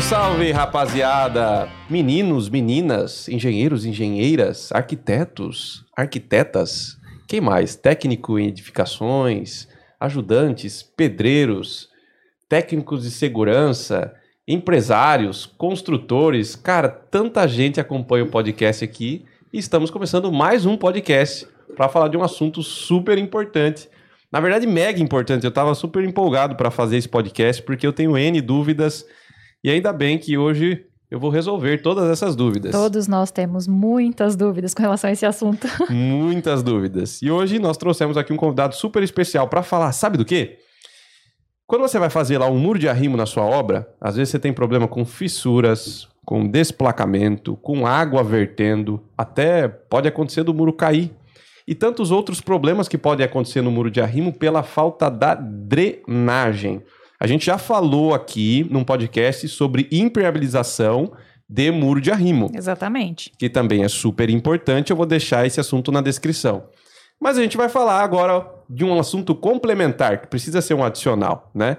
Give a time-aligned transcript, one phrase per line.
[0.00, 1.68] Salve, salve, rapaziada!
[1.88, 6.96] Meninos, meninas, engenheiros, engenheiras, arquitetos, arquitetas,
[7.28, 7.76] quem mais?
[7.76, 9.68] Técnico em edificações,
[9.98, 11.88] ajudantes, pedreiros,
[12.48, 14.14] técnicos de segurança,
[14.46, 16.56] empresários, construtores.
[16.56, 22.08] Cara, tanta gente acompanha o podcast aqui e estamos começando mais um podcast para falar
[22.08, 23.88] de um assunto super importante.
[24.32, 25.44] Na verdade, mega importante.
[25.44, 29.04] Eu estava super empolgado para fazer esse podcast porque eu tenho N dúvidas
[29.62, 32.70] e ainda bem que hoje eu vou resolver todas essas dúvidas.
[32.70, 35.66] Todos nós temos muitas dúvidas com relação a esse assunto.
[35.90, 37.20] Muitas dúvidas.
[37.20, 40.58] E hoje nós trouxemos aqui um convidado super especial para falar, sabe do quê?
[41.66, 44.38] Quando você vai fazer lá um muro de arrimo na sua obra, às vezes você
[44.38, 51.12] tem problema com fissuras, com desplacamento, com água vertendo, até pode acontecer do muro cair.
[51.66, 56.82] E tantos outros problemas que podem acontecer no muro de arrimo pela falta da drenagem.
[57.22, 61.12] A gente já falou aqui num podcast sobre impermeabilização
[61.46, 62.50] de muro de arrimo.
[62.54, 63.30] Exatamente.
[63.38, 64.90] Que também é super importante.
[64.90, 66.64] Eu vou deixar esse assunto na descrição.
[67.20, 71.50] Mas a gente vai falar agora de um assunto complementar, que precisa ser um adicional,
[71.54, 71.76] né?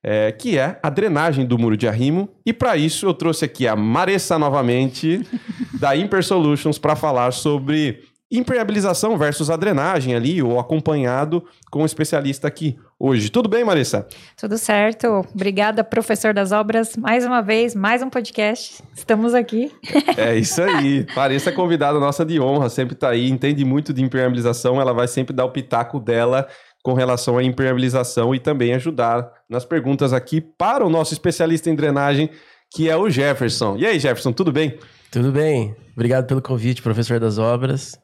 [0.00, 2.28] É, que é a drenagem do muro de arrimo.
[2.46, 5.26] E para isso eu trouxe aqui a Maressa novamente,
[5.80, 8.04] da Imper Solutions, para falar sobre
[8.38, 13.30] impermeabilização versus a drenagem ali, ou acompanhado com um especialista aqui hoje.
[13.30, 14.06] Tudo bem, Marissa?
[14.36, 15.24] Tudo certo.
[15.34, 16.96] Obrigada, professor das obras.
[16.96, 18.82] Mais uma vez, mais um podcast.
[18.96, 19.70] Estamos aqui.
[20.16, 21.06] É isso aí.
[21.14, 25.08] Marissa é convidada nossa de honra, sempre está aí, entende muito de impermeabilização, ela vai
[25.08, 26.46] sempre dar o pitaco dela
[26.82, 31.74] com relação à impermeabilização e também ajudar nas perguntas aqui para o nosso especialista em
[31.74, 32.30] drenagem,
[32.72, 33.76] que é o Jefferson.
[33.76, 34.78] E aí, Jefferson, tudo bem?
[35.10, 35.74] Tudo bem.
[35.94, 37.98] Obrigado pelo convite, professor das obras.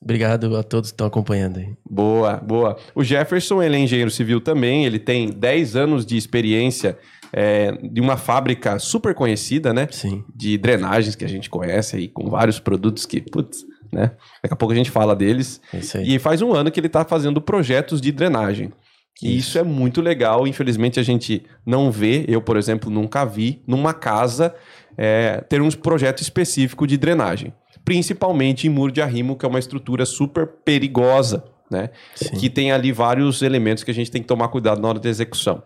[0.00, 1.74] Obrigado a todos que estão acompanhando aí.
[1.88, 2.76] Boa, boa.
[2.94, 6.96] O Jefferson, ele é engenheiro civil também, ele tem 10 anos de experiência
[7.32, 9.88] é, de uma fábrica super conhecida, né?
[9.90, 10.24] Sim.
[10.34, 14.12] De drenagens que a gente conhece aí, com vários produtos que, putz, né?
[14.42, 15.60] Daqui a pouco a gente fala deles.
[15.72, 16.14] É isso aí.
[16.14, 18.72] E faz um ano que ele está fazendo projetos de drenagem.
[19.20, 19.48] E isso.
[19.48, 20.46] isso é muito legal.
[20.46, 24.54] Infelizmente a gente não vê, eu, por exemplo, nunca vi, numa casa
[24.96, 27.52] é, ter um projeto específico de drenagem
[27.88, 31.88] principalmente em muro de arrimo, que é uma estrutura super perigosa, né?
[32.14, 32.36] Sim.
[32.36, 35.08] Que tem ali vários elementos que a gente tem que tomar cuidado na hora da
[35.08, 35.62] execução.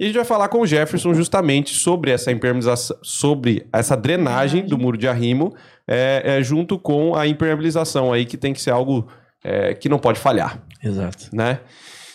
[0.00, 4.64] E a gente vai falar com o Jefferson justamente sobre essa impermeabilização, sobre essa drenagem
[4.64, 5.54] do muro de arrimo,
[5.86, 9.06] é, é, junto com a impermeabilização aí, que tem que ser algo
[9.44, 11.28] é, que não pode falhar, Exato.
[11.30, 11.60] né?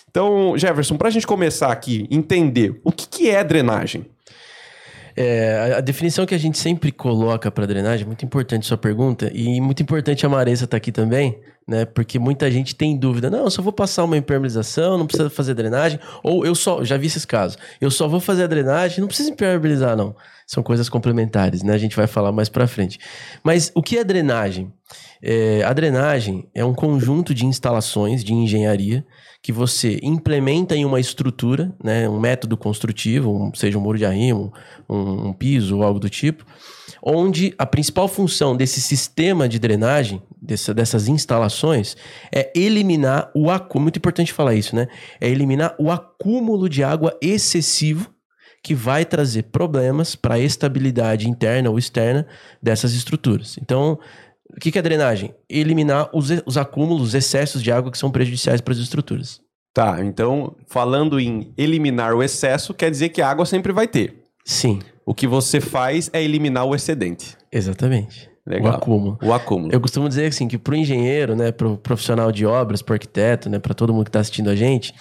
[0.10, 4.08] Então, Jefferson, para a gente começar aqui, entender o que, que é drenagem.
[5.16, 9.60] É, a, definição que a gente sempre coloca para drenagem, muito importante sua pergunta, e
[9.60, 11.86] muito importante a Maressa estar aqui também, né?
[11.86, 13.30] Porque muita gente tem dúvida.
[13.30, 16.00] Não, eu só vou passar uma impermeabilização, não precisa fazer drenagem.
[16.24, 19.30] Ou eu só, já vi esses casos, eu só vou fazer a drenagem, não precisa
[19.30, 20.16] impermeabilizar, não.
[20.48, 21.74] São coisas complementares, né?
[21.74, 23.00] A gente vai falar mais para frente.
[23.44, 24.72] Mas o que é drenagem?
[25.24, 29.06] É, a drenagem é um conjunto de instalações de engenharia
[29.42, 34.06] que você implementa em uma estrutura, né, um método construtivo, um, seja um muro de
[34.06, 34.54] arrimo,
[34.88, 36.46] um, um piso ou algo do tipo,
[37.02, 41.98] onde a principal função desse sistema de drenagem, dessa, dessas instalações,
[42.32, 43.86] é eliminar o acúmulo.
[43.86, 44.88] Muito importante falar isso, né?
[45.20, 48.14] É eliminar o acúmulo de água excessivo
[48.64, 52.28] que vai trazer problemas para a estabilidade interna ou externa
[52.62, 53.58] dessas estruturas.
[53.60, 53.98] Então,
[54.56, 55.34] o que, que é drenagem?
[55.50, 59.40] Eliminar os, os acúmulos, os excessos de água que são prejudiciais para as estruturas.
[59.74, 64.22] Tá, então, falando em eliminar o excesso, quer dizer que a água sempre vai ter.
[64.44, 67.38] Sim, O que você faz é eliminar o excedente.
[67.52, 68.30] exatamente.
[68.46, 68.74] Legal.
[68.74, 69.20] O acúmulo.
[69.22, 69.72] O acúmulo.
[69.72, 72.94] Eu costumo dizer assim que para o engenheiro, né, para o profissional de obras, para
[72.94, 74.94] o arquiteto, né, para todo mundo que está assistindo a gente,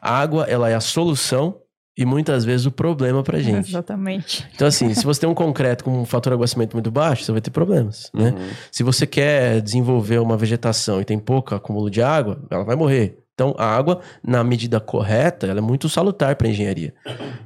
[0.00, 1.56] a água ela é a solução
[1.96, 3.70] e muitas vezes o problema para gente.
[3.70, 4.46] Exatamente.
[4.54, 7.32] Então assim, se você tem um concreto com um fator de aguacimento muito baixo, você
[7.32, 8.34] vai ter problemas, né?
[8.36, 8.48] Uhum.
[8.70, 13.18] Se você quer desenvolver uma vegetação e tem pouco acúmulo de água, ela vai morrer.
[13.36, 16.94] Então, a água, na medida correta, ela é muito salutar para a engenharia.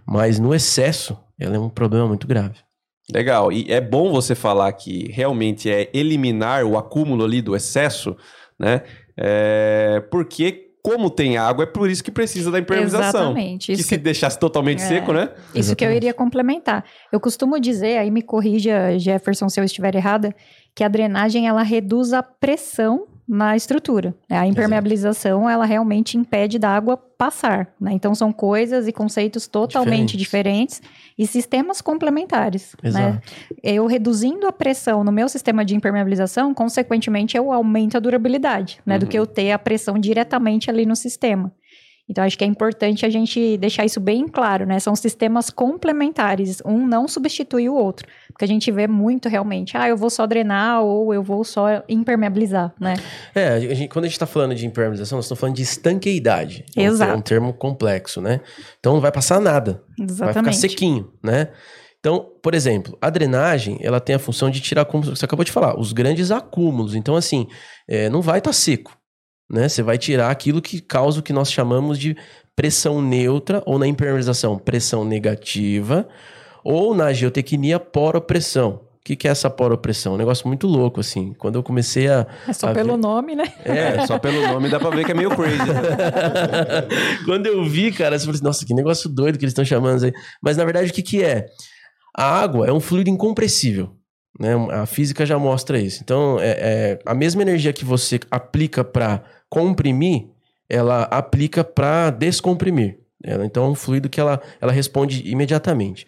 [0.07, 2.55] Mas no excesso, ela é um problema muito grave.
[3.13, 3.51] Legal.
[3.51, 8.17] E é bom você falar que realmente é eliminar o acúmulo ali do excesso,
[8.57, 8.83] né?
[9.17, 13.21] É, Porque como tem água, é por isso que precisa da impermeabilização.
[13.33, 13.67] Exatamente.
[13.67, 14.87] Que Isso se deixasse totalmente É.
[14.87, 15.29] seco, né?
[15.55, 15.97] Isso que eu Exatamente.
[15.97, 16.85] iria complementar.
[17.13, 20.35] Eu costumo dizer, aí me corrija, Jefferson, se eu estiver errada,
[20.75, 24.13] que a drenagem ela reduz a pressão na estrutura.
[24.29, 27.69] A impermeabilização ela realmente impede da água passar.
[27.81, 27.93] né?
[27.93, 30.83] Então são coisas e conceitos totalmente diferentes,
[31.17, 32.75] e sistemas complementares.
[32.83, 32.89] Né?
[32.89, 33.21] Exato.
[33.63, 38.99] Eu reduzindo a pressão no meu sistema de impermeabilização, consequentemente eu aumento a durabilidade, né?
[38.99, 39.09] Do Uhum.
[39.11, 41.53] que eu ter a pressão diretamente ali no sistema.
[42.11, 44.81] Então, acho que é importante a gente deixar isso bem claro, né?
[44.81, 48.05] São sistemas complementares, um não substitui o outro.
[48.33, 51.85] Porque a gente vê muito realmente, ah, eu vou só drenar ou eu vou só
[51.89, 52.95] impermeabilizar, né?
[53.33, 56.65] É, a gente, quando a gente está falando de impermeabilização, nós estamos falando de estanqueidade.
[56.77, 57.13] Exato.
[57.13, 58.41] É um termo complexo, né?
[58.81, 59.81] Então não vai passar nada.
[59.97, 60.35] Exatamente.
[60.35, 61.47] Vai ficar sequinho, né?
[62.01, 65.53] Então, por exemplo, a drenagem, ela tem a função de tirar, como você acabou de
[65.53, 66.97] falar, os grandes acúmulos.
[66.97, 67.47] Então, assim,
[67.87, 68.99] é, não vai estar tá seco
[69.51, 69.69] né?
[69.69, 72.17] Você vai tirar aquilo que causa o que nós chamamos de
[72.55, 76.07] pressão neutra, ou na impermeabilização, pressão negativa,
[76.63, 78.83] ou na geotecnia, poropressão.
[79.01, 80.15] O que, que é essa poropressão?
[80.15, 81.33] Um negócio muito louco, assim.
[81.39, 82.27] Quando eu comecei a.
[82.47, 82.99] É só a pelo ver...
[82.99, 83.51] nome, né?
[83.65, 85.57] É, só pelo nome dá pra ver que é meio crazy.
[85.57, 85.81] Né?
[87.25, 90.05] Quando eu vi, cara, eu falei assim, nossa, que negócio doido que eles estão chamando
[90.05, 90.13] aí.
[90.43, 91.47] Mas na verdade, o que, que é?
[92.15, 93.97] A água é um fluido incompressível.
[94.39, 94.55] Né?
[94.71, 96.01] A física já mostra isso.
[96.03, 100.29] Então, é, é a mesma energia que você aplica para comprimir,
[100.69, 103.01] ela aplica para descomprimir.
[103.23, 106.07] Ela, então, é um fluido que ela, ela responde imediatamente.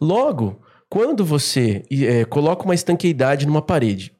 [0.00, 4.12] Logo, quando você é, coloca uma estanqueidade numa parede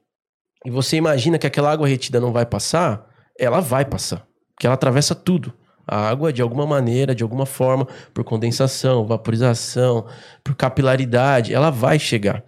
[0.64, 4.74] e você imagina que aquela água retida não vai passar, ela vai passar, porque ela
[4.74, 5.52] atravessa tudo.
[5.90, 10.04] A água, de alguma maneira, de alguma forma, por condensação, vaporização,
[10.44, 12.44] por capilaridade, ela vai chegar.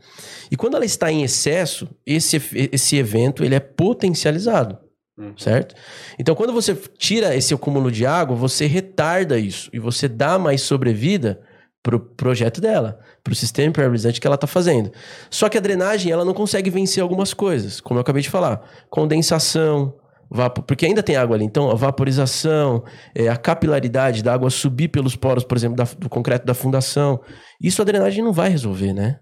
[0.50, 2.37] E quando ela está em excesso, esse,
[2.70, 4.76] esse evento ele é potencializado.
[5.20, 5.34] Uhum.
[5.37, 5.75] Certo?
[6.19, 10.62] Então, quando você tira esse acúmulo de água, você retarda isso e você dá mais
[10.62, 11.40] sobrevida
[11.82, 14.90] para o projeto dela, para o sistema impermeabilizante que ela está fazendo.
[15.28, 18.62] Só que a drenagem ela não consegue vencer algumas coisas, como eu acabei de falar:
[18.88, 19.94] condensação,
[20.31, 21.44] vapor, porque ainda tem água ali.
[21.44, 22.82] Então, a vaporização,
[23.14, 27.20] é, a capilaridade da água subir pelos poros, por exemplo, da, do concreto da fundação.
[27.61, 29.20] Isso a drenagem não vai resolver, né?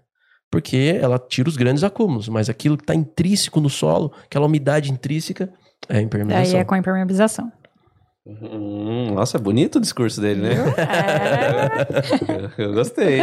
[0.51, 4.91] Porque ela tira os grandes acúmulos, mas aquilo que está intrínseco no solo, aquela umidade
[4.91, 5.53] intrínseca,
[5.89, 6.55] é impermeabilização.
[6.55, 7.51] Aí é com a impermeabilização.
[8.25, 10.55] Hum, nossa, é bonito o discurso dele, né?
[12.57, 12.61] É.
[12.63, 13.19] eu gostei,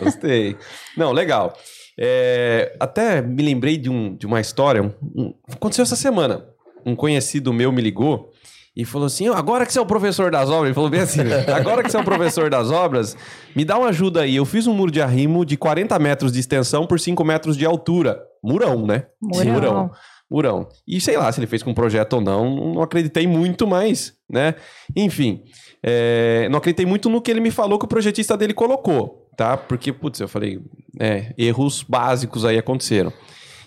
[0.00, 0.56] gostei.
[0.96, 1.56] Não, legal.
[1.98, 6.44] É, até me lembrei de, um, de uma história, um, um, aconteceu essa semana.
[6.86, 8.30] Um conhecido meu me ligou
[8.76, 11.20] e falou assim: agora que você é o professor das obras, ele falou bem assim:
[11.52, 13.16] agora que você é o professor das obras,
[13.54, 14.36] me dá uma ajuda aí.
[14.36, 17.64] Eu fiz um muro de arrimo de 40 metros de extensão por 5 metros de
[17.64, 18.20] altura.
[18.42, 19.06] Murão, né?
[19.22, 19.52] Murão.
[19.52, 19.90] Murão.
[20.30, 20.68] Murão.
[20.86, 24.54] E sei lá se ele fez com projeto ou não, não acreditei muito, mas, né?
[24.96, 25.42] Enfim,
[25.82, 29.56] é, não acreditei muito no que ele me falou que o projetista dele colocou, tá?
[29.56, 30.60] Porque, putz, eu falei,
[30.98, 33.12] é, erros básicos aí aconteceram.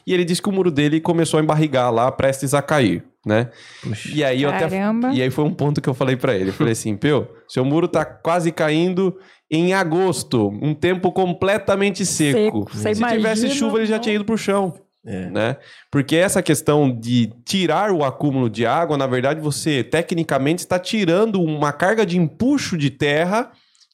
[0.05, 3.49] E ele disse que o muro dele começou a embarrigar lá, prestes a cair, né?
[3.83, 4.09] Puxa.
[4.15, 4.65] E aí eu até
[5.13, 6.49] E aí foi um ponto que eu falei para ele.
[6.49, 9.17] Eu falei assim, Peu, seu muro tá quase caindo
[9.51, 12.67] em agosto, um tempo completamente seco.
[12.69, 12.77] seco.
[12.77, 14.73] Se imagina, tivesse chuva, ele já tinha ido pro chão.
[15.07, 15.29] É.
[15.29, 15.57] Né?
[15.89, 21.41] Porque essa questão de tirar o acúmulo de água, na verdade, você tecnicamente está tirando
[21.41, 23.49] uma carga de empuxo de terra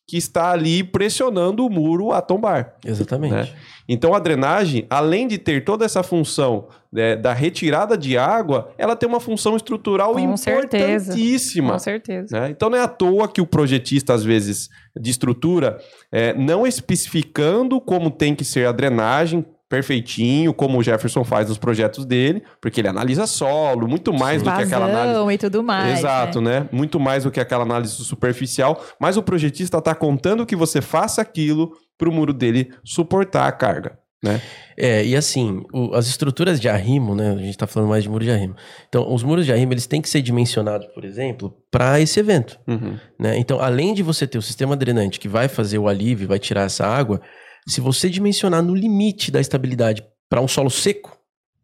[0.07, 2.75] que está ali pressionando o muro a tombar.
[2.83, 3.33] Exatamente.
[3.33, 3.49] Né?
[3.87, 8.95] Então a drenagem, além de ter toda essa função né, da retirada de água, ela
[8.95, 11.79] tem uma função estrutural Com importantíssima.
[11.79, 11.79] Certeza.
[11.79, 12.39] Com certeza.
[12.39, 12.49] Né?
[12.49, 14.69] Então não é à toa que o projetista, às vezes,
[14.99, 15.79] de estrutura,
[16.11, 21.57] é, não especificando como tem que ser a drenagem, perfeitinho, como o Jefferson faz nos
[21.57, 25.33] projetos dele, porque ele analisa solo, muito mais Vazão do que aquela análise.
[25.33, 25.97] e tudo mais.
[25.97, 26.59] Exato, né?
[26.59, 26.69] né?
[26.71, 28.79] Muito mais do que aquela análise superficial.
[28.99, 33.51] Mas o projetista está contando que você faça aquilo para o muro dele suportar a
[33.51, 33.97] carga.
[34.23, 34.39] Né?
[34.77, 37.31] É, e assim, o, as estruturas de arrimo, né?
[37.31, 38.55] A gente está falando mais de muro de arrimo.
[38.87, 42.59] Então, os muros de arrimo, eles têm que ser dimensionados, por exemplo, para esse evento.
[42.67, 42.95] Uhum.
[43.19, 43.39] Né?
[43.39, 46.61] Então, além de você ter o sistema drenante que vai fazer o alívio, vai tirar
[46.61, 47.19] essa água,
[47.67, 51.17] se você dimensionar no limite da estabilidade para um solo seco,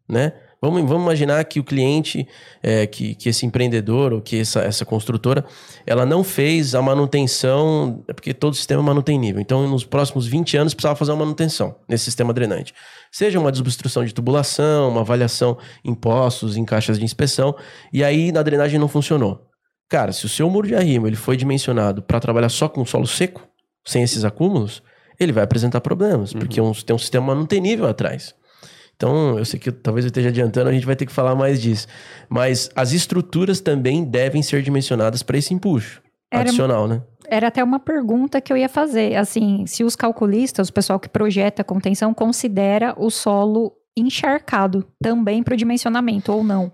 [0.08, 0.32] né?
[0.62, 2.28] Vamos, vamos imaginar que o cliente,
[2.62, 5.42] é, que, que esse empreendedor ou que essa, essa construtora,
[5.86, 9.40] ela não fez a manutenção, é porque todo sistema mantém nível.
[9.40, 12.74] Então, nos próximos 20 anos, precisava fazer uma manutenção nesse sistema drenante.
[13.10, 17.56] Seja uma desobstrução de tubulação, uma avaliação em poços, em caixas de inspeção,
[17.90, 19.46] e aí na drenagem não funcionou.
[19.88, 23.06] Cara, se o seu muro de arrimo ele foi dimensionado para trabalhar só com solo
[23.06, 23.48] seco,
[23.84, 24.82] sem esses acúmulos,
[25.20, 26.40] ele vai apresentar problemas, uhum.
[26.40, 28.34] porque um, tem um sistema manutenível atrás.
[28.96, 31.60] Então, eu sei que talvez eu esteja adiantando, a gente vai ter que falar mais
[31.60, 31.86] disso.
[32.28, 37.02] Mas as estruturas também devem ser dimensionadas para esse empuxo era, adicional, né?
[37.26, 39.16] Era até uma pergunta que eu ia fazer.
[39.16, 45.54] Assim, se os calculistas, o pessoal que projeta contenção, considera o solo encharcado também para
[45.54, 46.70] o dimensionamento ou não?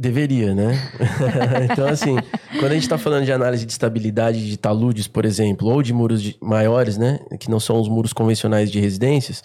[0.00, 0.80] Deveria, né?
[1.70, 2.16] então, assim,
[2.58, 5.92] quando a gente está falando de análise de estabilidade de taludes, por exemplo, ou de
[5.92, 7.20] muros de, maiores, né?
[7.38, 9.42] Que não são os muros convencionais de residências,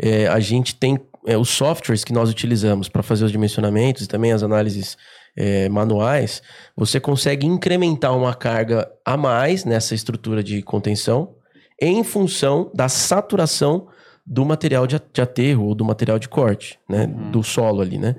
[0.00, 4.08] é, a gente tem é, os softwares que nós utilizamos para fazer os dimensionamentos e
[4.08, 4.96] também as análises
[5.36, 6.40] é, manuais,
[6.74, 11.34] você consegue incrementar uma carga a mais nessa estrutura de contenção
[11.78, 13.86] em função da saturação
[14.24, 17.04] do material de, aterro ou do material de corte, né?
[17.04, 17.30] Uhum.
[17.32, 18.16] Do solo ali, né?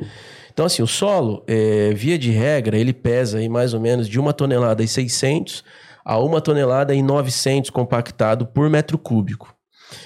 [0.52, 4.20] Então, assim, o solo, é, via de regra, ele pesa aí mais ou menos de
[4.20, 5.64] uma tonelada e 600
[6.04, 9.56] a uma tonelada e 900 compactado por metro cúbico.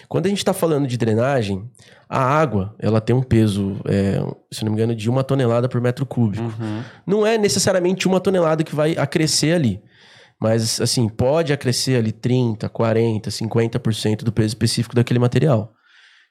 [0.08, 1.70] Quando a gente está falando de drenagem,
[2.10, 4.20] a água ela tem um peso, é,
[4.52, 6.44] se não me engano, de uma tonelada por metro cúbico.
[6.44, 6.84] Uhum.
[7.06, 9.82] Não é necessariamente uma tonelada que vai acrescer ali.
[10.40, 15.74] Mas, assim, pode acrescer ali 30, 40, 50% do peso específico daquele material.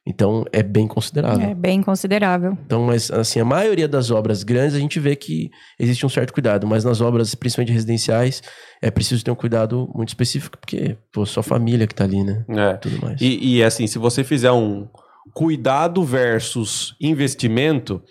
[0.06, 1.48] Então, é bem considerável.
[1.48, 2.58] É bem considerável.
[2.66, 6.32] Então, mas, assim, a maioria das obras grandes, a gente vê que existe um certo
[6.32, 6.66] cuidado.
[6.66, 8.42] Mas nas obras, principalmente residenciais,
[8.82, 12.44] é preciso ter um cuidado muito específico, porque, pô, sua família que tá ali, né?
[12.48, 12.74] É.
[12.74, 13.18] Tudo mais.
[13.20, 14.86] E, e, assim, se você fizer um
[15.32, 18.02] cuidado versus investimento,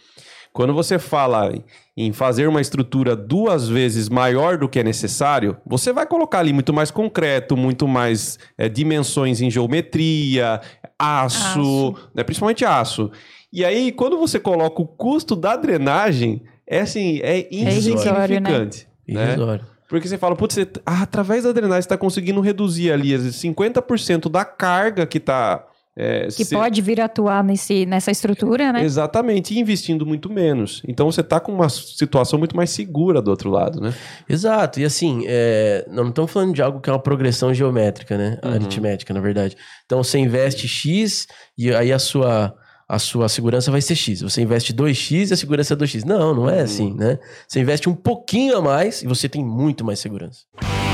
[0.52, 1.54] quando você fala
[1.96, 6.52] em fazer uma estrutura duas vezes maior do que é necessário, você vai colocar ali
[6.52, 10.60] muito mais concreto, muito mais é, dimensões em geometria,
[10.98, 11.96] aço, aço.
[12.14, 13.12] Né, principalmente aço.
[13.52, 18.88] E aí, quando você coloca o custo da drenagem, é assim, é, é insignificante.
[19.08, 19.38] É né?
[19.38, 19.60] né?
[19.88, 24.28] Porque você fala, putz, você, ah, através da drenagem você está conseguindo reduzir ali 50%
[24.28, 25.64] da carga que está
[25.96, 26.56] é, que se...
[26.56, 28.84] pode vir a atuar nesse, nessa estrutura, né?
[28.84, 30.82] Exatamente, e investindo muito menos.
[30.88, 33.94] Então você está com uma situação muito mais segura do outro lado, né?
[34.28, 35.86] Exato, e assim, é...
[35.90, 38.40] não estamos falando de algo que é uma progressão geométrica, né?
[38.44, 38.54] Uhum.
[38.54, 39.56] Aritmética, na verdade.
[39.86, 42.56] Então você investe X e aí a sua,
[42.90, 44.22] a sua segurança vai ser X.
[44.22, 46.06] Você investe 2X e a segurança é 2X.
[46.06, 46.64] Não, não é uhum.
[46.64, 47.20] assim, né?
[47.48, 50.42] Você investe um pouquinho a mais e você tem muito mais segurança.
[50.60, 50.93] E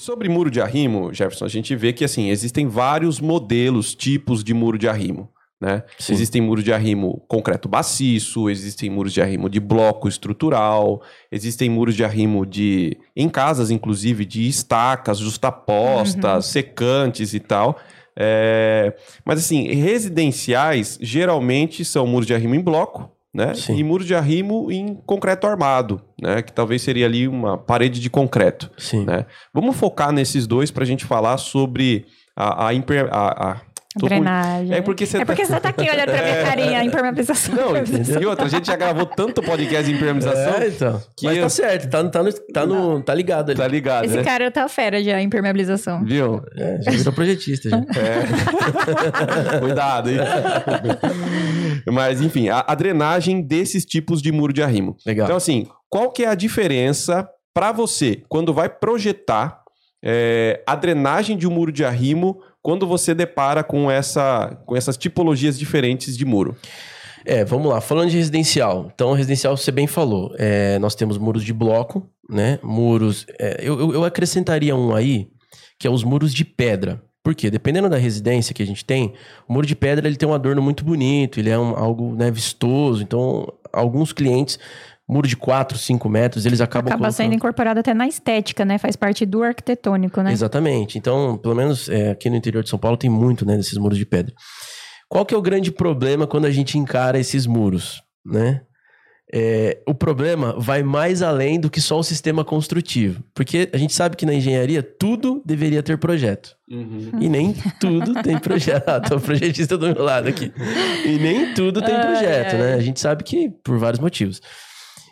[0.00, 4.54] sobre muro de arrimo, Jefferson, a gente vê que assim existem vários modelos, tipos de
[4.54, 5.30] muro de arrimo.
[5.60, 5.82] Né?
[6.08, 11.94] Existem muros de arrimo concreto maciço, existem muros de arrimo de bloco estrutural, existem muros
[11.94, 16.52] de arrimo de em casas inclusive de estacas justapostas, uhum.
[16.52, 17.78] secantes e tal.
[18.18, 18.96] É...
[19.22, 23.54] Mas assim, residenciais geralmente são muros de arrimo em bloco, né?
[23.54, 23.76] Sim.
[23.76, 26.42] E muro de arrimo em concreto armado, né?
[26.42, 28.70] Que talvez seria ali uma parede de concreto.
[28.76, 29.04] Sim.
[29.04, 29.26] Né?
[29.54, 32.06] Vamos focar nesses dois para a gente falar sobre
[32.36, 33.60] a, a, imper, a,
[33.96, 34.72] a Drenagem.
[34.72, 35.48] É porque você é porque tá...
[35.48, 36.44] você tá aqui olhando pra minha é.
[36.44, 37.54] carinha, impermeabilização.
[37.56, 40.62] Não, e outra, a gente já gravou tanto podcast de impermeabilização.
[40.62, 41.02] É, então.
[41.16, 41.42] Que Mas eu...
[41.42, 43.58] tá certo, tá, tá, no, tá, no, tá ligado ali.
[43.58, 44.22] Tá ligado, Esse né?
[44.22, 46.04] cara tá fera de impermeabilização.
[46.04, 46.40] Viu?
[46.56, 47.78] É, já virou projetista, já.
[47.78, 47.88] É.
[49.58, 50.18] Cuidado, hein?
[51.86, 54.96] Mas, enfim, a, a, drenagem desses tipos de muro de arrimo.
[55.04, 55.26] Legal.
[55.26, 59.60] Então, assim, qual que é a diferença para você quando vai projetar
[60.02, 64.96] é, a drenagem de um muro de arrimo quando você depara com, essa, com essas
[64.96, 66.56] tipologias diferentes de muro?
[67.24, 67.80] É, vamos lá.
[67.80, 68.90] Falando de residencial.
[68.94, 70.34] Então, residencial, você bem falou.
[70.38, 72.58] É, nós temos muros de bloco, né?
[72.62, 73.26] Muros.
[73.38, 75.28] É, eu, eu acrescentaria um aí,
[75.78, 77.02] que é os muros de pedra.
[77.22, 77.50] Por quê?
[77.50, 79.12] Dependendo da residência que a gente tem,
[79.46, 82.30] o muro de pedra ele tem um adorno muito bonito, ele é um, algo né,
[82.30, 83.02] vistoso.
[83.02, 84.58] Então, alguns clientes
[85.10, 87.16] muro de 4, 5 metros, eles acabam Acaba colocando...
[87.16, 88.78] sendo incorporado até na estética, né?
[88.78, 90.32] Faz parte do arquitetônico, né?
[90.32, 90.96] Exatamente.
[90.96, 93.98] Então, pelo menos é, aqui no interior de São Paulo tem muito, né, desses muros
[93.98, 94.32] de pedra.
[95.08, 98.62] Qual que é o grande problema quando a gente encara esses muros, né?
[99.32, 103.22] É, o problema vai mais além do que só o sistema construtivo.
[103.32, 106.56] Porque a gente sabe que na engenharia tudo deveria ter projeto.
[106.68, 107.10] Uhum.
[107.20, 108.88] E nem tudo tem projeto.
[108.88, 110.52] Ah, tô projetista do meu lado aqui.
[111.04, 112.74] E nem tudo tem projeto, né?
[112.74, 114.40] A gente sabe que por vários motivos.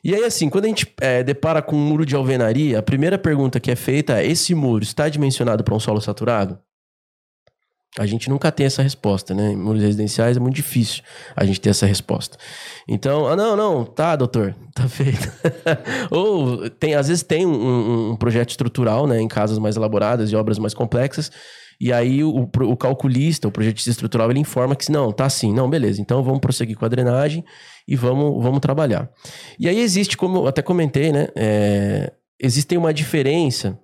[0.02, 3.18] E aí, assim, quando a gente é, depara com um muro de alvenaria, a primeira
[3.18, 6.58] pergunta que é feita é: esse muro está dimensionado para um solo saturado?
[7.98, 9.52] A gente nunca tem essa resposta, né?
[9.52, 11.02] Em muros residenciais é muito difícil
[11.34, 12.36] a gente ter essa resposta.
[12.86, 15.32] Então, ah, não, não, tá, doutor, tá feito.
[16.10, 20.36] Ou tem, às vezes tem um, um, projeto estrutural, né, em casas mais elaboradas e
[20.36, 21.32] obras mais complexas,
[21.80, 25.68] e aí o, o calculista, o projetista estrutural, ele informa que não, tá assim, não,
[25.70, 27.44] beleza, então vamos prosseguir com a drenagem
[27.88, 29.10] e vamos, vamos trabalhar.
[29.58, 31.28] E aí existe, como eu até comentei, né?
[31.34, 33.80] É, existe uma diferença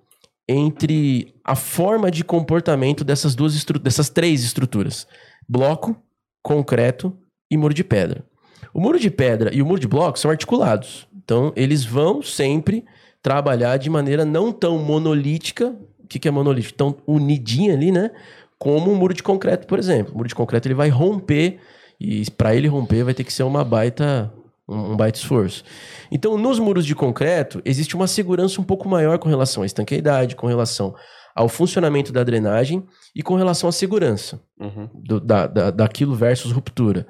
[0.47, 5.07] entre a forma de comportamento dessas duas dessas três estruturas:
[5.49, 5.95] bloco,
[6.43, 7.17] concreto
[7.49, 8.23] e muro de pedra.
[8.71, 11.07] O muro de pedra e o muro de bloco são articulados.
[11.23, 12.85] Então, eles vão sempre
[13.23, 15.75] trabalhar de maneira não tão monolítica.
[15.97, 16.77] O que, que é monolítico?
[16.77, 18.11] Tão unidinha ali, né?
[18.59, 20.13] Como o muro de concreto, por exemplo.
[20.13, 21.59] O muro de concreto ele vai romper
[21.99, 24.31] e para ele romper vai ter que ser uma baita
[24.67, 25.63] um baita esforço.
[26.11, 30.35] Então, nos muros de concreto, existe uma segurança um pouco maior com relação à estanqueidade,
[30.35, 30.95] com relação
[31.35, 32.83] ao funcionamento da drenagem
[33.15, 34.89] e com relação à segurança Uhum.
[34.95, 37.05] do- da, da, daquilo versus ruptura.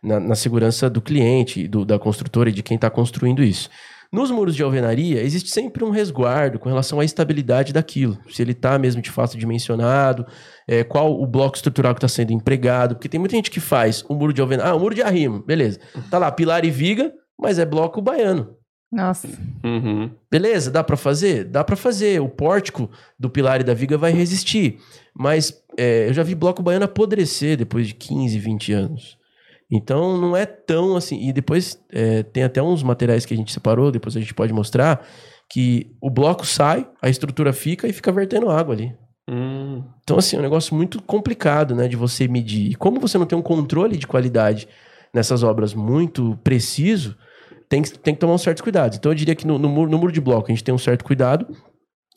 [0.00, 3.68] Na, na segurança do cliente, do- da construtora e de quem está construindo isso.
[4.12, 8.16] Nos muros de alvenaria, existe sempre um resguardo com relação à estabilidade daquilo.
[8.30, 10.24] Se ele está mesmo de fato dimensionado,
[10.66, 12.94] é, qual o bloco estrutural que está sendo empregado.
[12.94, 14.72] Porque tem muita gente que faz o muro de alvenaria.
[14.72, 15.80] Ah, o muro de arrimo, beleza.
[16.10, 18.56] Tá lá, pilar e viga, mas é bloco baiano.
[18.92, 19.26] Nossa.
[19.64, 20.10] Uhum.
[20.30, 21.44] Beleza, dá pra fazer?
[21.44, 22.20] Dá pra fazer.
[22.20, 24.78] O pórtico do pilar e da viga vai resistir.
[25.16, 29.18] Mas é, eu já vi bloco baiano apodrecer depois de 15, 20 anos.
[29.70, 31.26] Então não é tão assim.
[31.26, 34.52] E depois é, tem até uns materiais que a gente separou, depois a gente pode
[34.52, 35.06] mostrar,
[35.50, 38.94] que o bloco sai, a estrutura fica e fica vertendo água ali.
[39.32, 39.82] Hum.
[40.02, 42.70] Então, assim, é um negócio muito complicado, né, de você medir.
[42.70, 44.68] E como você não tem um controle de qualidade
[45.12, 47.16] nessas obras muito preciso,
[47.66, 48.98] tem que, tem que tomar uns certos cuidados.
[48.98, 50.78] Então, eu diria que no, no muro, no muro de bloco a gente tem um
[50.78, 51.46] certo cuidado.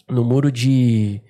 [0.09, 1.21] No muro de,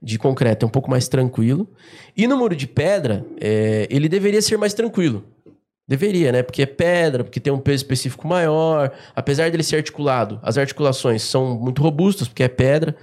[0.00, 1.68] de concreto é um pouco mais tranquilo.
[2.16, 5.24] E no muro de pedra, é, ele deveria ser mais tranquilo.
[5.86, 6.42] Deveria, né?
[6.42, 8.92] Porque é pedra, porque tem um peso específico maior.
[9.16, 12.96] Apesar dele ser articulado, as articulações são muito robustas, porque é pedra.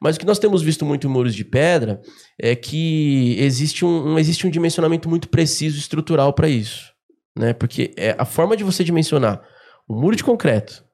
[0.00, 2.00] Mas o que nós temos visto muito em muros de pedra
[2.38, 6.92] é que existe um, um- existe um dimensionamento muito preciso estrutural para isso.
[7.36, 7.52] Né?
[7.54, 9.42] Porque é a forma de você dimensionar
[9.88, 10.84] um muro de concreto,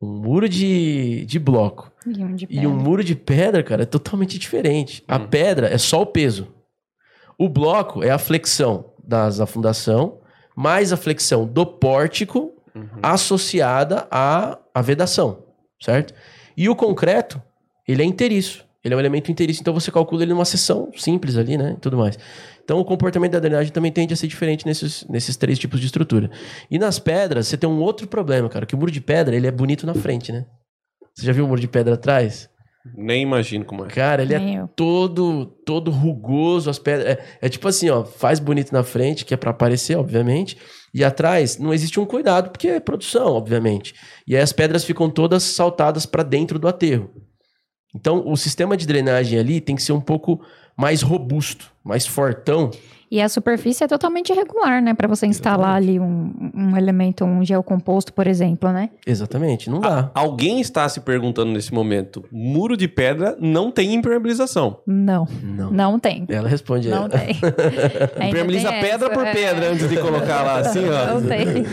[0.00, 3.86] um muro de, de bloco E um de e um muro de pedra, cara, é
[3.86, 5.04] totalmente diferente.
[5.06, 5.26] A Hum.
[5.28, 6.48] pedra é só o peso.
[7.38, 10.19] O bloco é a flexão das, da fundação,
[10.60, 12.86] mais a flexão do pórtico Uhum.
[13.02, 15.42] associada à, à vedação,
[15.82, 16.14] certo?
[16.56, 17.42] E o concreto,
[17.86, 18.64] ele é inteiriço.
[18.84, 21.76] Ele é um elemento inteiriço, então você calcula ele numa seção simples ali, né?
[21.80, 22.16] Tudo mais.
[22.62, 25.86] Então o comportamento da drenagem também tende a ser diferente nesses, nesses três tipos de
[25.86, 26.30] estrutura.
[26.70, 29.48] E nas pedras, você tem um outro problema, cara, que o muro de pedra, ele
[29.48, 30.46] é bonito na frente, né?
[31.14, 32.48] Você já viu o muro de pedra atrás?
[32.96, 33.88] Nem imagino como é.
[33.88, 34.68] Cara, ele é Nem eu.
[34.68, 37.08] todo todo rugoso, as pedras.
[37.08, 40.56] É, é tipo assim, ó, faz bonito na frente, que é pra aparecer, obviamente,
[40.94, 43.94] e atrás não existe um cuidado, porque é produção, obviamente.
[44.26, 47.10] E aí as pedras ficam todas saltadas pra dentro do aterro.
[47.94, 50.40] Então, o sistema de drenagem ali tem que ser um pouco
[50.76, 52.70] mais robusto, mais fortão.
[53.10, 54.94] E a superfície é totalmente irregular, né?
[54.94, 58.90] Pra você instalar ali um, um elemento, um gel composto, por exemplo, né?
[59.04, 60.12] Exatamente, não dá.
[60.14, 64.80] Alguém está se perguntando nesse momento: muro de pedra não tem impermeabilização.
[64.86, 65.72] Não, Não.
[65.72, 66.24] não tem.
[66.28, 66.88] Ela responde.
[66.88, 67.08] Não ela.
[67.08, 67.34] tem.
[68.28, 69.32] Impermeabiliza tem pedra essa, por é.
[69.32, 71.14] pedra antes de colocar lá assim, ó.
[71.14, 71.64] Não tem.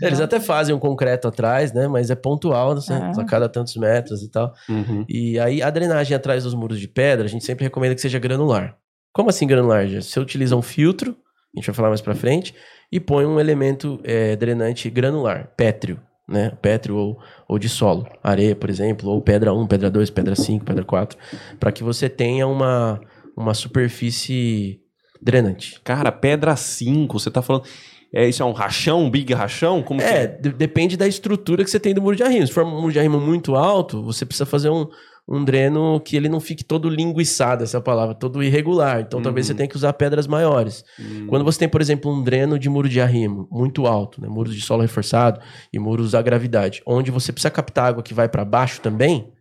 [0.00, 1.86] Eles até fazem um concreto atrás, né?
[1.86, 2.80] Mas é pontual, né?
[2.88, 3.20] Ah.
[3.20, 4.54] a cada tantos metros e tal.
[4.68, 5.04] Uhum.
[5.08, 8.18] E aí, a drenagem atrás dos muros de pedra, a gente sempre recomenda que seja
[8.18, 8.78] granular.
[9.12, 9.86] Como assim granular?
[9.88, 11.16] Você utiliza um filtro,
[11.54, 12.54] a gente vai falar mais pra frente,
[12.92, 16.50] e põe um elemento é, drenante granular, pétreo, né?
[16.62, 17.18] Pétreo ou,
[17.48, 18.06] ou de solo.
[18.22, 21.18] Areia, por exemplo, ou pedra 1, pedra 2, pedra 5, pedra 4,
[21.58, 23.00] para que você tenha uma,
[23.36, 24.80] uma superfície
[25.20, 25.80] drenante.
[25.84, 27.64] Cara, pedra 5, você tá falando.
[28.12, 29.82] É, isso é um rachão, um big rachão?
[29.84, 32.44] Como É, que de- depende da estrutura que você tem do muro de arrimo.
[32.46, 34.88] Se for um muro de arrimo muito alto, você precisa fazer um,
[35.30, 39.00] um dreno que ele não fique todo linguiçado, essa palavra, todo irregular.
[39.00, 39.52] Então talvez Uhum.
[39.52, 40.84] você tenha que usar pedras maiores.
[40.98, 41.26] Hum.
[41.28, 44.54] Quando você tem, por exemplo, um dreno de muro de arrimo muito alto, né, muros
[44.54, 45.40] de solo reforçado
[45.72, 49.32] e muros à gravidade, onde você precisa captar água que vai para baixo também,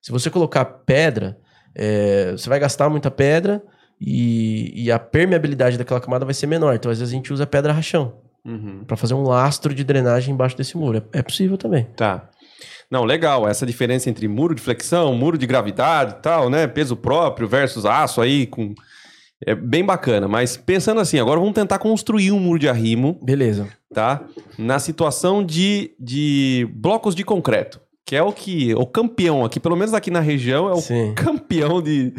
[0.00, 1.36] se você colocar pedra,
[1.74, 3.62] é, você vai gastar muita pedra
[4.00, 6.74] e, e a permeabilidade daquela camada vai ser menor.
[6.74, 8.84] Então às vezes a gente usa pedra rachão Uhum.
[8.86, 11.02] para fazer um lastro de drenagem embaixo desse muro.
[11.12, 11.84] É, é possível também.
[11.96, 12.28] Tá.
[12.90, 13.48] Não, legal.
[13.48, 16.66] Essa diferença entre muro de flexão, muro de gravidade e tal, né?
[16.66, 18.74] Peso próprio versus aço aí com.
[19.44, 20.26] É bem bacana.
[20.26, 23.68] Mas pensando assim, agora vamos tentar construir um muro de arrimo, Beleza.
[23.92, 24.22] tá?
[24.58, 27.80] Na situação de, de blocos de concreto.
[28.06, 28.72] Que é o que.
[28.74, 31.12] O campeão aqui, pelo menos aqui na região, é o Sim.
[31.14, 32.14] campeão de,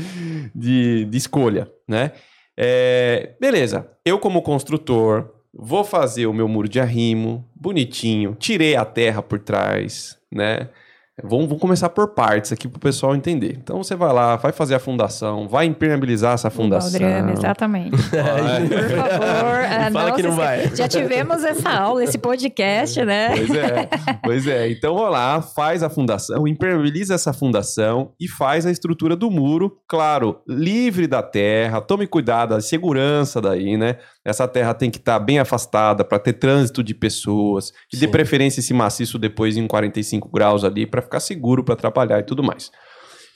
[0.54, 2.12] de, de escolha, né?
[2.60, 8.86] É, beleza, eu como construtor vou fazer o meu muro de arrimo, bonitinho, tirei a
[8.86, 10.70] terra por trás, né?
[11.24, 13.58] Vamos, vamos começar por partes aqui pro pessoal entender.
[13.60, 16.92] Então você vai lá, vai fazer a fundação, vai impermeabilizar essa fundação.
[16.92, 17.98] Baldrame, exatamente.
[18.08, 18.68] Vai.
[18.68, 19.66] Por favor.
[19.66, 20.76] ah, Fala que não vai.
[20.76, 23.30] Já tivemos essa aula, esse podcast, né?
[23.36, 23.90] Pois é,
[24.24, 24.70] pois é.
[24.70, 29.80] Então vai lá, faz a fundação, impermeabiliza essa fundação e faz a estrutura do muro,
[29.88, 31.82] claro, livre da terra.
[31.82, 33.98] Tome cuidado, a segurança daí, né?
[34.24, 38.60] Essa terra tem que estar bem afastada para ter trânsito de pessoas, e de preferência
[38.60, 42.72] esse maciço depois em 45 graus ali para ficar seguro para atrapalhar e tudo mais.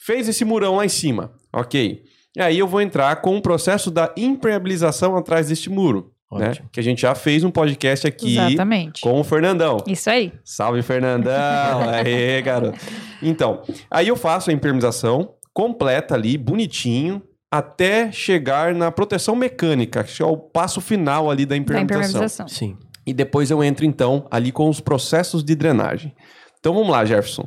[0.06, 2.02] Fez esse murão lá em cima, ok?
[2.36, 6.54] E aí eu vou entrar com o processo da impermeabilização atrás deste muro, né?
[6.72, 9.02] Que a gente já fez um podcast aqui Exatamente.
[9.02, 9.78] com o Fernandão.
[9.86, 10.32] Isso aí.
[10.46, 11.32] Salve, Fernandão!
[11.92, 12.80] Aê, garoto.
[13.22, 20.22] Então, aí eu faço a impermeabilização completa ali, bonitinho, até chegar na proteção mecânica, que
[20.22, 22.46] é o passo final ali da Da impermeabilização.
[22.46, 22.48] impermeabilização.
[22.48, 22.78] Sim.
[23.06, 26.16] E depois eu entro, então, ali com os processos de drenagem.
[26.62, 27.46] Então vamos lá, Jefferson.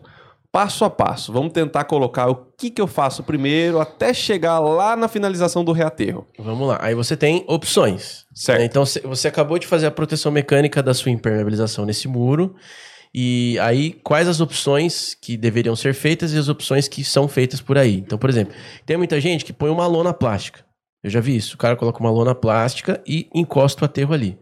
[0.52, 1.32] Passo a passo.
[1.32, 5.72] Vamos tentar colocar o que, que eu faço primeiro até chegar lá na finalização do
[5.72, 6.26] reaterro.
[6.38, 6.78] Vamos lá.
[6.80, 8.24] Aí você tem opções.
[8.34, 8.58] Certo.
[8.60, 8.64] né?
[8.66, 12.54] Então, cê- você acabou de fazer a proteção mecânica da sua impermeabilização nesse muro.
[13.12, 17.60] E aí, quais as opções que deveriam ser feitas e as opções que são feitas
[17.60, 17.96] por aí?
[17.96, 18.54] Então, por exemplo,
[18.86, 20.64] tem muita gente que põe uma lona plástica.
[21.02, 21.54] Eu já vi isso.
[21.54, 24.38] O cara coloca uma lona plástica e encosta o aterro ali.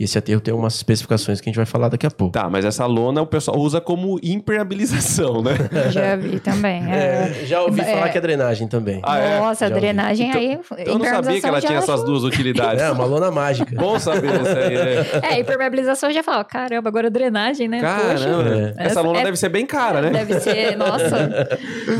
[0.00, 2.32] E esse aterro tem umas especificações que a gente vai falar daqui a pouco.
[2.32, 5.52] Tá, mas essa lona o pessoal usa como impermeabilização, né?
[5.92, 6.82] Já vi também.
[6.90, 7.00] É.
[7.42, 7.84] É, já ouvi É.
[7.84, 9.00] falar que é drenagem também.
[9.04, 9.38] Ah, é?
[9.40, 9.86] Nossa, a Já ouvi.
[9.86, 10.58] drenagem aí.
[10.86, 12.82] Eu não sabia que ela tinha essas duas utilidades.
[12.82, 13.76] É, uma lona mágica.
[13.76, 14.74] Bom saber isso aí.
[14.76, 15.20] é.
[15.36, 17.80] É, impermeabilização eu já fala, caramba, agora drenagem, né?
[17.80, 18.70] Caramba, É.
[18.78, 20.10] essa Essa lona é- deve ser bem cara, né?
[20.10, 21.48] Deve ser, nossa,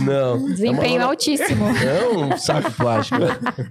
[0.05, 0.45] Não.
[0.47, 1.67] desempenho É lona- altíssimo.
[1.69, 3.21] É um saco plástico.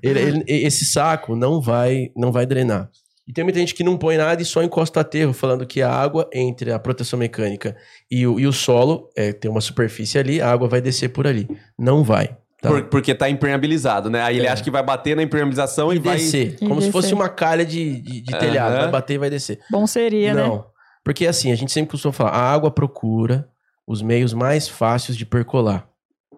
[0.04, 2.90] Ele- ele- esse saco não vai, não vai drenar.
[3.30, 5.92] E tem muita gente que não põe nada e só encosta aterro, falando que a
[5.92, 7.78] água entre a proteção mecânica
[8.10, 11.28] e o, e o solo, é, tem uma superfície ali, a água vai descer por
[11.28, 11.48] ali.
[11.78, 12.36] Não vai.
[12.60, 12.70] Tá?
[12.70, 14.24] Por- porque tá impermeabilizado, né?
[14.24, 14.50] Aí ele É.
[14.50, 16.18] acha que vai bater na impermeabilização e, E vai.
[16.18, 16.56] descer.
[16.60, 17.16] E como se fosse descer.
[17.22, 18.40] uma calha de, de, de Aham.
[18.40, 18.76] telhado.
[18.78, 19.60] Vai bater e vai descer.
[19.70, 20.42] Bom seria, né?
[20.48, 20.66] Não.
[21.04, 23.48] Porque assim, a gente sempre costuma falar, a água procura
[23.88, 25.88] os meios mais fáceis de percolar.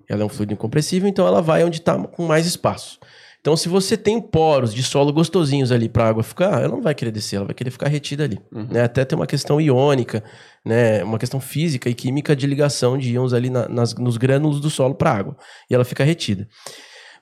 [0.10, 3.00] Ela é um fluido incompressível, então ela vai onde está com mais espaço.
[3.42, 6.82] Então, se você tem poros de solo gostosinhos ali para a água ficar, ela não
[6.82, 8.40] vai querer descer, ela vai querer ficar retida ali.
[8.54, 8.68] Uhum.
[8.70, 8.84] né?
[8.84, 10.24] Até tem uma questão iônica,
[10.64, 11.04] né?
[11.04, 14.70] uma questão física e química de ligação de íons ali na- nas- nos grânulos do
[14.70, 15.38] solo para a água.
[15.70, 16.48] E ela fica retida.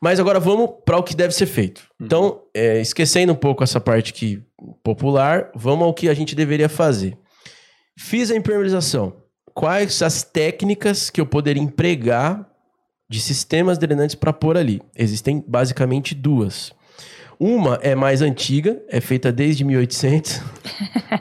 [0.01, 1.87] Mas agora vamos para o que deve ser feito.
[2.01, 4.41] Então, é, esquecendo um pouco essa parte que
[4.83, 7.17] popular, vamos ao que a gente deveria fazer.
[7.97, 9.13] Fiz a impermeabilização.
[9.53, 12.45] Quais as técnicas que eu poderia empregar
[13.09, 14.81] de sistemas drenantes para pôr ali?
[14.95, 16.71] Existem basicamente duas.
[17.39, 20.41] Uma é mais antiga, é feita desde 1800.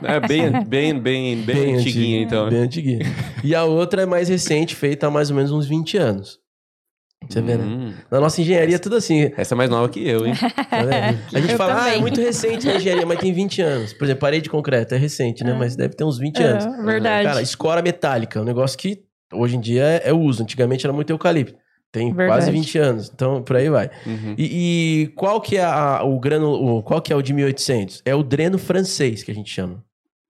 [0.03, 2.45] É bem, bem, bem, bem, antiguinha, antiga, então.
[2.45, 2.51] né?
[2.51, 2.99] Bem antiguinha.
[3.43, 6.37] E a outra é mais recente, feita há mais ou menos uns 20 anos.
[7.27, 7.63] Você vê, né?
[7.63, 9.31] Hum, Na nossa engenharia é tudo assim.
[9.37, 10.33] Essa é mais nova que eu, hein?
[10.69, 10.79] Tá?
[11.35, 12.01] A gente Eu fala, ah, é também.
[12.01, 13.93] muito recente na engenharia, mas tem 20 anos.
[13.93, 15.53] Por exemplo, parede de concreto é recente, né?
[15.53, 16.65] Mas deve ter uns 20 anos.
[16.65, 17.27] É, verdade.
[17.27, 20.43] Cara, escora metálica, um negócio que hoje em dia é, é uso.
[20.43, 21.57] Antigamente era muito eucalipto.
[21.91, 22.41] Tem Verdade.
[22.41, 23.11] quase 20 anos.
[23.13, 23.89] Então, por aí vai.
[24.05, 24.35] Uhum.
[24.37, 28.01] E, e qual que é a- o grano, o, qual que é o de 1800?
[28.05, 29.83] É o dreno francês que a gente chama.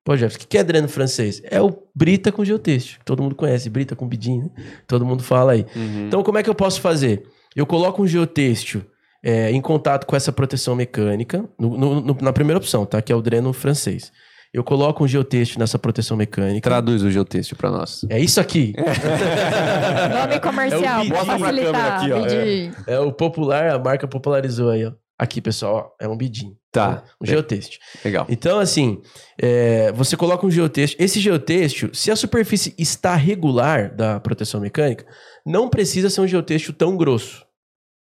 [0.06, 1.42] Pô, Jefferson, o que que é dreno francês?
[1.44, 3.00] É o brita com geotexto.
[3.00, 4.64] que Todo mundo conhece, brita com bidinho, né?
[4.88, 5.66] Todo mundo fala aí.
[5.76, 6.08] Uhum.
[6.08, 7.24] Então, como é que eu posso fazer?
[7.56, 8.82] Eu coloco um geotêxtil
[9.22, 13.02] é, em contato com essa proteção mecânica, no- no- no- na primeira opção, tá?
[13.02, 14.14] Que é o dreno francês.
[14.54, 16.68] Eu coloco um geotêxtil nessa proteção mecânica.
[16.68, 18.04] Traduz o geotexto pra nós.
[18.10, 18.74] É isso aqui.
[20.14, 22.02] Nome comercial, É o pra câmera facilitar.
[22.02, 22.22] aqui, ó.
[22.22, 22.76] bidinho.
[22.88, 24.92] É o popular, a marca popularizou aí, ó.
[25.18, 26.56] Aqui, pessoal, ó, é um bidinho.
[26.72, 27.04] Tá.
[27.22, 27.80] Um geotêxtil.
[28.06, 28.26] Legal.
[28.30, 29.02] Então, assim,
[29.40, 30.98] é, você coloca um geotêxtil.
[31.04, 35.06] Esse geotêxtil, se a superfície está regular da proteção mecânica,
[35.46, 37.46] não precisa ser um geotêxtil tão grosso.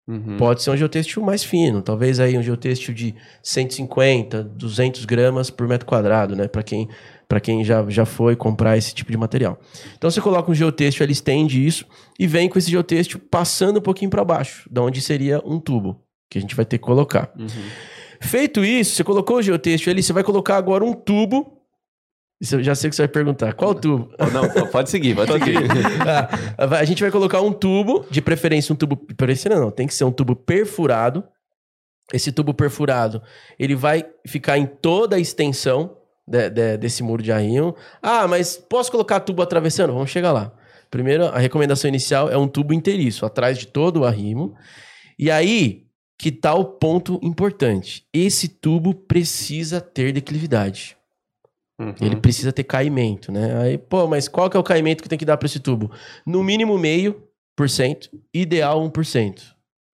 [0.09, 0.39] Uhum.
[0.39, 5.69] Pode ser um geotêxtil mais fino, talvez aí um geotêxtil de 150, 200 gramas por
[5.69, 6.49] metro quadrado, né?
[6.49, 6.89] Para quem,
[7.29, 9.61] pra quem já, já foi comprar esse tipo de material.
[9.99, 11.85] Então você coloca um geotêxtil, ele estende isso
[12.19, 16.01] e vem com esse geotêxtil passando um pouquinho para baixo, da onde seria um tubo
[16.31, 17.31] que a gente vai ter que colocar.
[17.39, 17.47] Uhum.
[18.21, 21.58] Feito isso, você colocou o geotêxtil ali, você vai colocar agora um tubo.
[22.41, 23.53] Isso eu já sei que você vai perguntar.
[23.55, 24.11] Qual tubo?
[24.33, 25.57] Não, pode seguir, pode seguir.
[26.07, 29.95] Ah, a gente vai colocar um tubo, de preferência um tubo, preferência não, tem que
[29.95, 31.25] ser um tubo perfurado.
[32.13, 33.21] Esse tubo perfurado,
[33.59, 35.97] ele vai ficar em toda a extensão
[36.27, 37.75] de- de- desse muro de arrimo.
[38.03, 39.93] Ah, mas posso colocar tubo atravessando?
[39.93, 40.53] Vamos chegar lá.
[40.91, 44.55] Primeiro, a recomendação inicial é um tubo inteiriço, atrás de todo o arrimo.
[45.19, 45.85] E aí,
[46.19, 48.05] que tá o ponto importante.
[48.13, 50.97] Esse tubo precisa ter declividade.
[51.79, 51.95] Uhum.
[52.01, 53.61] Ele precisa ter caimento, né?
[53.63, 55.91] Aí, pô, mas qual que é o caimento que tem que dar para esse tubo?
[56.27, 57.23] No mínimo meio
[57.57, 59.39] por cento, ideal 1%.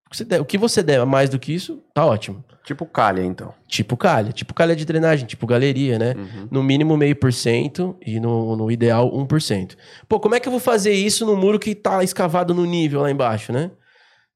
[0.07, 2.45] O que você der- O que você der mais do que isso, tá ótimo.
[2.65, 3.53] Tipo calha, então.
[3.67, 6.15] Tipo calha, tipo calha de drenagem, tipo galeria, né?
[6.17, 6.49] Uhum.
[6.51, 9.75] No mínimo meio por cento e no, no ideal 1%.
[10.09, 13.01] Pô, como é que eu vou fazer isso no muro que tá escavado no nível
[13.01, 13.73] lá embaixo, né?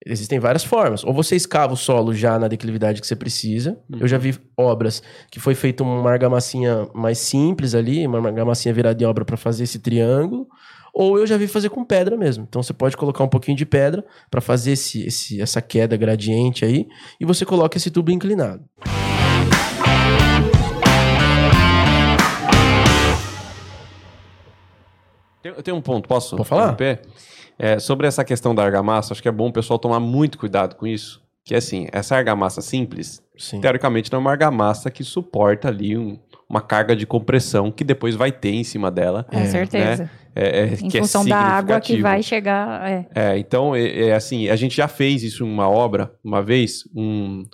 [0.04, 1.02] Existem várias formas.
[1.04, 3.78] Ou você escava o solo já na declividade que você precisa.
[3.98, 9.02] Eu já vi obras que foi feita uma argamassinha mais simples ali, uma argamassinha virada
[9.02, 10.46] em obra para fazer esse triângulo.
[10.94, 12.44] Ou eu já vi fazer com pedra mesmo.
[12.48, 16.64] Então você pode colocar um pouquinho de pedra para fazer esse, esse- essa queda gradiente
[16.64, 16.86] aí
[17.20, 18.64] e você coloca esse tubo inclinado.
[25.42, 26.36] Tem, tem um ponto, posso?
[26.36, 26.74] Pode falar?
[27.58, 30.74] É, sobre essa questão da argamassa, acho que é bom o pessoal tomar muito cuidado
[30.76, 31.22] com isso.
[31.44, 33.60] Que assim, essa argamassa simples, Sim.
[33.60, 38.14] teoricamente não é uma argamassa que suporta ali um- uma carga de compressão que depois
[38.16, 39.24] vai ter em cima dela.
[39.24, 40.10] Com É, certeza.
[40.34, 42.88] É, é, Em que é função da água que vai chegar.
[42.88, 43.06] É.
[43.14, 46.82] É, então, é, é assim, a gente já fez isso em uma obra, uma vez,
[46.94, 47.44] um,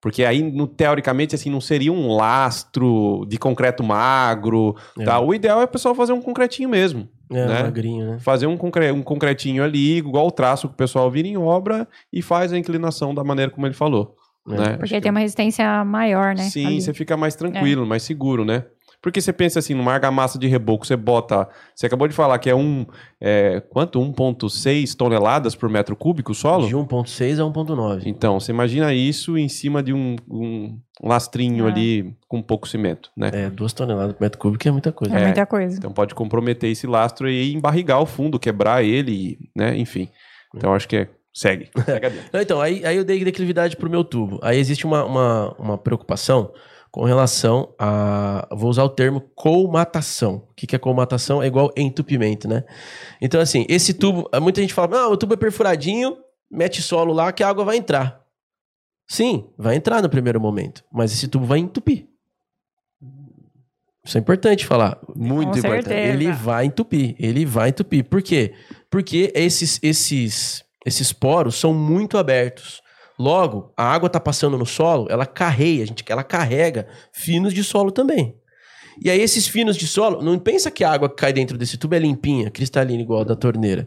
[0.00, 5.04] porque aí, no- teoricamente, assim, não seria um lastro de concreto magro, É.
[5.04, 5.20] tá?
[5.20, 7.62] O ideal é o pessoal fazer um concretinho mesmo, É, né?
[7.62, 8.18] magrinho, né?
[8.18, 11.86] fazer um, concre um concretinho ali, igual o traço que o pessoal vira em obra
[12.12, 14.16] e faz a inclinação da maneira como ele falou,
[14.48, 14.56] É.
[14.56, 14.76] né?
[14.76, 16.42] Porque tem uma resistência maior, né?
[16.44, 16.78] Sim, ali.
[16.78, 16.80] É.
[16.80, 18.64] você fica mais tranquilo, mais seguro, né?
[19.02, 21.48] Porque você pensa assim, numa argamassa de reboco, você bota.
[21.74, 22.84] Você acabou de falar que é um.
[23.20, 23.98] É, quanto?
[23.98, 26.66] 1,6 toneladas por metro cúbico o solo?
[26.68, 28.02] De 1.6 a 1.9.
[28.04, 31.70] Então, você imagina isso em cima de um, um lastrinho É.
[31.70, 33.30] ali com pouco cimento, né?
[33.32, 35.16] É, duas toneladas por metro cúbico é muita coisa.
[35.16, 35.24] É, É.
[35.24, 35.76] muita coisa.
[35.78, 39.76] Então pode comprometer esse lastro e embarrigar o fundo, quebrar ele, né?
[39.78, 40.08] Enfim.
[40.54, 41.08] Então acho que é.
[41.32, 41.70] Segue.
[41.86, 42.16] Segue.
[42.32, 44.38] Não, então, aí, aí eu dei declividade pro meu tubo.
[44.42, 46.52] Aí existe uma, uma, uma preocupação
[46.90, 48.48] com relação a.
[48.50, 50.46] Vou usar o termo colmatação.
[50.50, 51.42] O que, que é colmatação?
[51.42, 52.64] É igual entupimento, né?
[53.20, 54.28] Então, assim, esse tubo.
[54.40, 56.16] Muita gente fala, não, o tubo é perfuradinho,
[56.50, 58.20] mete solo lá que a água vai entrar.
[59.08, 62.06] Sim, vai entrar no primeiro momento, mas esse tubo vai entupir.
[64.04, 64.98] Isso é importante falar.
[65.14, 65.88] Muito Com importante.
[65.88, 66.12] certeza.
[66.14, 68.04] Ele vai entupir, ele vai entupir.
[68.04, 68.54] Por quê?
[68.88, 72.80] Porque esses, esses, esses poros são muito abertos.
[73.20, 77.90] Logo, a água está passando no solo, ela carreia, gente, ela carrega finos de solo
[77.90, 78.34] também.
[78.98, 81.76] E aí esses finos de solo, não pensa que a água que cai dentro desse
[81.76, 83.86] tubo é limpinha, cristalina igual a da torneira.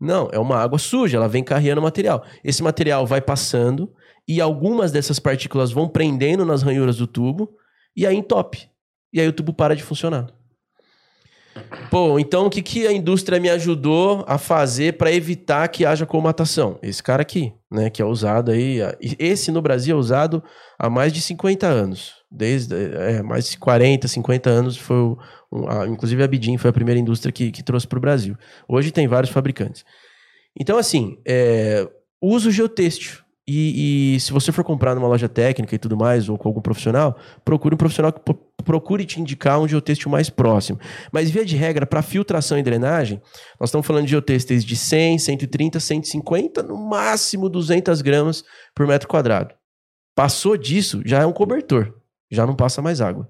[0.00, 2.24] Não, é uma água suja, ela vem carregando material.
[2.42, 3.88] Esse material vai passando
[4.26, 7.50] e algumas dessas partículas vão prendendo nas ranhuras do tubo
[7.94, 8.68] e aí entope.
[9.12, 10.26] E aí o tubo para de funcionar.
[11.90, 16.06] Pô, então o que, que a indústria me ajudou a fazer para evitar que haja
[16.06, 16.78] colmatação?
[16.82, 18.78] Esse cara aqui, né, que é usado aí,
[19.18, 20.42] esse no Brasil é usado
[20.78, 22.14] há mais de 50 anos.
[22.30, 26.72] Desde é, mais de 40, 50 anos foi um, a- inclusive a Bidin foi a
[26.72, 28.36] primeira indústria que, que trouxe para o Brasil.
[28.68, 29.84] Hoje tem vários fabricantes.
[30.58, 31.86] Então assim, é,
[32.20, 33.21] uso geotêxtil.
[33.46, 36.60] E, e se você for comprar numa loja técnica e tudo mais, ou com algum
[36.60, 38.20] profissional, procure um profissional que
[38.64, 40.78] procure te indicar um geotêxtil mais próximo.
[41.10, 43.20] Mas, via de regra, para filtração e drenagem,
[43.58, 49.08] nós estamos falando de geotêxteis de 100, 130, 150, no máximo 200 gramas por metro
[49.08, 49.54] quadrado.
[50.14, 51.92] Passou disso, já é um cobertor.
[52.30, 53.28] Já não passa mais água.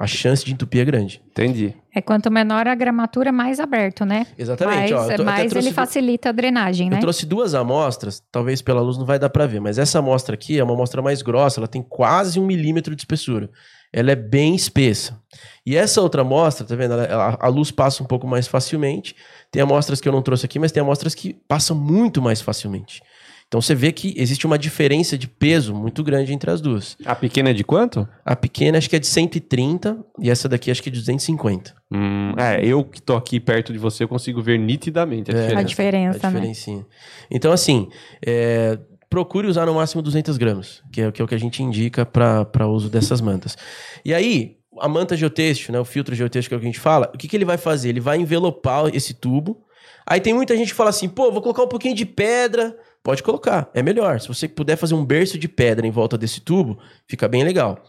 [0.00, 1.20] A chance de entupir é grande.
[1.30, 1.74] Entendi.
[1.94, 4.26] É quanto menor a gramatura, mais aberto, né?
[4.38, 4.76] Exatamente.
[4.76, 6.96] mais ó, tô- até mais ele facilita a drenagem, né?
[6.96, 10.34] Eu trouxe duas amostras, talvez pela luz não vai dar pra ver, mas essa amostra
[10.34, 13.50] aqui é uma amostra mais grossa, ela tem quase um milímetro de espessura.
[13.92, 15.18] Ela é bem espessa.
[15.66, 16.92] E essa outra amostra, tá vendo?
[16.92, 19.16] Ela- ela- a luz passa um pouco mais facilmente.
[19.50, 23.02] Tem amostras que eu não trouxe aqui, mas tem amostras que passam muito mais facilmente.
[23.48, 26.96] Então você vê que existe uma diferença de peso muito grande entre as duas.
[27.04, 28.06] A pequena é de quanto?
[28.22, 31.74] A pequena acho que é de 130 e essa daqui acho que é de 250.
[31.90, 35.56] Hum, é, eu que tô aqui perto de você, eu consigo ver nitidamente a É.
[35.56, 36.18] A diferença.
[36.18, 36.84] diferença, a né?
[37.30, 37.88] Então, assim,
[38.24, 41.62] é, procure usar no máximo 200 gramas, que é, que é o que a gente
[41.62, 43.56] indica para uso dessas mantas.
[44.04, 46.80] E aí, a manta geotêxtil, né, o filtro geotêxtil que é o que a gente
[46.80, 47.88] fala, o que, que ele vai fazer?
[47.88, 49.64] Ele vai envelopar esse tubo.
[50.06, 52.76] Aí tem muita gente que fala assim, pô, vou colocar um pouquinho de pedra.
[53.02, 54.20] Pode colocar, é melhor.
[54.20, 57.82] Se você puder fazer um berço de pedra em volta desse tubo, fica bem legal.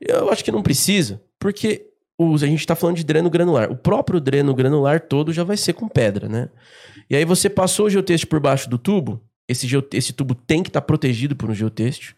[0.00, 1.86] Eu acho que não precisa, porque
[2.18, 3.70] os- a gente está falando de dreno granular.
[3.70, 6.48] O próprio dreno granular todo já vai ser com pedra, né?
[7.08, 10.68] E aí você passou o geotêxtil por baixo do tubo, esse, esse tubo tem que
[10.70, 12.14] estar protegido por um geotêxtil.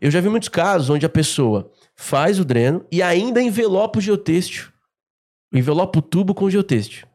[0.00, 4.02] Eu já vi muitos casos onde a pessoa faz o dreno e ainda envelopa o
[4.02, 4.66] geotêxtil.
[5.52, 7.06] Envelopa o tubo com o geotêxtil.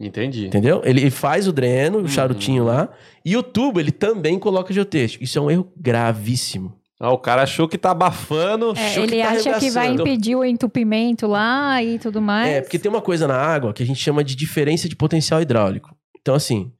[0.00, 0.46] Entendi.
[0.46, 0.80] Entendeu?
[0.84, 2.08] Ele faz o dreno, o Uhum.
[2.08, 2.88] charutinho lá,
[3.24, 5.22] e o tubo ele também coloca geotêxtil.
[5.22, 6.74] Isso é um erro gravíssimo.
[6.98, 8.68] Ah, o cara achou que tá abafando.
[8.76, 12.48] É, Achou que ele tá acha que vai impedir o entupimento lá e tudo mais.
[12.48, 15.42] É, porque tem uma coisa na água que a gente chama de diferença de potencial
[15.42, 15.94] hidráulico.
[16.20, 16.70] Então, assim,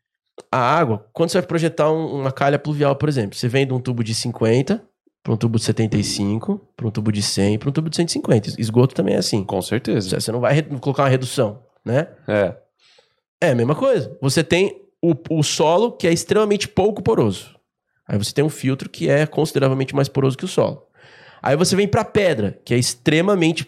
[0.50, 3.72] a água, quando você vai projetar um- uma calha pluvial, por exemplo, você vem de
[3.74, 4.80] um tubo de 50
[5.24, 8.50] para um tubo de 75, para um tubo de 100, para um tubo de 150.
[8.60, 9.42] Esgoto também é assim.
[9.42, 10.20] Com certeza.
[10.20, 12.06] Você não vai colocar uma redução, né?
[12.28, 12.54] É.
[13.42, 14.16] É a mesma coisa.
[14.20, 17.56] Você tem o, o solo, que é extremamente pouco poroso.
[18.06, 20.86] Aí você tem um filtro que é consideravelmente mais poroso que o solo.
[21.42, 23.66] Aí você vem para pedra, que é extremamente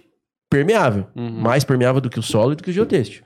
[0.48, 1.08] permeável.
[1.16, 1.40] Uhum.
[1.40, 3.24] Mais permeável do que o solo e do que o geotêxtil.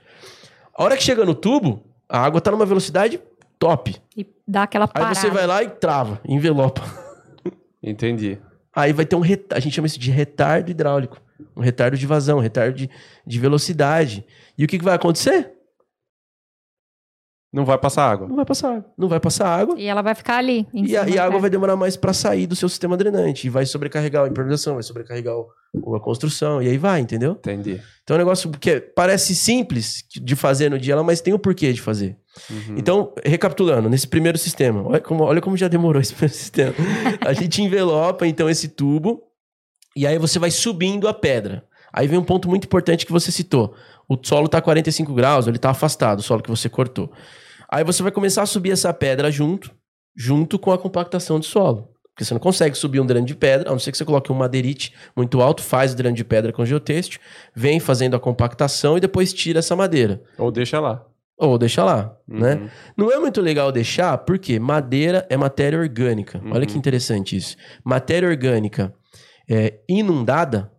[0.75, 3.21] A hora que chega no tubo, a água tá numa velocidade
[3.59, 3.95] top.
[4.17, 5.13] E dá aquela Aí parada.
[5.13, 6.81] você vai lá e trava, envelopa.
[7.83, 8.39] Entendi.
[8.75, 11.21] Aí vai ter um retardo, a gente chama isso de retardo hidráulico.
[11.55, 12.89] Um retardo de vazão, um retardo de,
[13.25, 14.25] de velocidade.
[14.57, 15.58] E o que, que vai acontecer?
[17.51, 18.27] Não vai passar água.
[18.27, 18.85] Não vai passar água.
[18.95, 19.75] Não vai passar água.
[19.79, 20.67] E ela vai ficar ali.
[20.71, 23.47] em E a, e a água vai demorar mais para sair do seu sistema drenante.
[23.47, 26.61] E vai sobrecarregar a impermeabilização, vai sobrecarregar o- a construção.
[26.61, 27.31] E aí vai, entendeu?
[27.31, 27.81] Entendi.
[28.03, 31.39] Então é um negócio que é- parece simples de fazer no dia, mas tem o
[31.39, 32.15] porquê de fazer.
[32.51, 32.75] Uhum.
[32.77, 36.73] Então, recapitulando, nesse primeiro sistema, olha como, olha como já demorou esse primeiro sistema.
[37.21, 39.23] A gente envelopa, então, esse tubo,
[39.95, 41.63] e aí você vai subindo a pedra.
[41.91, 43.73] Aí vem um ponto muito importante que você citou.
[44.09, 47.11] O solo está a 45 graus, ele está afastado, o solo que você cortou.
[47.71, 49.71] Aí você vai começar a subir essa pedra junto,
[50.17, 51.89] junto com a compactação de solo.
[52.09, 54.31] Porque você não consegue subir um dreno de pedra, a não ser que você coloque
[54.31, 57.19] um madeirite muito alto, faz o dreno de pedra com geotêxtil,
[57.55, 60.21] vem fazendo a compactação e depois tira essa madeira.
[60.37, 61.05] Ou deixa lá.
[61.37, 62.55] Ou deixa lá, né?
[62.55, 62.69] Uhum.
[62.97, 66.41] Não é muito legal deixar, porque madeira é matéria orgânica.
[66.51, 66.79] Olha que Uhum.
[66.79, 67.55] interessante isso.
[67.85, 68.93] Matéria orgânica
[69.49, 70.69] é, inundada,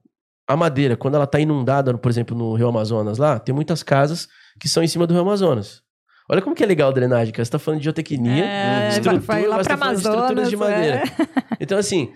[0.53, 4.29] a madeira, quando ela está inundada, por exemplo, no Rio Amazonas lá, tem muitas casas
[4.61, 5.83] que são em cima do Rio Amazonas.
[6.31, 7.45] Olha como que é legal a drenagem, cara.
[7.45, 10.55] Você tá falando de geotecnia, É, estrutura, vai lá mas tá falando de estruturas de
[10.55, 11.03] Amazonas, madeira.
[11.59, 12.11] Então, assim,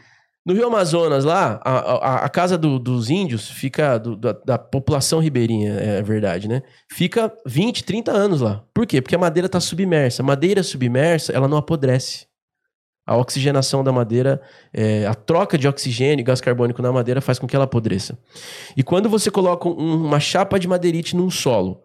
[0.46, 4.58] no Rio Amazonas lá, a, a- a casa do- dos índios fica, do- da, da
[4.58, 6.62] população ribeirinha, é verdade, né?
[6.92, 8.62] Fica 20, 30 anos lá.
[8.72, 9.00] Por quê?
[9.02, 10.22] Porque a madeira tá submersa.
[10.22, 12.26] Madeira submersa, ela não apodrece.
[13.06, 14.40] A oxigenação da madeira,
[14.72, 18.18] é, a troca de oxigênio e gás carbônico na madeira faz com que ela apodreça.
[18.76, 21.82] E quando você coloca um- uma chapa de madeirite num solo,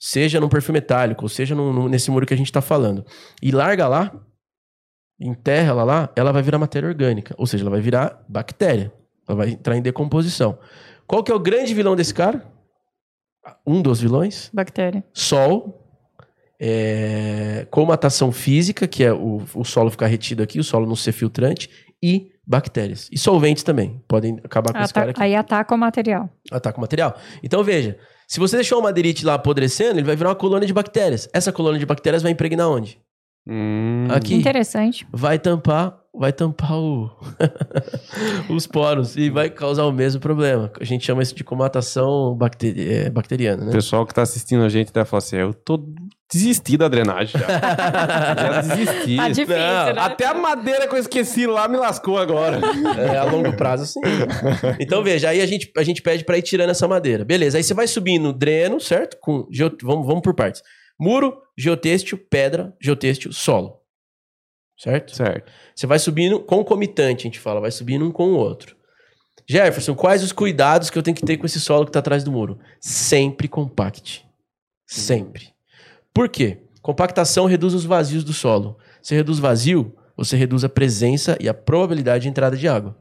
[0.00, 3.04] seja num perfil metálico, ou seja num- num- nesse muro que a gente está falando,
[3.42, 4.12] e larga lá,
[5.20, 7.34] enterra ela lá, ela vai virar matéria orgânica.
[7.38, 8.92] Ou seja, ela vai virar bactéria.
[9.28, 10.58] Ela vai entrar em decomposição.
[11.06, 12.50] Qual que é o grande vilão desse cara?
[13.66, 14.50] Um dos vilões?
[14.52, 15.04] Bactéria.
[15.12, 15.81] Sol.
[16.64, 21.10] É, comatação física, que é o, o solo ficar retido aqui, o solo não ser
[21.10, 21.68] filtrante,
[22.00, 23.08] e bactérias.
[23.10, 24.00] E solventes também.
[24.06, 25.22] Podem acabar com esse Ata- cara aqui.
[25.22, 26.30] Aí ataca o material.
[26.52, 27.16] Ataca o material.
[27.42, 27.98] Então veja,
[28.28, 31.28] se você deixar o madeirite lá apodrecendo, ele vai virar uma colônia de bactérias.
[31.32, 32.96] Essa colônia de bactérias vai impregnar onde?
[33.48, 34.06] Hum.
[34.10, 34.34] Aqui.
[34.34, 35.04] Interessante.
[35.12, 37.10] vai tampar, vai tampar o
[38.48, 40.70] os poros e vai causar o mesmo problema.
[40.80, 43.72] A gente chama isso de comatação bacteri é, bacteriana, O né?
[43.72, 45.84] pessoal que tá assistindo a gente deve falar assim: eu tô
[46.32, 47.46] desisti da drenagem já.
[47.46, 49.16] já desisti.
[49.16, 50.00] Tá difícil, Não, né?
[50.00, 52.60] Até a madeira que eu esqueci lá me lascou agora.
[52.98, 54.00] É, a longo prazo, sim.
[54.80, 57.24] Então, veja, aí a gente, a gente pede pra ir tirando essa madeira.
[57.24, 59.16] Beleza, aí você vai subindo dreno, certo?
[59.20, 60.62] Com geo- vamos, vamos por partes.
[60.98, 63.80] Muro, geotêxtil, pedra, geotêxtil, solo.
[64.78, 65.14] Certo?
[65.14, 65.50] Certo.
[65.76, 68.74] Você vai subindo concomitante, a gente fala, vai subindo um com o outro.
[69.48, 72.22] Jefferson, quais os cuidados que eu tenho que ter com esse solo que está atrás
[72.24, 72.58] do muro?
[72.80, 74.24] Sempre compacte.
[74.86, 75.51] Sempre.
[76.12, 76.58] Por quê?
[76.80, 78.76] Compactação reduz os vazios do solo.
[79.00, 82.96] Você reduz vazio, você reduz a presença e a probabilidade de entrada de água.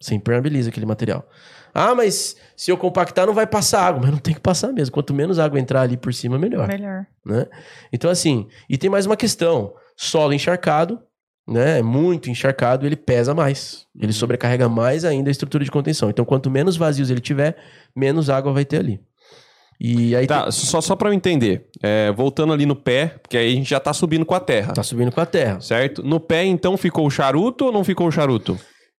[0.00, 1.26] Você impermeabiliza aquele material.
[1.72, 4.00] Ah, mas se eu compactar não vai passar água.
[4.02, 4.92] Mas não tem que passar mesmo.
[4.92, 7.06] Quanto menos água entrar ali por cima, melhor Melhor.
[7.24, 7.46] né?
[7.92, 11.00] Então, assim, e tem mais uma questão: solo encharcado,
[11.46, 11.80] né?
[11.82, 13.86] Muito encharcado, ele pesa mais.
[13.98, 16.10] Ele sobrecarrega mais ainda a estrutura de contenção.
[16.10, 17.56] Então, quanto menos vazios ele tiver,
[17.94, 19.00] menos água vai ter ali.
[19.78, 21.66] E aí Tá, tem- só, só pra eu entender.
[21.82, 24.72] É, voltando ali no pé, porque aí a gente já tá subindo com a terra.
[24.72, 25.60] tá subindo com a terra.
[25.60, 26.02] Certo?
[26.02, 28.58] No pé, então, ficou o charuto ou não ficou o charuto?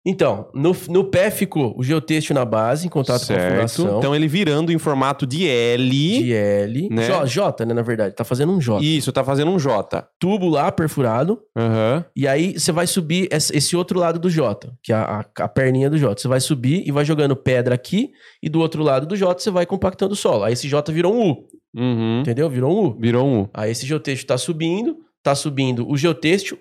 [0.09, 3.99] Então, no, no pé ficou o geotêxtil na base, em contato com a fundação.
[3.99, 5.89] Então ele virando em formato de L.
[6.23, 6.89] de L.
[6.91, 7.07] né?
[7.07, 8.15] J, J, né, na verdade.
[8.15, 8.81] Tá fazendo um J.
[8.85, 10.07] Isso, tá fazendo um J.
[10.21, 11.41] Tubo lá, perfurado.
[11.57, 12.05] Aham.
[12.15, 15.49] E aí você vai subir esse outro lado do J, que é a, a, a
[15.49, 16.21] perninha do J.
[16.21, 18.11] Você vai subir e vai jogando pedra aqui,
[18.43, 20.45] e do outro lado do J você vai compactando o solo.
[20.45, 22.21] Aí esse J virou um U, Uhum.
[22.21, 22.49] entendeu?
[22.49, 22.97] Virou um U.
[23.01, 23.51] Virou um U.
[23.53, 26.57] Aí esse geotêxtil tá subindo, tá subindo o geotêxtil,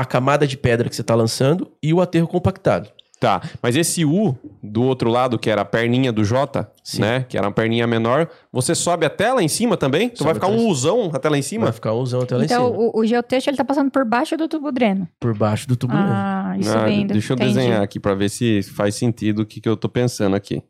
[0.00, 2.88] a camada de pedra que você tá lançando e o aterro compactado.
[3.20, 7.02] Tá, mas esse U do outro lado, que era a perninha do J, Sim.
[7.02, 7.24] né?
[7.28, 10.06] Que era uma perninha menor, você sobe até lá em cima também?
[10.12, 10.68] Então vai Sobe ficar até um.
[10.68, 11.64] Uzão até lá em cima?
[11.66, 13.92] Vai ficar um usão até lá em Então, cima, o, o geotexto ele tá passando
[13.92, 15.06] por baixo do tubo dreno.
[15.20, 15.94] por baixo do tubo.
[15.94, 16.08] mesmo.
[16.10, 17.12] Ah, isso Ah, vendo.
[17.12, 17.54] Deixa eu Entendi.
[17.54, 20.60] desenhar aqui pra ver se faz sentido o que, que eu tô pensando aqui.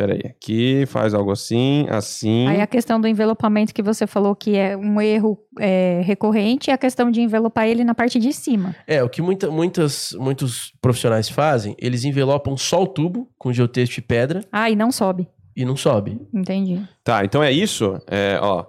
[0.00, 2.48] Pera aí, aqui faz algo assim, assim.
[2.48, 6.72] Aí a questão do envelopamento que você falou que é um erro é, recorrente é
[6.72, 8.74] a questão de envelopar ele na parte de cima.
[8.86, 13.98] É, o que muita, muitas, muitos profissionais fazem, eles envelopam só o tubo com geotexto
[13.98, 15.28] e pedra Ah, e não sobe.
[15.54, 16.18] e não sobe.
[16.32, 16.80] Entendi.
[17.04, 18.00] Tá, então é isso.
[18.10, 18.64] É, ó,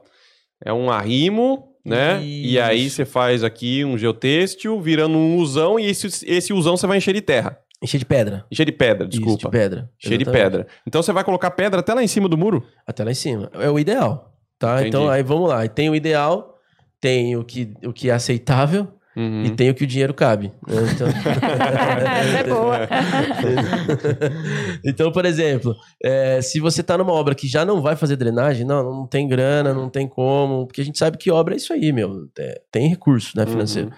[0.62, 2.22] é um arrimo, né?
[2.22, 2.62] E Isso.
[2.64, 6.98] aí você faz aqui um geotêxtil, virando um usão, e esse, esse usão você vai
[6.98, 7.58] encher de terra.
[7.84, 8.46] Encher de pedra.
[8.52, 9.48] Encher de pedra, Isso, desculpa.
[9.48, 9.90] de pedra.
[9.98, 10.68] Cheio de pedra.
[10.86, 12.64] Então você vai colocar pedra até lá em cima do muro?
[12.86, 13.50] Até lá em cima.
[13.56, 14.74] É o ideal, tá?
[14.76, 14.88] Entendi.
[14.90, 15.68] Então aí vamos lá.
[15.68, 16.56] Tem o ideal,
[17.00, 19.44] tem o que, o que é aceitável, Uhum.
[19.44, 20.54] e tem o que o dinheiro cabe.
[20.66, 20.76] né?
[20.96, 21.06] Então...
[22.40, 22.88] É boa.
[24.86, 28.66] então, por exemplo, é, se você tá numa obra que já não vai fazer drenagem,
[28.66, 31.74] não, não tem grana, não tem como, porque a gente sabe que obra é isso
[31.74, 32.28] aí, meu.
[32.40, 33.90] é, tem recurso, né, financeiro.
[33.90, 33.96] Uhum.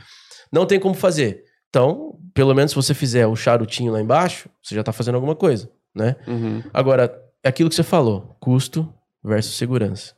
[0.51, 1.43] Não tem como fazer.
[1.73, 5.35] Então, pelo menos se você fizer o charutinho lá embaixo, você já tá fazendo alguma
[5.35, 6.15] coisa, né?
[6.27, 6.61] Uhum.
[6.71, 8.93] Agora, é aquilo que você falou, custo
[9.23, 10.13] versus segurança.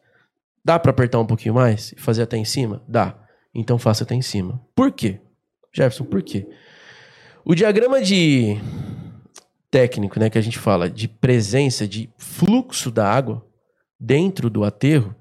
[0.66, 2.84] Dá pra apertar um pouquinho mais e fazer até em cima?
[2.86, 3.16] Dá.
[3.54, 4.62] Então faça até em cima.
[4.76, 5.22] Por quê?
[5.74, 6.46] Jefferson, por quê?
[7.46, 8.58] O diagrama de
[9.72, 13.46] técnico, né, que a gente fala de presença de fluxo da água
[13.98, 15.16] dentro do aterro,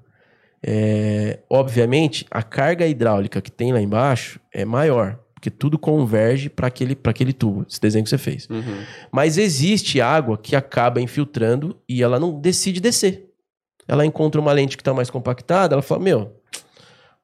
[0.61, 6.65] é, obviamente a carga hidráulica que tem lá embaixo é maior, porque tudo converge para
[6.67, 8.47] aquele, pra aquele tubo, esse desenho que você fez.
[8.49, 8.81] Uhum.
[9.11, 13.29] Mas existe água que acaba infiltrando e ela não decide descer.
[13.87, 16.35] Ela encontra uma lente que está mais compactada, ela fala, meu,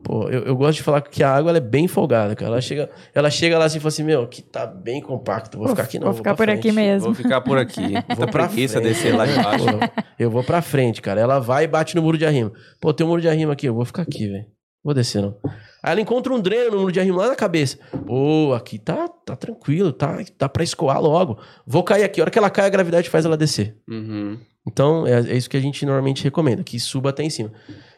[0.03, 2.51] pô, eu, eu gosto de falar que a água ela é bem folgada, cara.
[2.51, 5.65] Ela chega, ela chega lá assim e fala assim, meu, aqui tá bem compacto, vou,
[5.65, 6.05] Vou- ficar aqui não.
[6.09, 6.75] vou ficar pra por aqui frente.
[6.75, 7.05] mesmo.
[7.05, 7.93] Vou ficar por aqui.
[8.15, 8.93] Vou pra preguiça frente.
[8.93, 9.65] descer lá embaixo.
[9.65, 11.19] Pô, eu vou pra frente, cara.
[11.19, 12.51] Ela vai e bate no muro de arrimo.
[12.79, 14.45] Pô, tem um muro de arrimo aqui, eu vou ficar aqui, velho.
[14.83, 15.35] Vou descer, não.
[15.83, 17.79] Aí ela encontra um dreno no muro de arrimo lá na cabeça.
[18.05, 21.39] Pô, aqui tá, tá tranquilo, tá, tá pra escoar logo.
[21.65, 22.21] Vou cair aqui.
[22.21, 23.77] A hora que ela cai, a gravidade faz ela descer.
[23.89, 24.37] Uhum.
[24.67, 27.51] Então, é, é isso que a gente normalmente recomenda, que suba até em cima.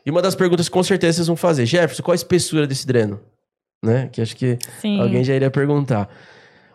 [0.06, 2.88] E uma das perguntas que com certeza vocês vão fazer, Jefferson, qual a espessura desse
[2.88, 3.20] dreno?
[3.84, 4.08] Né?
[4.12, 5.02] Que acho que Sim.
[5.02, 6.10] alguém já iria perguntar.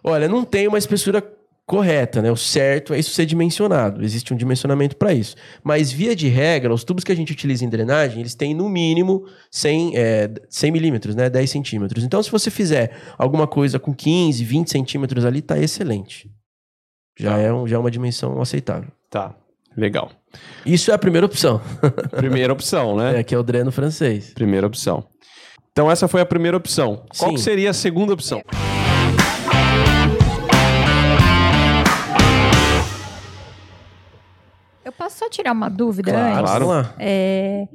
[0.04, 1.22] Olha, não tem uma espessura
[1.68, 2.32] correta, né?
[2.32, 4.02] O certo é isso ser dimensionado.
[4.02, 5.36] Existe um dimensionamento para isso.
[5.62, 8.68] Mas, via de regra, os tubos que a gente utiliza em drenagem, eles têm no
[8.70, 11.28] mínimo 100, é, 100 milímetros, né?
[11.28, 12.02] 10 centímetros.
[12.02, 16.30] Então, se você fizer alguma coisa com 15, 20 centímetros ali, tá excelente.
[17.20, 17.38] Já, Tá.
[17.38, 18.90] é, um, já é uma dimensão aceitável.
[19.10, 19.34] Tá,
[19.76, 20.10] legal.
[20.64, 21.60] Isso é a primeira opção,
[22.16, 23.20] Primeira opção, né?
[23.20, 24.32] é, que é o dreno francês.
[24.32, 25.04] Primeira opção.
[25.70, 27.04] Então essa foi a primeira opção.
[27.18, 28.42] Qual seria a segunda opção?
[28.52, 28.67] Eu
[34.98, 36.40] posso só tirar uma dúvida Claro, antes?
[36.50, 36.66] Claro.
[36.66, 36.94] vamos lá.
[36.98, 37.68] É,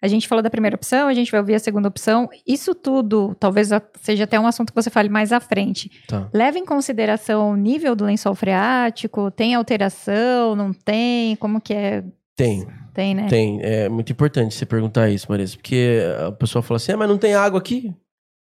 [0.00, 2.28] a gente falou da primeira opção, a gente vai ouvir a segunda opção.
[2.46, 5.90] Isso tudo, talvez seja até um assunto que você fale mais à frente.
[6.06, 6.28] Tá.
[6.32, 9.30] Leva em consideração o nível do lençol freático?
[9.30, 10.54] Tem alteração?
[10.54, 11.34] Não tem?
[11.36, 12.04] Como que é?
[12.36, 12.64] Tem,
[12.94, 13.26] Tem, né?
[13.28, 13.60] tem.
[13.60, 17.18] É muito importante você perguntar isso, Marisa, porque a pessoa fala assim, ah, mas não
[17.18, 17.92] tem água aqui?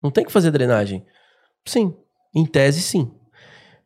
[0.02, 1.02] Não tem que fazer drenagem?
[1.64, 1.94] Sim,
[2.34, 3.10] em tese sim.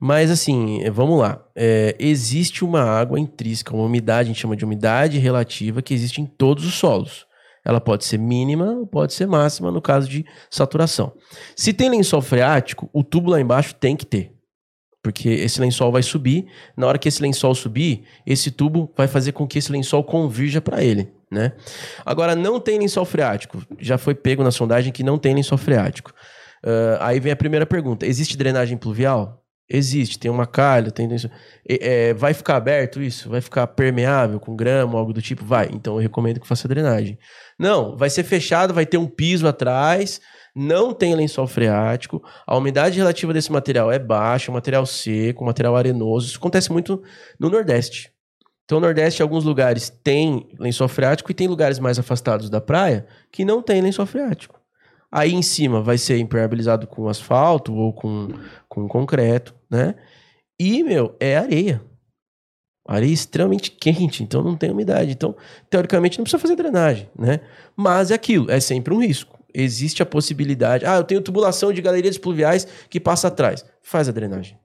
[0.01, 1.44] Mas assim, eh, vamos lá.
[1.55, 6.22] É, existe uma água intrínseca, uma umidade, a gente chama de umidade relativa, que existe
[6.22, 7.26] em todos os solos.
[7.62, 11.12] Ela pode ser mínima ou pode ser máxima no caso de saturação.
[11.55, 14.32] Se tem lençol freático, o tubo lá embaixo tem que ter.
[15.03, 16.46] Porque esse lençol vai subir.
[16.74, 20.61] Na hora que esse lençol subir, esse tubo vai fazer com que esse lençol convirja
[20.61, 21.53] para ele, né?
[22.05, 23.62] Agora, não tem lençol freático.
[23.78, 26.12] Já foi pego na sondagem que não tem lençol freático.
[26.64, 29.39] Ah, aí vem a primeira pergunta: existe drenagem pluvial?
[29.73, 31.31] Existe, tem uma calha, tem isso.
[31.68, 33.31] É, vai ficar aberto isso?
[33.31, 35.45] Vai ficar permeável com grama, algo do tipo?
[35.45, 35.71] Vai.
[35.73, 37.16] Então eu recomendo que faça drenagem.
[37.57, 40.21] Não, vai ser fechado, vai ter um piso atrás,
[40.57, 45.77] não tem lençol freático, a umidade relativa desse material é baixa, um material seco, material
[45.77, 46.27] arenoso.
[46.27, 47.01] Isso acontece muito
[47.39, 48.11] no Nordeste.
[48.64, 53.07] Então, o Nordeste, alguns lugares, tem lençol freático e tem lugares mais afastados da praia
[53.31, 54.60] que não tem lençol freático.
[55.13, 58.29] Aí em cima vai ser impermeabilizado com asfalto ou com,
[58.69, 59.95] com concreto, né?
[60.59, 61.83] E, meu, é areia.
[62.87, 65.11] Areia extremamente quente, então não tem umidade.
[65.11, 65.35] Então,
[65.69, 67.41] teoricamente, não precisa fazer drenagem, né?
[67.77, 69.39] Mas é aquilo, é sempre um risco.
[69.53, 70.87] Existe a possibilidade.
[70.87, 73.65] Ah, eu tenho tubulação de galerias pluviais que passa atrás.
[73.83, 74.59] Faz a drenagem.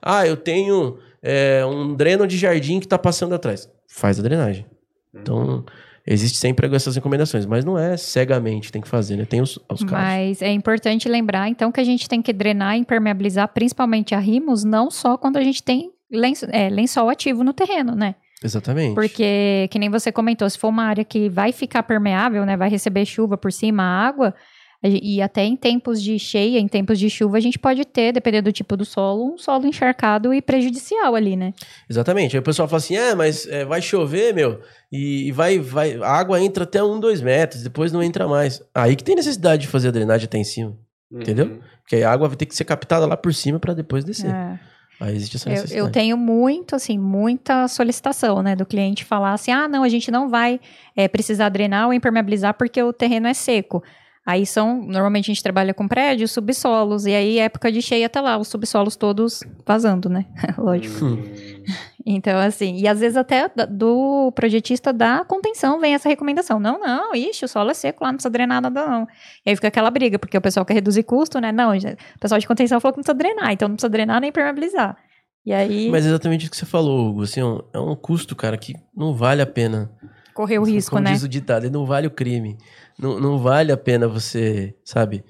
[0.00, 3.70] Ah, eu tenho é, um dreno de jardim que está passando atrás.
[3.88, 4.66] Faz a drenagem.
[5.14, 5.64] Então,
[6.06, 9.24] existe sempre essas recomendações, mas não é cegamente tem que fazer, né?
[9.24, 9.90] Tem os, os casos.
[9.90, 14.64] Mas é importante lembrar, então, que a gente tem que drenar e impermeabilizar, principalmente arrimos,
[14.64, 18.14] não só quando a gente tem lenço- é, lençol ativo no terreno, né?
[18.44, 18.94] Exatamente.
[18.94, 22.56] Porque, que nem você comentou, se for uma área que vai ficar permeável, né?
[22.56, 24.34] Vai receber chuva por cima, água,
[24.82, 28.50] e até em tempos de cheia, em tempos de chuva, a gente pode ter, dependendo
[28.50, 31.54] do tipo do solo, um solo encharcado e prejudicial ali, né?
[31.88, 32.36] Exatamente.
[32.36, 34.60] Aí o pessoal fala assim: é, mas é, vai chover, meu,
[34.90, 35.94] e, e vai, vai.
[36.02, 38.62] A água entra até um, dois metros, depois não entra mais.
[38.74, 40.76] Aí que tem necessidade de fazer a drenagem até em cima.
[41.12, 41.60] Entendeu?
[41.82, 44.30] Porque aí a água vai ter que ser captada lá por cima para depois descer.
[44.30, 44.58] É.
[44.98, 45.86] Aí existe essa Eu, necessidade.
[45.86, 50.10] eu tenho muito, assim, muita solicitação, né, do cliente falar assim, ah, não, a gente
[50.10, 50.60] não vai
[50.96, 53.82] é, precisar drenar ou impermeabilizar porque o terreno é seco.
[54.24, 58.20] Aí são, normalmente a gente trabalha com prédios, subsolos, e aí época de cheia tá
[58.20, 61.04] lá, os subsolos todos vazando, né, lógico.
[61.04, 61.22] Hum.
[62.04, 66.58] Então, assim, e às vezes até do projetista da contenção vem essa recomendação.
[66.58, 69.06] Não, não, ixi, o solo é seco lá, não precisa drenar nada, não.
[69.46, 71.52] E aí fica aquela briga, porque o pessoal quer reduzir custo, né?
[71.52, 71.80] Não, o
[72.18, 74.96] pessoal de contenção falou que não precisa drenar, então não precisa drenar nem impermeabilizar.
[75.44, 77.22] E aí Mas é exatamente o que você falou, Hugo.
[77.22, 79.90] Assim, é é um custo, cara, que não vale a pena.
[80.32, 81.12] Correr o risco, Como né?
[81.12, 82.58] diz o ditado, não vale o crime.
[82.98, 85.24] Não, não vale a pena você, sabe,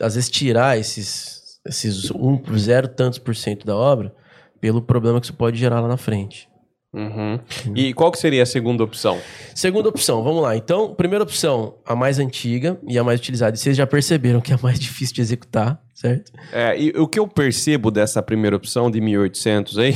[0.00, 4.14] às vezes tirar esses, esses um, zero tantos por cento da obra
[4.60, 6.48] pelo problema que isso pode gerar lá na frente.
[6.96, 7.38] Uhum.
[7.74, 9.20] E qual que seria a segunda opção?
[9.54, 10.56] Segunda opção, vamos lá.
[10.56, 13.54] Então, primeira opção, a mais antiga e a mais utilizada.
[13.54, 16.32] E vocês já perceberam que é a mais difícil de executar, certo?
[16.50, 19.94] É, e o que eu percebo dessa primeira opção de 1800 aí?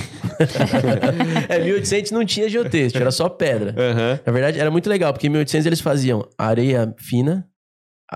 [1.48, 3.74] é, 1800 não tinha geotexto, era só pedra.
[3.78, 4.20] Aham.
[4.26, 7.48] Na verdade, era muito legal, porque em 1800 eles faziam areia fina,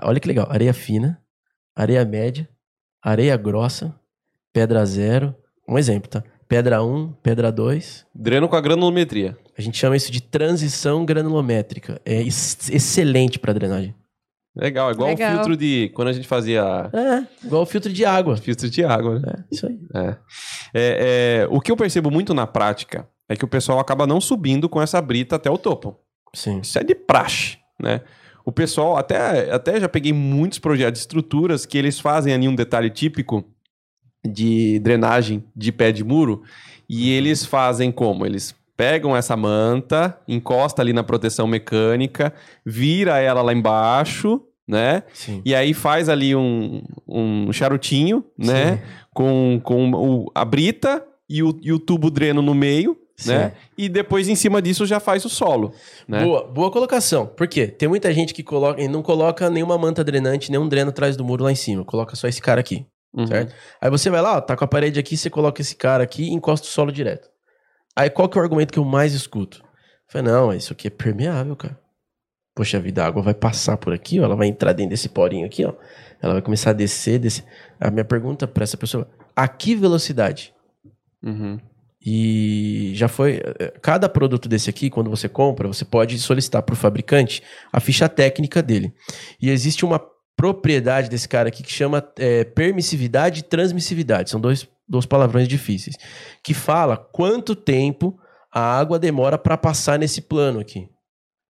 [0.03, 1.19] olha que legal, areia fina,
[1.75, 2.47] areia média,
[3.03, 3.95] areia grossa,
[4.53, 5.33] pedra zero,
[5.67, 6.23] um exemplo, tá?
[6.47, 9.35] Pedra 1, pedra 2, Dreno com a granulometria.
[9.57, 11.99] a gente chama isso de transição granulométrica.
[12.05, 13.95] É ex- excelente para drenagem.
[14.55, 15.31] Legal, igual Legal.
[15.31, 15.91] o filtro de.
[15.93, 16.61] Quando a gente fazia
[16.93, 18.37] É, igual o filtro de água.
[18.37, 19.33] filtro de água, né?
[19.37, 19.79] É, isso aí.
[19.93, 20.07] É.
[20.73, 24.21] É, é, o que eu percebo muito na prática é que o pessoal acaba não
[24.21, 25.99] subindo com essa brita até o topo.
[26.33, 26.59] Sim.
[26.61, 28.01] Isso é de praxe, né?
[28.45, 32.53] O pessoal, até, até já peguei muitos projetos de estruturas que eles fazem ali um
[32.55, 33.43] detalhe típico
[34.27, 36.43] de drenagem de pé de muro
[36.89, 38.25] e eles fazem como?
[38.25, 42.33] Eles pegam essa manta, encosta ali na proteção mecânica,
[42.65, 45.03] vira ela lá embaixo, né?
[45.13, 45.41] Sim.
[45.45, 48.81] E aí faz ali um, um charutinho, né?
[49.13, 53.29] Com, com o, a brita e o, e o tubo dreno no meio, Sim.
[53.29, 53.53] né?
[53.77, 55.71] E depois em cima disso já faz o solo,
[56.07, 56.23] né?
[56.23, 57.25] Boa, boa colocação.
[57.25, 57.67] Por quê?
[57.67, 61.23] Tem muita gente que coloca, e não coloca nenhuma manta drenante, nenhum dreno atrás do
[61.23, 61.85] muro lá em cima.
[61.85, 62.85] Coloca só esse cara aqui.
[63.15, 63.27] Uhum.
[63.27, 63.53] certo?
[63.79, 66.23] Aí você vai lá, ó, tá com a parede aqui, você coloca esse cara aqui
[66.23, 67.29] e encosta o solo direto.
[67.95, 69.59] Aí qual que é o argumento que eu mais escuto?
[69.63, 71.79] Eu falei, não, isso aqui é permeável, cara.
[72.53, 75.45] Poxa vida, a água vai passar por aqui, ó, ela vai entrar dentro desse porinho
[75.45, 75.73] aqui, ó.
[76.21, 77.45] Ela vai começar a descer, descer.
[77.79, 80.53] A minha pergunta pra essa pessoa, a que velocidade?
[81.23, 81.59] Uhum.
[82.05, 83.41] E já foi.
[83.81, 87.41] Cada produto desse aqui, quando você compra, você pode solicitar para o fabricante
[87.73, 88.93] a ficha técnica dele.
[89.41, 89.99] E existe uma
[90.35, 94.29] propriedade desse cara aqui que chama eh, permissividade e transmissividade.
[94.29, 95.95] São dois, dois palavrões difíceis.
[96.43, 98.17] Que fala quanto tempo
[98.51, 100.89] a água demora para passar nesse plano aqui.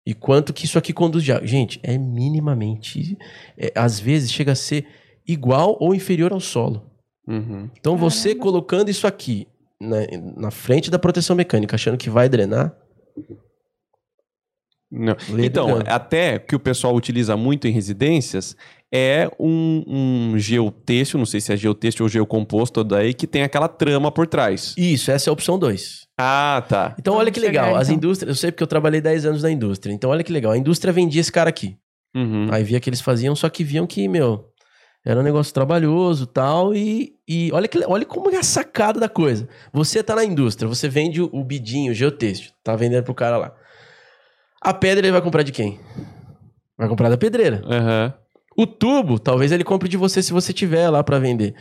[0.06, 1.48] E quanto que isso aqui conduz de água.
[1.48, 3.18] Gente, é minimamente.
[3.58, 4.86] eh, às vezes chega a ser
[5.28, 6.92] igual ou inferior ao solo.
[7.28, 7.70] Uhum.
[7.80, 8.44] Então você Caramba.
[8.44, 9.48] colocando isso aqui
[9.82, 9.98] na,
[10.38, 12.76] na frente da proteção mecânica, achando que vai drenar,
[14.96, 15.16] Não.
[15.38, 18.56] Então, até que o pessoal utiliza muito em residências
[18.94, 23.68] é um, um geotêxtil, não sei se é geotêxtil ou geocomposto daí, que tem aquela
[23.68, 24.74] trama por trás.
[24.78, 26.06] isso, essa é a opção 2.
[26.18, 26.96] Ah, tá.
[26.98, 27.98] Então olha Vamos que legal, chegar, as então.
[27.98, 30.58] indústrias, eu sei porque eu trabalhei 10 anos na indústria, então olha que legal, a
[30.58, 31.76] indústria vendia esse cara aqui.
[32.16, 32.48] Uhum.
[32.50, 34.46] Aí via que eles faziam, só que viam que, meu,
[35.06, 39.10] era um negócio trabalhoso tal, e, e olha, que, olha como é a sacada da
[39.10, 39.48] coisa.
[39.74, 43.38] Você tá na indústria, você vende o, o bidinho, o geotêxtil, tá vendendo pro cara
[43.38, 43.54] lá.
[44.62, 45.80] A pedra ele vai comprar de quem?
[46.78, 47.62] Vai comprar da pedreira.
[47.66, 48.14] Aham.
[48.58, 51.56] O tubo, talvez ele compre de você se você tiver lá pra vender.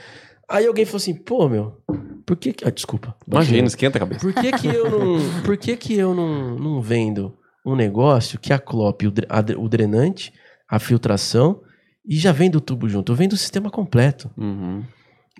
[0.49, 1.81] Aí alguém falou assim, pô, meu,
[2.25, 2.67] por que que...
[2.67, 3.17] Ah, desculpa.
[3.27, 4.21] Imagina, esquenta a cabeça.
[4.21, 7.37] Por que que eu não, por que que eu não, não vendo
[7.67, 10.33] um negócio que aclope o, a o drenante,
[10.69, 11.63] a filtração
[12.07, 13.11] e já vendo o tubo junto?
[13.11, 14.31] Eu vendo o sistema completo.
[14.37, 14.85] Uhum.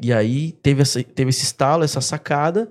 [0.03, 2.69] E aí teve, essa, teve esse estalo, essa sacada,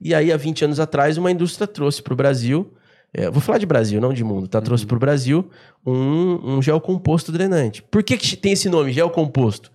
[0.00, 2.74] e aí há 20 anos atrás uma indústria trouxe para o Brasil,
[3.16, 4.60] é, vou falar de Brasil, não de mundo, tá?
[4.60, 5.48] Trouxe para o Brasil
[5.86, 7.82] um, um gel composto drenante.
[7.82, 9.72] Por que, que tem esse nome, gel composto?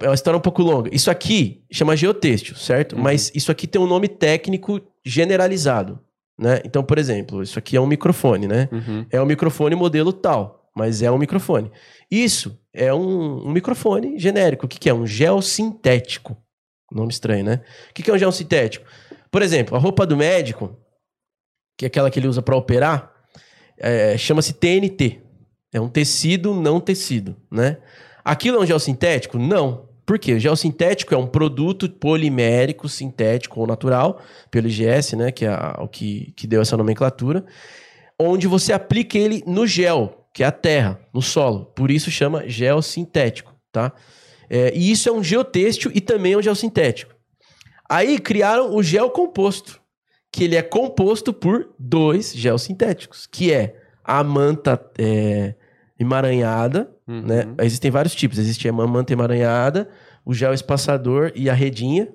[0.00, 0.92] É uma história um pouco longa.
[0.92, 2.96] Isso aqui chama geotêxtil, certo?
[2.96, 3.02] Uhum.
[3.02, 6.00] Mas isso aqui tem um nome técnico generalizado,
[6.36, 6.60] né?
[6.64, 8.68] Então, por exemplo, isso aqui é um microfone, né?
[8.72, 9.06] Uhum.
[9.12, 11.70] é um microfone modelo tal, mas é um microfone.
[12.10, 14.66] Isso é um, um microfone genérico.
[14.66, 14.94] O que, que é?
[14.94, 16.36] Um gel sintético.
[16.90, 17.60] Nome estranho, né?
[17.90, 18.84] O que, que é um gel sintético?
[19.30, 20.76] Por exemplo, a roupa do médico,
[21.76, 23.12] que é aquela que ele usa para operar,
[23.78, 25.20] é, chama-se TNT.
[25.72, 27.78] É um tecido não tecido, né?
[28.24, 29.38] Aquilo é um gel sintético?
[29.38, 29.88] Não.
[30.06, 30.34] Por quê?
[30.34, 34.20] O gel sintético é um produto polimérico, sintético ou natural,
[34.50, 35.32] pelo IGS, né?
[35.32, 37.44] Que é o que, que deu essa nomenclatura
[38.18, 41.66] onde você aplica ele no gel, que é a terra, no solo.
[41.66, 43.92] Por isso chama gel sintético, tá?
[44.48, 47.14] É, e isso é um geotêxtil e também é um gel sintético.
[47.88, 49.80] Aí criaram o gel composto,
[50.34, 55.54] que ele é composto por dois gel sintéticos, que é a manta é,
[55.98, 57.20] emaranhada, Uhum.
[57.20, 57.44] né?
[57.60, 58.38] Existem vários tipos.
[58.38, 59.90] Existe a manta emaranhada,
[60.24, 62.08] o gel espaçador e a redinha,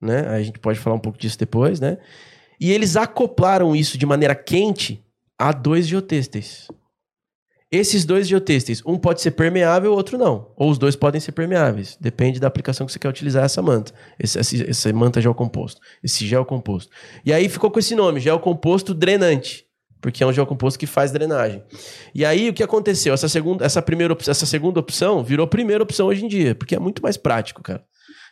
[0.00, 0.28] né?
[0.28, 1.96] A gente pode falar um pouco disso depois, né?
[2.60, 5.02] E eles acoplaram isso de maneira quente
[5.38, 6.68] a dois geotêxteis.
[7.74, 10.52] Esses dois geotêxteis, um pode ser permeável, o outro não.
[10.54, 11.98] Ou os dois podem ser permeáveis.
[12.00, 13.92] Depende da aplicação que você quer utilizar essa manta.
[14.16, 15.80] Esse, esse, essa manta geocomposto.
[16.00, 16.92] Esse geocomposto.
[17.24, 19.66] E aí ficou com esse nome, geocomposto drenante.
[20.00, 21.64] Porque é um geocomposto que faz drenagem.
[22.14, 23.12] E aí o que aconteceu?
[23.12, 26.54] Essa segunda, essa primeira, essa segunda opção virou primeira opção hoje em dia.
[26.54, 27.82] Porque é muito mais prático, cara.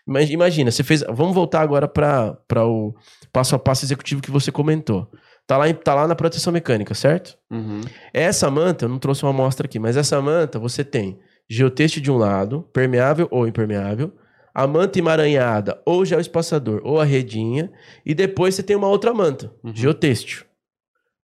[0.06, 1.02] Imagina, você fez.
[1.08, 2.94] Vamos voltar agora para o
[3.32, 5.10] passo a passo executivo que você comentou.
[5.46, 7.36] Tá lá, tá lá na proteção mecânica, certo?
[7.50, 7.80] Uhum.
[8.14, 11.18] Essa manta, eu não trouxe uma amostra aqui, mas essa manta você tem
[11.50, 14.12] geotexto de um lado, permeável ou impermeável,
[14.54, 17.70] a manta emaranhada ou geoespaçador ou a redinha,
[18.06, 19.74] e depois você tem uma outra manta, Uhum.
[19.74, 20.46] geotexto.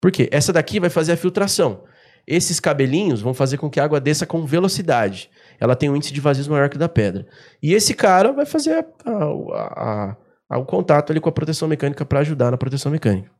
[0.00, 0.28] Por quê?
[0.32, 1.84] Essa daqui vai fazer a filtração.
[2.26, 5.30] Esses cabelinhos vão fazer com que a água desça com velocidade.
[5.60, 7.26] Ela tem um índice de vazio maior que o da pedra.
[7.62, 9.12] E esse cara vai fazer a-
[9.54, 10.16] a-
[10.50, 13.30] a- o contato ali com a proteção mecânica para ajudar na proteção mecânica.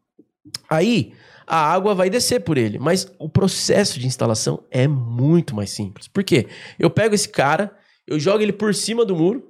[0.69, 1.13] Aí
[1.47, 6.09] a água vai descer por ele, mas o processo de instalação é muito mais simples.
[6.09, 6.47] Por quê?
[6.79, 7.71] Eu pego esse cara,
[8.07, 9.45] eu jogo ele por cima do muro,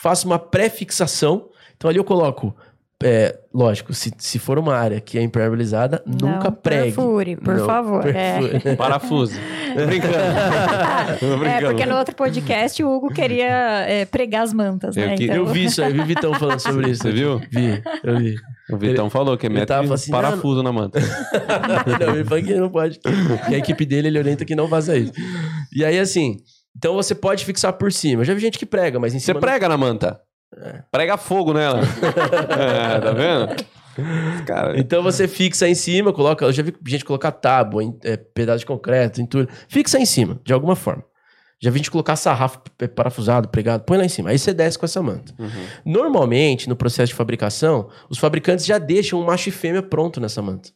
[0.00, 1.48] faço uma pré-fixação.
[1.76, 2.54] Então ali eu coloco,
[3.02, 6.92] é, lógico, se, se for uma área que é impermeabilizada, nunca Não pregue.
[6.92, 8.06] perfure, por Não, favor.
[8.06, 8.40] É.
[8.40, 8.76] perfure.
[8.76, 9.34] Parafuso.
[9.74, 10.12] Tô brincando.
[11.20, 11.66] Tô É, brincando.
[11.68, 15.16] porque no outro podcast o Hugo queria é, pregar as mantas, Eu né?
[15.16, 17.02] que- Então, Eu vi isso aí, vi o Vitão falando sobre isso.
[17.02, 17.38] Você viu?
[17.50, 18.34] Vi, eu vi.
[18.70, 21.00] O Vitão falou que ele tava falando assim, parafuso na manta.
[22.00, 22.98] não, ele falou que não pode.
[22.98, 25.12] Que a equipe dele, ele orienta que não faça isso.
[25.74, 26.36] E aí, assim,
[26.76, 28.22] então você pode fixar por cima.
[28.22, 29.34] Eu já vi gente que prega, mas em Você cima...
[29.34, 30.20] não- prega na manta.
[30.90, 31.80] Prega fogo nela.
[32.58, 33.48] é, tá vendo?
[34.46, 36.44] Cara, Então você fixa em cima, coloca.
[36.44, 39.48] Eu já vi gente colocar tábua, é, pedaço de concreto, em tudo.
[39.68, 41.04] Fixa em cima, de alguma forma.
[41.60, 42.60] Já vi gente colocar sarrafo
[42.94, 44.30] parafusado, pregado, põe lá em cima.
[44.30, 45.34] Aí você desce com essa manta.
[45.38, 45.66] Uhum.
[45.84, 50.40] Normalmente, no processo de fabricação, os fabricantes já deixam um macho e fêmea pronto nessa
[50.40, 50.70] manta.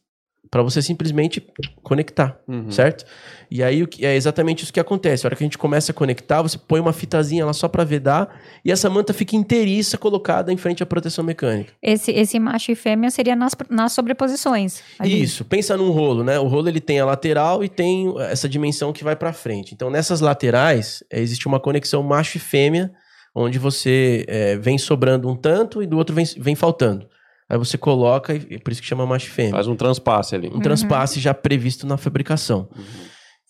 [0.53, 1.43] Pra você simplesmente
[1.81, 2.69] conectar, Uhum.
[2.69, 3.05] certo?
[3.49, 5.25] E aí o que- é exatamente isso que acontece.
[5.25, 7.83] A hora que a gente começa a conectar, você põe uma fitazinha lá só pra
[7.83, 11.73] vedar e essa manta fica inteiriça colocada em frente à proteção mecânica.
[11.81, 14.81] esse, esse macho e fêmea seria nas, nas sobreposições.
[14.99, 15.23] ali.
[15.23, 16.37] Isso, pensa num rolo, né?
[16.37, 19.73] O rolo ele tem a lateral e tem essa dimensão que vai pra frente.
[19.73, 22.91] Então, nessas laterais, é, existe uma conexão macho e fêmea,
[23.35, 27.07] onde você é, vem sobrando um tanto e do outro vem, vem faltando.
[27.53, 29.51] Aí você coloca, e por isso que chama macho e fêmea.
[29.51, 30.47] Faz um transpasse ali.
[30.47, 32.67] Um transpasse já previsto na fabricação.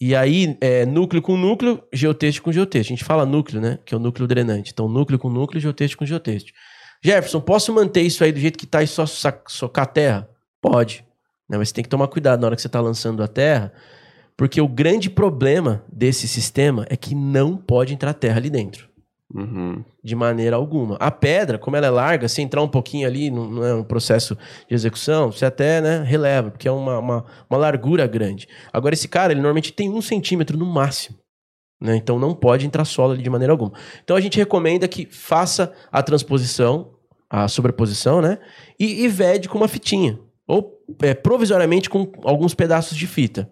[0.01, 2.91] E aí, é, núcleo com núcleo, geotexto com geotexto.
[2.91, 3.80] A gente fala núcleo, né?
[3.86, 4.72] Que é o núcleo drenante.
[4.74, 6.51] Então, núcleo com núcleo, geotexto com geotexto.
[7.01, 10.30] Jefferson, posso manter isso aí do jeito que tá e só socar a terra?
[10.62, 11.06] Pode.
[11.49, 11.58] Né?
[11.58, 13.72] Mas você tem que tomar cuidado na hora que você tá lançando a terra,
[14.36, 18.89] porque o grande problema desse sistema é que não pode entrar terra ali dentro.
[19.34, 19.84] Uhum.
[20.04, 20.96] De maneira alguma.
[21.00, 24.76] A pedra, como ela é larga, se entrar um pouquinho ali no, no processo de
[24.76, 28.48] execução, você até né, releva, porque é uma, uma, uma largura grande.
[28.72, 31.18] Agora, esse cara, ele normalmente tem um centímetro no máximo.
[31.82, 31.98] Né?
[31.98, 33.74] Então não pode entrar solo ali de maneira alguma.
[34.04, 36.94] Então a gente recomenda que faça a transposição,
[37.30, 38.38] a sobreposição, né?
[38.80, 40.18] E, e vede com uma fitinha.
[40.48, 43.50] Ou é, provisoriamente com alguns pedaços de fita.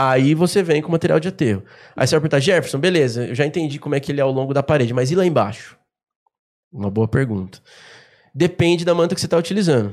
[0.00, 1.64] Aí você vem com material de aterro.
[1.96, 4.30] Aí você vai perguntar, Jefferson, beleza, eu já entendi como é que ele é ao
[4.30, 5.76] longo da parede, mas e lá embaixo?
[6.72, 7.60] Uma boa pergunta.
[8.32, 9.92] Depende da manta que você está utilizando.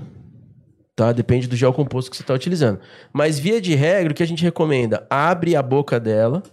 [0.96, 1.12] Tá?
[1.12, 2.80] Depende do gel composto que você está utilizando.
[3.12, 5.08] Mas via de regra, o que a gente recomenda?
[5.10, 6.44] Abre a boca dela.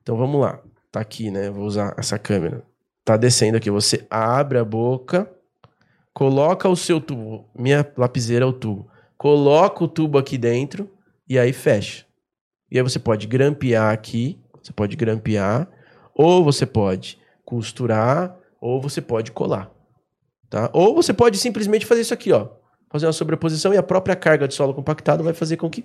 [0.00, 0.60] Então vamos lá.
[0.92, 1.50] Tá aqui, né?
[1.50, 2.62] Vou usar essa câmera.
[3.04, 3.68] Tá descendo aqui.
[3.68, 5.28] Você abre a boca,
[6.14, 7.50] coloca o seu tubo.
[7.52, 8.88] Minha lapiseira é o tubo.
[9.18, 10.88] Coloca o tubo aqui dentro
[11.28, 12.08] e aí fecha.
[12.70, 15.68] E aí você pode grampear aqui, você pode grampear,
[16.14, 19.70] ou você pode costurar, ou você pode colar.
[20.48, 20.70] Tá?
[20.72, 22.48] Ou você pode simplesmente fazer isso aqui, ó.
[22.92, 25.84] Fazer uma sobreposição e a própria carga de solo compactado vai fazer com que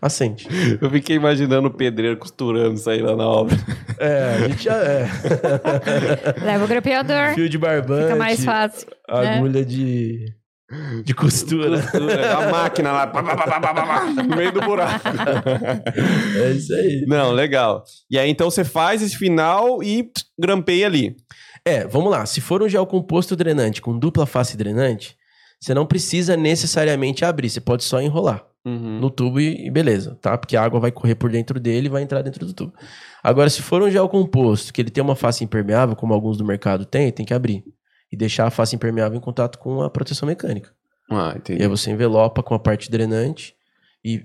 [0.00, 0.48] assente.
[0.80, 3.54] Eu fiquei imaginando o pedreiro costurando isso aí lá na obra.
[3.98, 5.06] É, a gente já é.
[6.42, 8.88] Leva o grampeador, Fio de barbante, fica mais fácil.
[9.08, 9.36] né?
[9.36, 10.34] agulha de,
[11.04, 11.80] de costura.
[11.80, 15.04] Costura, a máquina lá, pá, pá, pá, pá, pá, pá, pá, no meio do buraco.
[16.36, 17.04] É isso aí.
[17.06, 17.84] Não, legal.
[18.10, 21.16] E aí então você faz esse final e grampeia ali.
[21.64, 22.26] É, vamos lá.
[22.26, 25.16] Se for um gel composto drenante com dupla face drenante,
[25.60, 28.44] você não precisa necessariamente abrir, você pode só enrolar.
[28.66, 28.98] Uhum.
[28.98, 30.36] no tubo e, e beleza, tá?
[30.36, 32.72] Porque a água vai correr por dentro dele e vai entrar dentro do tubo.
[33.22, 36.44] Agora, se for um gel composto, que ele tem uma face impermeável, como alguns do
[36.44, 37.62] mercado tem, tem que abrir.
[38.12, 40.70] E deixar a face impermeável em contato com a proteção mecânica.
[41.10, 41.62] Ah, E entendi.
[41.62, 43.54] aí você envelopa com a parte drenante
[44.04, 44.24] e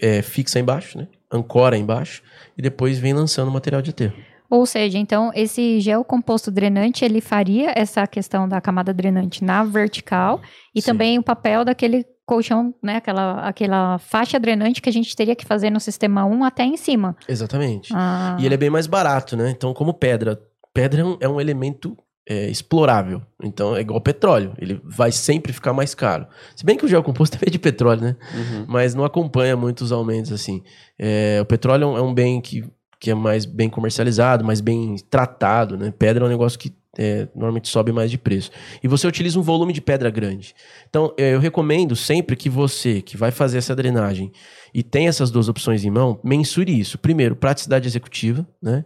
[0.00, 1.08] é, fixa embaixo, né?
[1.32, 2.22] Ancora embaixo.
[2.56, 4.14] E depois vem lançando o material de aterro.
[4.50, 9.62] Ou seja, então, esse gel composto drenante, ele faria essa questão da camada drenante na
[9.62, 10.40] vertical
[10.74, 10.86] e Sim.
[10.86, 12.96] também o papel daquele colchão, né?
[12.96, 16.76] Aquela, aquela faixa drenante que a gente teria que fazer no sistema 1 até em
[16.78, 17.14] cima.
[17.28, 17.92] Exatamente.
[17.94, 19.50] Ah, E ele é bem mais barato, né?
[19.50, 20.40] Então, como pedra,
[20.72, 21.94] pedra é um, é um elemento
[22.28, 23.22] é, explorável.
[23.42, 24.52] Então, é igual petróleo.
[24.58, 26.26] Ele vai sempre ficar mais caro.
[26.54, 28.16] Se bem que o gel composto também é de petróleo, né?
[28.34, 28.66] Uhum.
[28.68, 30.62] Mas não acompanha muitos aumentos assim.
[30.98, 32.62] É, o petróleo é um, é um bem que,
[33.00, 35.92] que é mais bem comercializado, mais bem tratado, né?
[35.98, 38.50] Pedra é um negócio que é, normalmente sobe mais de preço.
[38.82, 40.54] E você utiliza um volume de pedra grande.
[40.90, 44.32] Então, é, eu recomendo sempre que você, que vai fazer essa drenagem
[44.74, 46.98] e tem essas duas opções em mão, mensure isso.
[46.98, 48.84] Primeiro, praticidade executiva, né?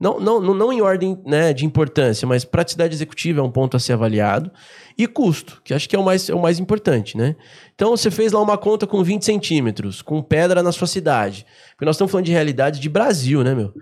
[0.00, 3.76] Não, não, não, não em ordem né, de importância, mas praticidade executiva é um ponto
[3.76, 4.50] a ser avaliado.
[4.96, 7.34] E custo, que acho que é o mais, é o mais importante, né?
[7.74, 11.44] Então, você fez lá uma conta com 20 centímetros, com pedra na sua cidade.
[11.72, 13.72] Porque nós estamos falando de realidade de Brasil, né, meu?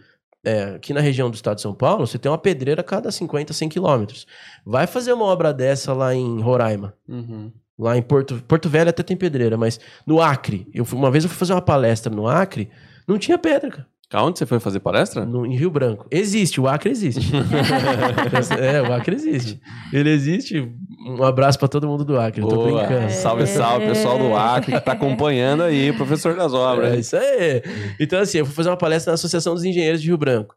[0.45, 3.11] É, aqui na região do estado de São Paulo, você tem uma pedreira a cada
[3.11, 4.27] 50, 100 quilômetros.
[4.65, 6.95] Vai fazer uma obra dessa lá em Roraima.
[7.09, 7.53] Uhum.
[7.79, 11.25] Lá em Porto, Porto Velho até tem pedreira, mas no Acre, eu fui- uma vez
[11.25, 12.71] eu fui fazer uma palestra no Acre,
[13.07, 13.87] não tinha pedra, cara.
[14.13, 15.27] Aonde você foi fazer palestra?
[15.27, 16.07] No- em Rio Branco.
[16.11, 17.33] Existe, o Acre existe.
[18.61, 19.61] é, o Acre existe.
[19.93, 20.73] Ele existe.
[21.09, 22.41] Um abraço pra todo mundo do Acre.
[22.41, 22.85] Eu tô Boa.
[22.87, 23.11] brincando.
[23.11, 26.93] Salve, salve, pessoal do Acre que tá acompanhando aí, professor das obras.
[26.93, 27.63] É isso aí.
[27.99, 30.55] Então, assim, eu fui fazer uma palestra na Associação dos Engenheiros de Rio Branco.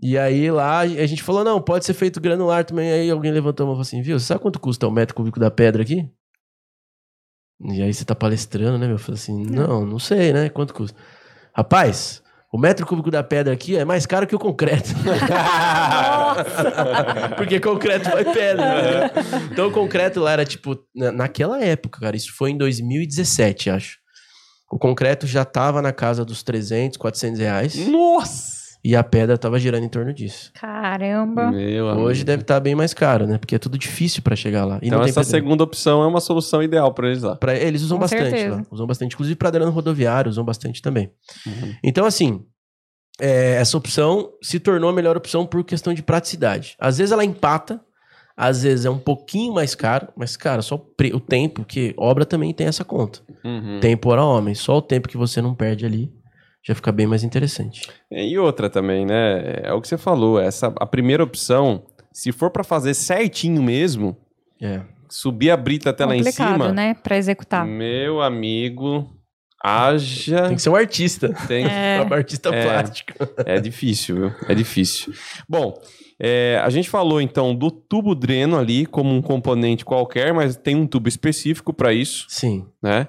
[0.00, 2.90] E aí lá a gente falou: não, pode ser feito granular também.
[2.90, 5.14] Aí alguém levantou a mão e falou assim: viu, você sabe quanto custa o metro
[5.14, 6.08] cúbico da pedra aqui?
[7.64, 8.94] E aí você tá palestrando, né, meu?
[8.94, 10.48] Eu falei assim: não, não sei, né?
[10.48, 10.96] Quanto custa?
[11.52, 12.22] Rapaz,
[12.52, 14.90] o metro cúbico da pedra aqui é mais caro que o concreto.
[17.36, 18.64] Porque concreto vai pedra.
[18.64, 19.10] né?
[19.52, 23.98] Então o concreto lá era tipo, na- naquela época, cara, isso foi em 2017, acho.
[24.70, 27.74] O concreto já tava na casa dos 300, 400 reais.
[27.88, 28.57] Nossa!
[28.84, 30.52] E a pedra tava girando em torno disso.
[30.54, 31.50] Caramba.
[31.50, 32.24] Meu Hoje amigo.
[32.26, 33.36] deve estar bem mais caro, né?
[33.36, 34.78] Porque é tudo difícil pra chegar lá.
[34.80, 35.44] E Então não tem essa pedreiro.
[35.46, 37.34] segunda opção é uma solução ideal para eles lá.
[37.36, 38.56] Pra- eles usam Com bastante certeza.
[38.56, 38.62] lá.
[38.70, 39.14] Usam bastante.
[39.14, 41.10] Inclusive pra dreno rodoviário, usam bastante também.
[41.44, 41.74] Uhum.
[41.82, 42.44] Então, assim,
[43.20, 46.76] é, essa opção se tornou a melhor opção por questão de praticidade.
[46.78, 47.80] Às vezes ela empata,
[48.36, 52.54] às vezes é um pouquinho mais caro, mas, cara, só o tempo, que obra também
[52.54, 53.18] tem essa conta.
[53.44, 53.80] Uhum.
[53.80, 54.54] Tempo hora homem.
[54.54, 56.12] Só o tempo que você não perde ali
[56.66, 57.88] já fica bem mais interessante.
[58.10, 59.60] E outra também, né?
[59.64, 60.38] É o que você falou.
[60.40, 64.16] Essa, a primeira opção, se for para fazer certinho mesmo,
[64.60, 64.80] É.
[65.08, 66.94] subir a brita até lá em Complicado, cima, né?
[66.94, 67.64] Pra executar.
[67.66, 69.08] meu amigo,
[69.62, 70.46] haja.
[70.48, 71.32] Tem que ser um artista.
[71.46, 72.02] Tem, É.
[72.08, 72.62] Um artista É.
[72.64, 73.12] plástico.
[73.46, 74.32] É difícil, viu?
[74.48, 75.12] É difícil.
[75.48, 75.74] Bom,
[76.20, 80.74] é, a gente falou então do tubo dreno ali como um componente qualquer, mas tem
[80.76, 82.66] um tubo específico para isso, Sim.
[82.82, 83.08] né?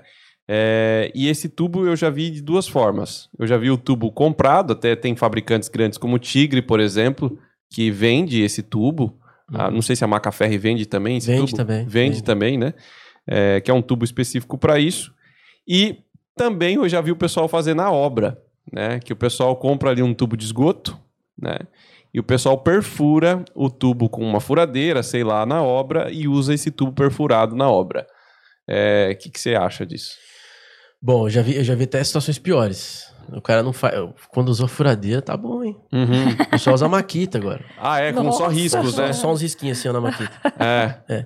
[0.51, 3.29] É, e esse tubo eu já vi de duas formas.
[3.37, 7.37] Eu já vi o tubo comprado, até tem fabricantes grandes como Tigre, por exemplo,
[7.69, 9.15] que vende esse tubo.
[9.53, 11.37] Ah, não sei se a Macaferri vende também esse Uhum.
[11.37, 11.57] Vende tubo.
[11.57, 12.23] também, Vende vende.
[12.23, 12.73] também, né?
[13.27, 15.13] É, que é um tubo específico para isso.
[15.67, 15.97] E
[16.35, 18.41] também eu já vi o pessoal fazer na obra,
[18.73, 18.99] né?
[18.99, 20.97] Que o pessoal compra ali um tubo de esgoto,
[21.39, 21.59] né?
[22.11, 26.55] E o pessoal perfura o tubo com uma furadeira, sei lá, na obra e usa
[26.55, 28.07] esse tubo perfurado na obra.
[28.67, 30.17] É, O que, que você acha disso?
[31.01, 33.09] Bom, eu já vi, eu já vi até situações piores.
[33.31, 33.93] O cara não faz.
[34.29, 35.77] Quando usou furadeira, tá bom, hein?
[35.91, 37.63] O pessoal usa maquita agora.
[37.77, 38.47] Ah, é, com só Nossa.
[38.47, 39.13] riscos, né?
[39.13, 40.31] Só, só uns risquinhos assim ó, na maquita.
[40.59, 41.25] É.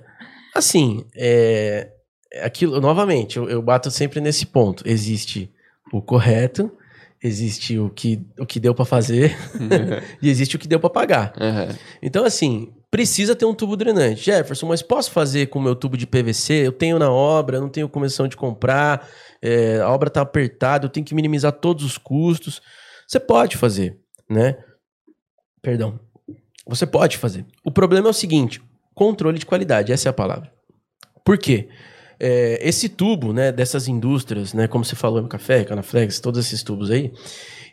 [0.54, 1.90] Assim, é,
[2.32, 4.86] é aquilo, novamente, eu, eu bato sempre nesse ponto.
[4.86, 5.50] Existe
[5.92, 6.70] o correto,
[7.22, 9.36] existe o que, o que deu pra fazer
[10.22, 11.32] e existe o que deu pra pagar.
[11.40, 11.74] Uhum.
[12.02, 14.22] Então, assim, precisa ter um tubo drenante.
[14.22, 16.68] Jefferson, mas posso fazer com o meu tubo de PVC?
[16.68, 19.08] Eu tenho na obra, não tenho comissão de comprar,
[19.42, 22.62] é, a obra tá apertada, eu tenho que minimizar todos os custos.
[23.04, 23.98] Você pode fazer,
[24.30, 24.56] né?
[25.60, 25.98] Perdão.
[26.68, 27.44] Você pode fazer.
[27.64, 28.62] O problema é o seguinte:
[28.94, 30.52] controle de qualidade, essa é a palavra.
[31.24, 31.68] Por quê?
[32.20, 36.62] É, esse tubo, né, dessas indústrias, né, como você falou no café, Canaflex, todos esses
[36.62, 37.12] tubos aí,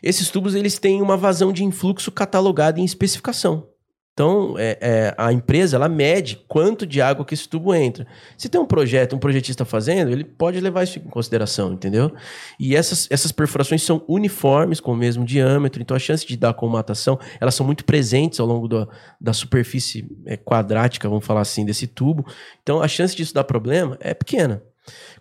[0.02, 3.71] esses tubos eles têm uma vazão de influxo catalogada em especificação.
[4.12, 8.06] Então, é, é, a empresa ela mede quanto de água que esse tubo entra.
[8.36, 12.12] Se tem um projeto, um projetista fazendo, ele pode levar isso em consideração, entendeu?
[12.60, 16.52] E essas, essas perfurações são uniformes, com o mesmo diâmetro, então a chance de dar
[16.52, 18.86] colmatação, elas são muito presentes ao longo do-
[19.18, 22.26] da superfície é, quadrática, vamos falar assim, desse tubo.
[22.62, 24.62] Então, a chance disso dar problema é pequena.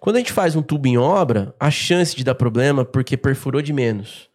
[0.01, 3.61] Quando a gente faz um tubo em obra, a chance de dar problema porque perfurou
[3.61, 4.29] de menos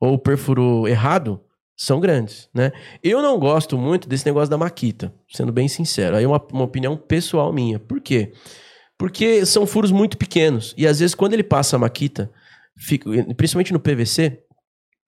[0.00, 1.40] ou perfurou errado
[1.82, 2.72] são grandes, né?
[3.02, 6.14] Eu não gosto muito desse negócio da maquita, sendo bem sincero.
[6.14, 7.78] Aí é uma, uma opinião pessoal minha.
[7.78, 8.34] Por quê?
[8.98, 10.74] Porque são furos muito pequenos.
[10.76, 12.30] E às vezes, quando ele passa a maquita,
[12.76, 14.42] fica- principalmente no PVC,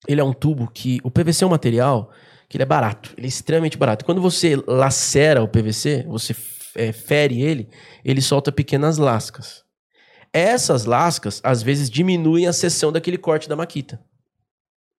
[0.09, 0.99] ele é um tubo que.
[1.05, 2.11] O PVC é um material
[2.49, 3.13] que ele é barato.
[3.19, 4.07] Ele é extremamente barato.
[4.07, 6.35] Quando você lacera o PVC, você
[6.75, 7.69] é, fere ele,
[8.03, 9.63] ele solta pequenas lascas.
[10.33, 14.01] Essas lascas, às vezes, diminuem a seção daquele corte da maquita.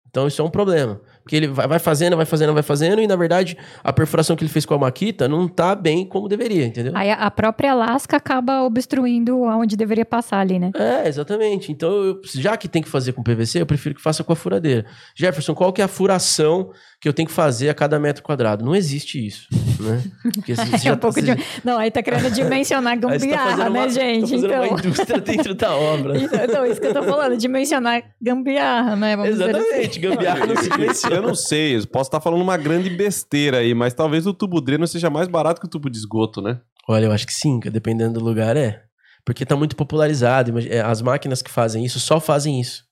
[0.07, 1.01] Então isso é um problema.
[1.23, 4.43] Porque ele vai vai fazendo, vai fazendo, vai fazendo, e na verdade a perfuração que
[4.43, 6.91] ele fez com a maquita não tá bem como deveria, entendeu?
[6.95, 10.71] Aí a- a própria lasca acaba obstruindo aonde deveria passar ali, né?
[10.75, 11.71] É, exatamente.
[11.71, 14.35] Então, eu- já que tem que fazer com PVC, eu prefiro que faça com a
[14.35, 14.85] furadeira.
[15.15, 16.71] Jefferson, qual que é a furação
[17.03, 18.63] que eu tenho que fazer a cada metro quadrado?
[18.63, 19.45] Não existe isso,
[19.81, 20.01] né?
[20.35, 21.43] Porque você É já- um pouco você de...
[21.61, 24.29] Não, aí tá querendo dimensionar tá gambiarra, fazendo uma- né, gente?
[24.31, 24.63] tá Então...
[24.63, 26.17] uma indústria dentro da obra.
[26.17, 29.17] Isso, então, isso que eu tô falando, dimensionar gambiarra, né?
[29.17, 29.59] Vamos dizer assim.
[29.65, 31.15] Exatamente, gambiarra não se menciona.
[31.17, 34.61] Eu não sei, eu posso estar falando uma grande besteira aí, mas talvez o tubo
[34.61, 36.61] dreno seja mais barato que o tubo de esgoto, né?
[36.87, 38.81] Olha, eu acho que sim, que dependendo do lugar é.
[39.25, 40.53] Porque tá muito popularizado.
[40.69, 42.83] é, As máquinas que fazem isso só fazem isso.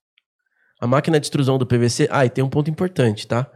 [0.82, 2.08] A máquina de extrusão do PVC.
[2.12, 3.48] Ah, e tem um ponto importante, tá?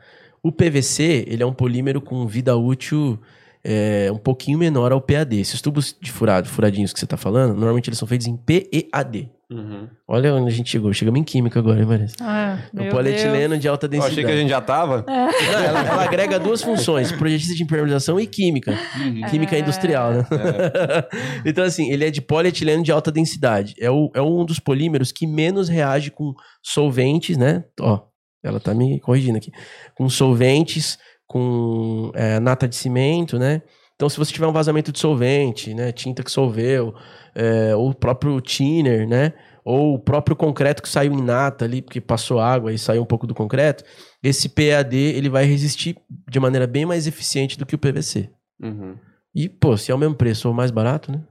[0.46, 3.20] O PVC, ele é um polímero com vida útil
[3.64, 5.39] é, um pouquinho menor ao PAD.
[5.39, 9.32] Esses tubos de furado, furadinhos que você tá falando, normalmente eles são feitos em PEAD.
[10.08, 10.91] Olha onde a gente chegou.
[10.93, 12.16] Chegamos em química agora, hein, Marisa?
[12.22, 14.14] Ah, O polietileno de alta Eu densidade.
[14.14, 15.04] achei que a gente já tava.
[15.08, 15.14] Não,
[15.64, 18.78] ela, ela agrega duas funções: projetista de impermeabilização e química.
[19.30, 19.60] Química É.
[19.60, 20.26] industrial, né?
[21.46, 23.76] então, assim, ele é de polietileno de alta densidade.
[23.80, 27.64] É, o, é um dos polímeros que menos reage com solventes, né?
[27.80, 28.00] Ó,
[28.46, 29.52] ela tá me corrigindo aqui.
[29.96, 33.62] Com solventes, com é, nata de cimento, né?
[33.96, 35.91] Então, se você tiver um vazamento de solvente, né?
[35.91, 36.93] Tinta que solveu,
[37.34, 39.34] é, ou o próprio thinner, né?
[39.64, 43.06] Ou o próprio concreto que saiu em nata ali, porque passou água e saiu um
[43.06, 43.84] pouco do concreto,
[44.22, 45.98] esse PAD ele vai resistir
[46.30, 48.30] de maneira bem mais eficiente do que o PVC.
[48.62, 48.96] Uhum.
[49.34, 51.24] E, pô, se é o mesmo preço ou mais barato, né?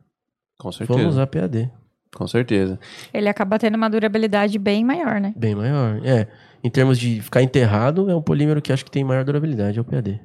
[0.59, 0.99] Com certeza.
[0.99, 1.71] Vamos usar PAD.
[2.15, 2.79] Com certeza.
[3.13, 5.35] Ele acaba tendo uma durabilidade bem maior, né?
[5.37, 6.01] Bem maior.
[6.05, 6.29] É.
[6.65, 9.83] Em termos de ficar enterrado, é um polímero que acho que tem maior durabilidade, é
[9.83, 10.19] o PAD.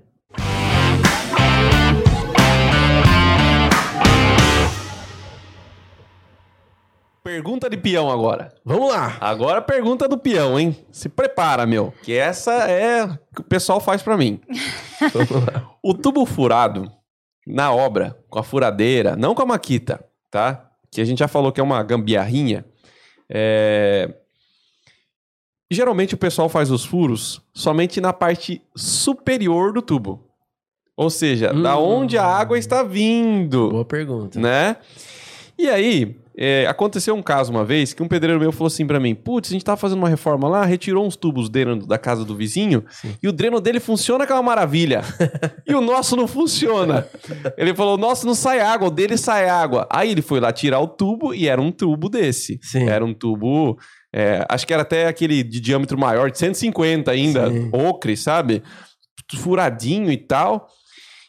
[7.21, 8.53] Pergunta de peão agora.
[8.63, 9.17] Vamos lá!
[9.19, 10.77] Agora pergunta do peão, hein?
[10.89, 11.93] Se prepara, meu.
[12.03, 14.39] Que essa é o que o pessoal faz pra mim.
[15.83, 16.89] o tubo furado
[17.45, 20.69] na obra, com a furadeira, não com a maquita, tá?
[20.89, 22.63] Que a gente já falou que é uma gambiarrinha.
[23.29, 24.09] É...
[25.71, 30.23] Geralmente o pessoal faz os furos somente na parte superior do tubo.
[30.97, 31.99] Ou seja, da Hum.
[32.01, 34.39] onde a água está vindo Boa pergunta.
[34.39, 34.75] né?
[35.57, 38.99] E aí, é, aconteceu um caso uma vez que um pedreiro meu falou assim pra
[38.99, 42.23] mim: Putz, a gente tava fazendo uma reforma lá, retirou uns tubos dentro da casa
[42.25, 43.13] do vizinho Sim.
[43.21, 45.01] e o dreno dele funciona que é uma maravilha.
[45.67, 47.05] e o nosso não funciona.
[47.57, 49.85] Ele falou: o nosso não sai água, o dele sai água.
[49.89, 52.57] Aí ele foi lá tirar o tubo e era um tubo desse.
[52.63, 52.87] Sim.
[52.89, 53.77] Era um tubo.
[54.13, 57.69] É, acho que era até aquele de diâmetro maior, de 150 ainda, Sim.
[57.71, 58.63] ocre, sabe?
[59.37, 60.67] Furadinho e tal.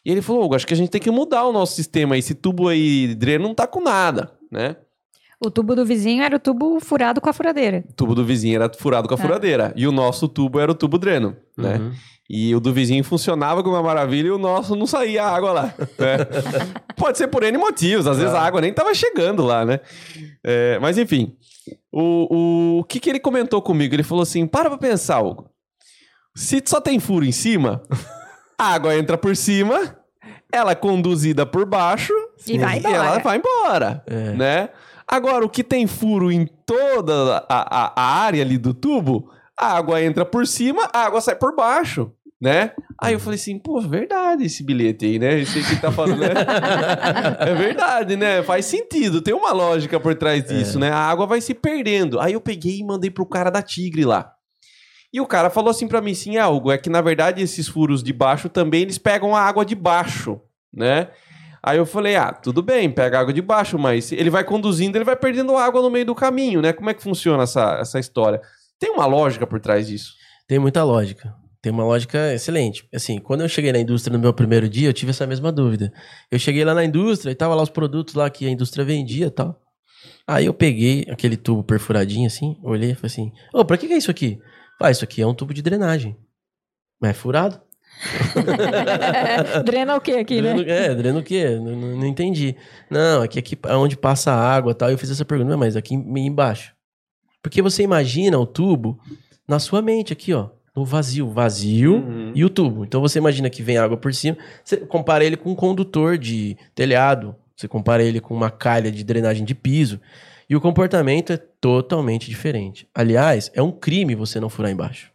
[0.05, 2.17] E ele falou: acho que a gente tem que mudar o nosso sistema.
[2.17, 4.75] Esse tubo aí, dreno, não tá com nada, né?
[5.43, 7.83] O tubo do vizinho era o tubo furado com a furadeira.
[7.89, 9.21] O tubo do vizinho era furado com a Ah.
[9.21, 9.73] furadeira.
[9.75, 11.77] E o nosso tubo era o tubo dreno, né?
[11.77, 11.91] Uhum.
[12.29, 15.63] E o do vizinho funcionava como uma maravilha e o nosso não saía água lá.
[15.99, 16.17] né?
[16.95, 18.07] Pode ser por N motivos.
[18.07, 19.79] Às vezes a água nem tava chegando lá, né?
[20.43, 21.35] É, mas enfim.
[21.91, 22.27] O,
[22.77, 23.93] o, o que, que ele comentou comigo?
[23.93, 25.49] Ele falou assim: para pra pensar, Hugo.
[26.35, 27.81] Se só tem furo em cima,
[28.57, 29.97] a água entra por cima,
[30.51, 32.13] ela é conduzida por baixo
[32.47, 32.95] E vai e embora.
[32.95, 34.31] ela vai embora, É.
[34.33, 34.69] né?
[35.07, 39.73] Agora, o que tem furo em toda a, a- a área ali do tubo, a
[39.75, 42.71] água entra por cima, a água sai por baixo, né?
[42.99, 45.39] Aí eu falei assim, pô, verdade esse bilhete aí, né?
[45.39, 46.29] Esse que tá falando, né?
[47.39, 48.41] é verdade, né?
[48.41, 50.89] Faz sentido, tem uma lógica por trás disso, né?
[50.89, 52.19] A água vai se perdendo.
[52.19, 54.33] Aí eu peguei e mandei pro cara da Tigre lá.
[55.13, 57.67] E o cara falou assim pra mim, assim, ah, Hugo, é que na verdade esses
[57.67, 60.41] furos de baixo também eles pegam a água de baixo,
[60.73, 61.09] né?
[61.61, 65.05] Aí eu falei, ah, tudo bem, pega água de baixo, mas ele vai conduzindo, ele
[65.05, 66.73] vai perdendo água no meio do caminho, né?
[66.73, 68.41] Como é que funciona essa, essa história?
[68.79, 70.13] Tem uma lógica por trás disso.
[70.47, 71.35] Tem muita lógica.
[71.61, 72.87] Tem uma lógica excelente.
[72.93, 75.93] Assim, quando eu cheguei na indústria no meu primeiro dia, eu tive essa mesma dúvida.
[76.31, 79.27] Eu cheguei lá na indústria e tava lá os produtos lá que a indústria vendia
[79.27, 79.61] e tal.
[80.25, 83.93] Aí eu peguei aquele tubo perfuradinho assim, olhei e falei assim: Ô, pra que, que
[83.93, 84.39] é isso aqui?
[84.81, 86.17] Ah, isso aqui é um tubo de drenagem.
[86.99, 87.61] Mas é furado?
[89.63, 90.53] Drena o quê aqui, né?
[90.55, 91.49] Dreno, é, dreno o quê?
[91.57, 92.55] Não, não- não entendi.
[92.89, 94.89] Não, aqui, aqui é onde passa a água e tal.
[94.89, 96.73] Eu fiz essa pergunta, "Não, mas aqui em- embaixo.
[97.43, 98.99] Porque você imagina o tubo
[99.47, 100.49] na sua mente, aqui, ó.
[100.75, 101.29] No vazio.
[101.29, 102.31] Vazio Uhum.
[102.33, 102.83] e o tubo.
[102.85, 104.37] Então você imagina que vem água por cima.
[104.63, 107.35] Você compara ele com um condutor de telhado.
[107.55, 109.99] Você compara ele com uma calha de drenagem de piso.
[110.49, 112.87] E o comportamento é totalmente diferente.
[112.95, 115.11] Aliás, é um crime você não furar embaixo.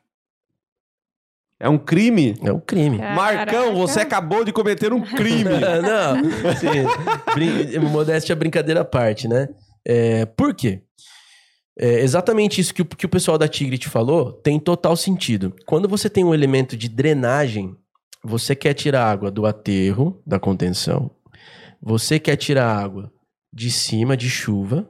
[1.59, 2.37] É um crime?
[2.45, 2.99] É um crime.
[2.99, 5.45] Marcão, você acabou de cometer um crime.
[5.83, 6.69] não, assim,
[7.35, 9.49] brin- modéstia brincadeira à parte, né?
[9.85, 10.81] É, por quê?
[11.79, 15.55] É exatamente isso que o, que o pessoal da Tigre te falou tem total sentido.
[15.67, 17.77] Quando você tem um elemento de drenagem,
[18.25, 21.11] você quer tirar água do aterro, da contenção,
[21.81, 23.13] você quer tirar água
[23.53, 24.89] de cima, de chuva,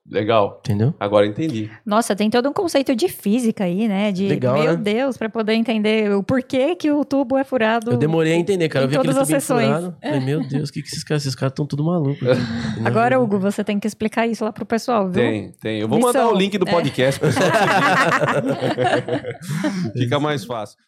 [0.08, 0.60] Legal.
[0.64, 0.94] Entendeu?
[0.98, 1.70] Agora entendi.
[1.86, 4.10] Nossa, tem todo um conceito de física aí, né?
[4.10, 4.76] De, Legal, meu né?
[4.76, 7.92] Deus, para poder entender o porquê que o tubo é furado.
[7.92, 8.84] Eu demorei a entender, cara.
[8.84, 9.66] Eu vi todas aquele as sessões.
[9.66, 9.96] furado.
[10.02, 11.22] Falei, meu Deus, o que, que esses caras?
[11.22, 12.26] Esses caras estão tudo malucos.
[12.84, 15.22] Agora, Hugo, você tem que explicar isso lá pro pessoal, viu?
[15.22, 15.80] Tem, tem.
[15.80, 16.12] Eu vou Missão.
[16.12, 16.70] mandar o link do é.
[16.70, 17.26] podcast é.
[17.26, 17.50] pessoal.
[19.96, 20.78] Fica mais fácil.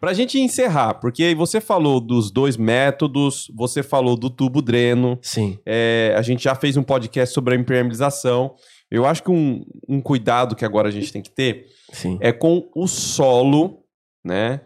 [0.00, 5.18] Para a gente encerrar, porque você falou dos dois métodos, você falou do tubo dreno.
[5.20, 5.58] Sim.
[5.66, 8.54] É, a gente já fez um podcast sobre a impermeabilização.
[8.90, 12.18] Eu acho que um, um cuidado que agora a gente tem que ter Sim.
[12.20, 13.84] é com o solo,
[14.24, 14.62] né?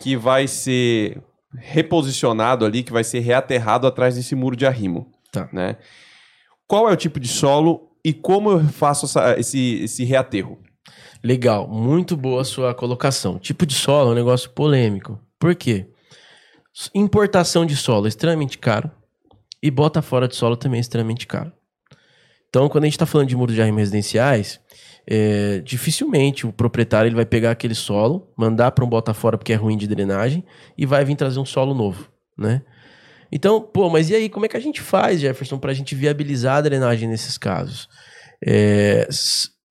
[0.00, 1.20] Que vai ser
[1.58, 5.10] reposicionado ali, que vai ser reaterrado atrás desse muro de arrimo.
[5.32, 5.48] Tá.
[5.52, 5.76] Né?
[6.66, 10.58] Qual é o tipo de solo e como eu faço essa, esse, esse reaterro?
[11.22, 13.38] Legal, muito boa a sua colocação.
[13.38, 15.20] Tipo de solo é um negócio polêmico.
[15.38, 15.86] Por quê?
[16.94, 18.90] Importação de solo é extremamente caro
[19.62, 21.52] e bota fora de solo também é extremamente caro.
[22.48, 24.60] Então, quando a gente está falando de muros de arrimo residenciais,
[25.06, 29.52] é, dificilmente o proprietário ele vai pegar aquele solo, mandar para um bota fora porque
[29.52, 30.44] é ruim de drenagem
[30.76, 32.62] e vai vir trazer um solo novo, né?
[33.30, 35.94] Então, pô, mas e aí, como é que a gente faz, Jefferson, para a gente
[35.94, 37.88] viabilizar a drenagem nesses casos?
[38.44, 39.08] É,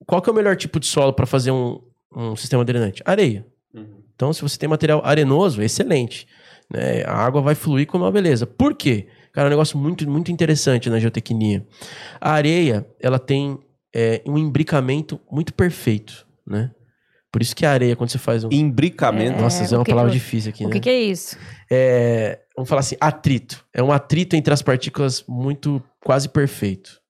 [0.06, 1.80] qual que é o melhor tipo de solo para fazer um,
[2.16, 3.02] um sistema drenante?
[3.06, 3.46] Areia.
[3.74, 4.04] Uhum.
[4.16, 6.28] Então, se você tem material arenoso, excelente.
[6.72, 7.04] Né?
[7.06, 8.46] A água vai fluir como uma beleza.
[8.46, 9.08] Por quê?
[9.34, 11.66] Cara, é um negócio muito, muito interessante na geotecnia.
[12.22, 13.60] A areia, ela tem
[13.94, 16.72] é, um imbricamento muito perfeito, né?
[17.32, 18.50] Por isso que a areia, quando você faz um...
[18.50, 19.38] Imbricamento.
[19.38, 20.72] É, Nossa, é uma palavra difícil aqui, o né?
[20.72, 21.38] O que, que, é isso?
[21.70, 23.66] É, vamos falar assim, atrito.
[23.74, 27.02] É um atrito entre as partículas muito, quase perfeito.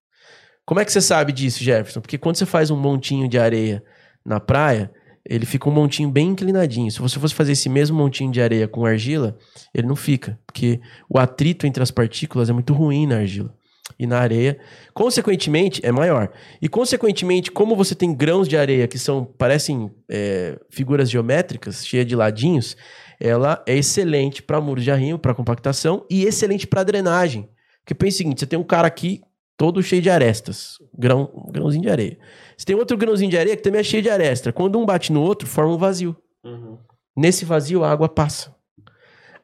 [0.66, 2.01] Como é que você sabe disso, Jefferson?
[2.01, 3.84] Porque quando você faz um montinho de areia
[4.26, 4.91] na praia,
[5.28, 6.91] ele fica um montinho bem inclinadinho.
[6.91, 9.38] Se você fosse fazer esse mesmo montinho de areia com argila,
[9.74, 13.53] ele não fica, porque o atrito entre as partículas é muito ruim na argila.
[13.99, 14.57] E na areia,
[14.93, 16.32] consequentemente, é maior.
[16.59, 22.05] E consequentemente, como você tem grãos de areia que são parecem é, figuras geométricas, cheias
[22.05, 22.76] de ladinhos,
[23.20, 27.47] ela é excelente para muros de arrimo, para compactação e excelente para drenagem.
[27.82, 29.22] Porque pensa o seguinte: você tem um cara aqui
[29.58, 32.18] todo cheio de arestas, grão, um grãozinho de areia.
[32.58, 34.51] Você tem outro grãozinho de areia que também é cheio de aresta.
[34.51, 36.16] Quando um bate no outro, forma um vazio.
[36.43, 36.78] Uhum.
[37.16, 38.53] Nesse vazio, a água passa.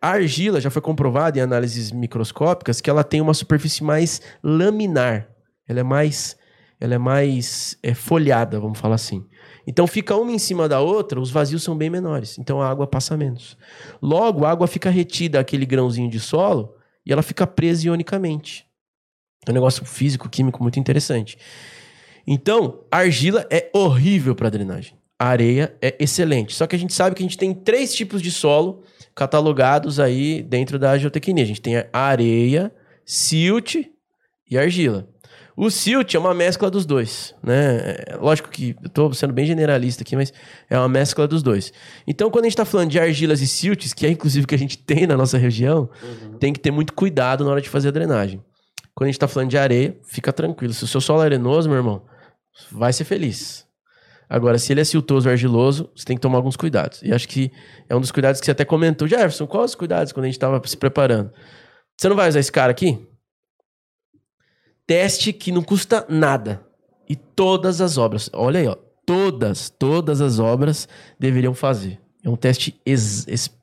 [0.01, 5.29] A argila já foi comprovada em análises microscópicas que ela tem uma superfície mais laminar.
[5.67, 6.35] Ela é mais,
[6.79, 9.25] ela é mais é, folhada, vamos falar assim.
[9.65, 12.37] Então fica uma em cima da outra, os vazios são bem menores.
[12.39, 13.55] Então a água passa menos.
[14.01, 18.65] Logo, a água fica retida aquele grãozinho de solo e ela fica presa ionicamente.
[19.47, 21.37] É um negócio físico, químico muito interessante.
[22.25, 24.93] Então, argila é horrível para drenagem.
[25.17, 26.55] A areia é excelente.
[26.55, 28.83] Só que a gente sabe que a gente tem três tipos de solo
[29.15, 31.43] catalogados aí dentro da geotecnia.
[31.43, 32.71] A gente tem a areia,
[33.05, 33.75] silt
[34.49, 35.07] e argila.
[35.55, 37.93] O silt é uma mescla dos dois, né?
[38.07, 40.33] É, lógico que eu tô sendo bem generalista aqui, mas
[40.69, 41.73] é uma mescla dos dois.
[42.07, 44.55] Então, quando a gente está falando de argilas e silts, que é inclusive o que
[44.55, 46.37] a gente tem na nossa região, uhum.
[46.39, 48.41] tem que ter muito cuidado na hora de fazer a drenagem.
[48.95, 50.73] Quando a gente está falando de areia, fica tranquilo.
[50.73, 52.05] Se o seu solo é arenoso, meu irmão,
[52.71, 53.67] vai ser feliz.
[54.29, 57.01] Agora, se ele é siltoso ou argiloso, você tem que tomar alguns cuidados.
[57.03, 57.51] E acho que
[57.89, 59.07] é um dos cuidados que você até comentou.
[59.07, 61.31] Jefferson, quais os cuidados quando a gente estava se preparando?
[61.97, 63.05] Você não vai usar esse cara aqui?
[64.87, 66.65] Teste que não custa nada.
[67.09, 70.87] E todas as obras, olha aí, ó, todas, todas as obras
[71.19, 71.99] deveriam fazer.
[72.23, 72.79] É um teste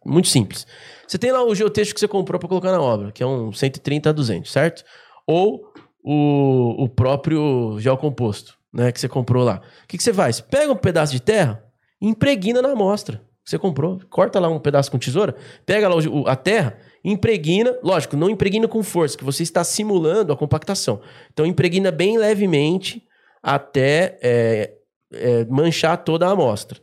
[0.05, 0.66] muito simples.
[1.07, 3.53] Você tem lá o geotexto que você comprou para colocar na obra, que é um
[3.53, 4.85] 130 a 200, certo?
[5.29, 5.70] Ou
[6.03, 9.61] o, o próprio gel composto né, que você comprou lá.
[9.85, 10.41] O que, que você faz?
[10.41, 11.62] Pega um pedaço de terra
[12.01, 14.01] e impregna na amostra que você comprou.
[14.09, 15.35] Corta lá um pedaço com tesoura,
[15.66, 17.76] pega lá o, a terra, impregna.
[17.83, 21.01] Lógico, não impregna com força, que você está simulando a compactação.
[21.33, 23.03] Então, impregna bem levemente
[23.43, 24.74] até é,
[25.12, 26.79] é, manchar toda a amostra.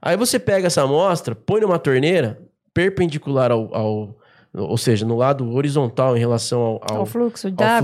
[0.00, 2.40] Aí você pega essa amostra, põe numa torneira
[2.74, 4.18] perpendicular ao, ao
[4.54, 7.06] ou seja, no lado horizontal em relação ao, ao, ao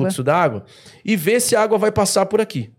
[0.01, 0.65] fluxo d'água,
[1.05, 2.73] e vê se a água vai passar por aqui.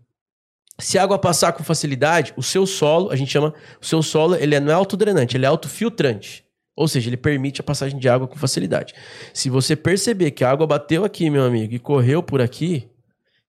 [0.78, 4.36] Se a água passar com facilidade, o seu solo, a gente chama, o seu solo,
[4.36, 6.46] ele não é autodrenante, ele é autofiltrante.
[6.76, 8.94] Ou seja, ele permite a passagem de água com facilidade.
[9.34, 12.88] Se você perceber que a água bateu aqui, meu amigo, e correu por aqui,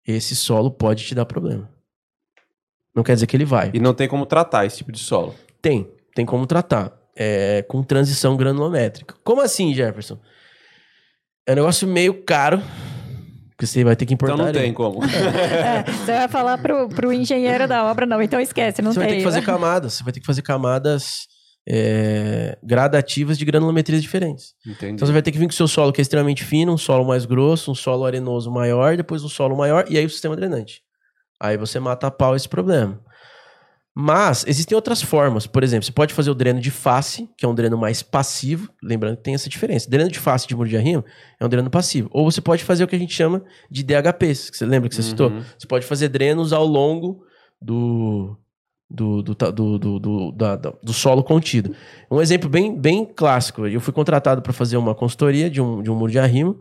[0.05, 1.71] esse solo pode te dar problema.
[2.93, 3.71] Não quer dizer que ele vai.
[3.73, 5.33] E não tem como tratar esse tipo de solo?
[5.63, 7.00] Tem, tem como tratar.
[7.23, 9.15] É, com transição granulométrica.
[9.23, 10.19] Como assim, Jefferson?
[11.47, 12.63] É um negócio meio caro,
[13.51, 14.35] porque você vai ter que importar.
[14.35, 15.05] Então não tem como.
[15.05, 19.09] é, você vai falar pro, pro engenheiro da obra, não, então esquece, não você tem.
[19.09, 21.27] Você vai ter que fazer camadas, você vai ter que fazer camadas
[21.69, 24.55] é, gradativas de granulometrias diferentes.
[24.67, 24.95] Entendi.
[24.95, 26.79] Então você vai ter que vir com o seu solo que é extremamente fino, um
[26.79, 30.35] solo mais grosso, um solo arenoso maior, depois um solo maior e aí o sistema
[30.35, 30.81] drenante.
[31.39, 33.01] Aí você mata a pau esse problema.
[33.95, 35.47] Mas existem outras formas.
[35.47, 38.71] Por exemplo, você pode fazer o dreno de face, que é um dreno mais passivo.
[38.83, 39.91] Lembrando que tem essa diferença.
[39.91, 41.05] Dreno de face de muro de arrimo
[41.41, 42.09] é um dreno passivo.
[42.13, 44.95] Ou você pode fazer o que a gente chama de DHPs, que você lembra que
[44.95, 45.09] você uhum.
[45.09, 45.33] citou?
[45.59, 47.25] Você pode fazer drenos ao longo
[47.61, 48.37] do,
[48.89, 51.75] do, do, do, do, do, da, do solo contido.
[52.09, 53.67] Um exemplo bem, bem clássico.
[53.67, 56.61] Eu fui contratado para fazer uma consultoria de um, de um muro de arrimo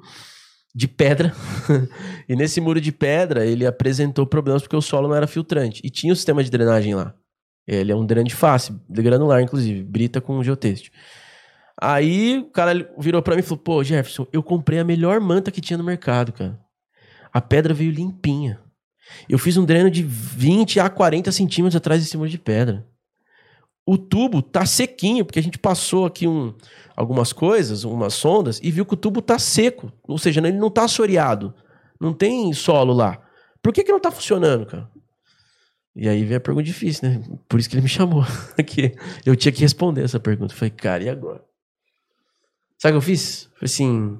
[0.73, 1.33] de pedra.
[2.27, 5.81] e nesse muro de pedra, ele apresentou problemas porque o solo não era filtrante.
[5.83, 7.13] E tinha o sistema de drenagem lá.
[7.67, 10.89] Ele é um face, de granular, inclusive, brita com geotexto.
[11.79, 15.51] Aí o cara virou para mim e falou: Pô, Jefferson, eu comprei a melhor manta
[15.51, 16.59] que tinha no mercado, cara.
[17.31, 18.59] A pedra veio limpinha.
[19.29, 22.85] Eu fiz um dreno de 20 a 40 centímetros atrás desse muro de pedra.
[23.91, 26.53] O tubo tá sequinho, porque a gente passou aqui um,
[26.95, 29.91] algumas coisas, umas sondas, e viu que o tubo tá seco.
[30.07, 31.55] Ou seja, ele não tá assoreado.
[31.99, 33.19] Não tem solo lá.
[33.63, 34.87] Por que, que não tá funcionando, cara?
[35.95, 37.23] E aí veio a pergunta difícil, né?
[37.47, 38.23] Por isso que ele me chamou.
[38.63, 38.93] que
[39.25, 40.53] eu tinha que responder essa pergunta.
[40.53, 41.43] Eu falei, cara, e agora?
[42.77, 43.45] Sabe o que eu fiz?
[43.55, 44.19] Falei assim.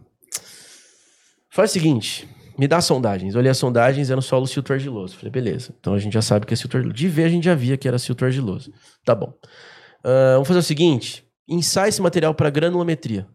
[1.51, 2.27] Faz o seguinte,
[2.60, 3.36] me dá sondagens.
[3.36, 5.15] Olhei as sondagens, era um solo silto argiloso.
[5.15, 5.73] Falei, beleza.
[5.80, 6.98] Então a gente já sabe que é silto argiloso.
[6.98, 8.73] De ver, a gente já via que era silto argiloso.
[9.06, 9.34] Tá bom.
[10.03, 13.26] Uh, vamos fazer o seguinte: ensaia esse material para granulometria.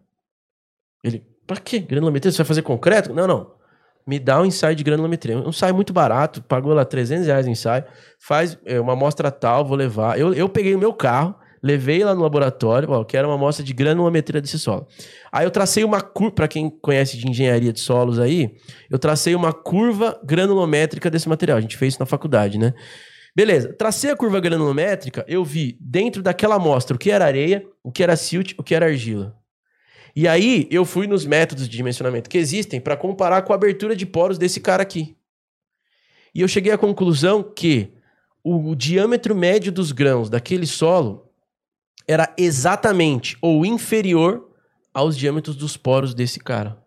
[1.02, 1.78] Ele, pra quê?
[1.78, 2.30] Granulometria?
[2.30, 3.14] Você vai fazer concreto?
[3.14, 3.54] Não, não.
[4.06, 5.38] Me dá um ensaio de granulometria.
[5.38, 7.84] Um ensaio muito barato, pagou lá 300 reais o ensaio.
[8.18, 10.20] Faz é, uma amostra tal, vou levar.
[10.20, 11.34] Eu, eu peguei o meu carro,
[11.64, 14.86] levei lá no laboratório, ó, que era uma amostra de granulometria desse solo.
[15.32, 18.54] Aí eu tracei uma curva, para quem conhece de engenharia de solos aí,
[18.90, 21.56] eu tracei uma curva granulométrica desse material.
[21.56, 22.74] A gente fez isso na faculdade, né?
[23.34, 27.90] Beleza, tracei a curva granulométrica, eu vi dentro daquela amostra o que era areia, o
[27.90, 29.34] que era silt, o que era argila.
[30.14, 33.96] E aí eu fui nos métodos de dimensionamento que existem para comparar com a abertura
[33.96, 35.16] de poros desse cara aqui.
[36.34, 37.94] E eu cheguei à conclusão que
[38.44, 41.23] o diâmetro médio dos grãos daquele solo
[42.06, 44.50] era exatamente ou inferior
[44.92, 46.78] aos diâmetros dos poros desse cara.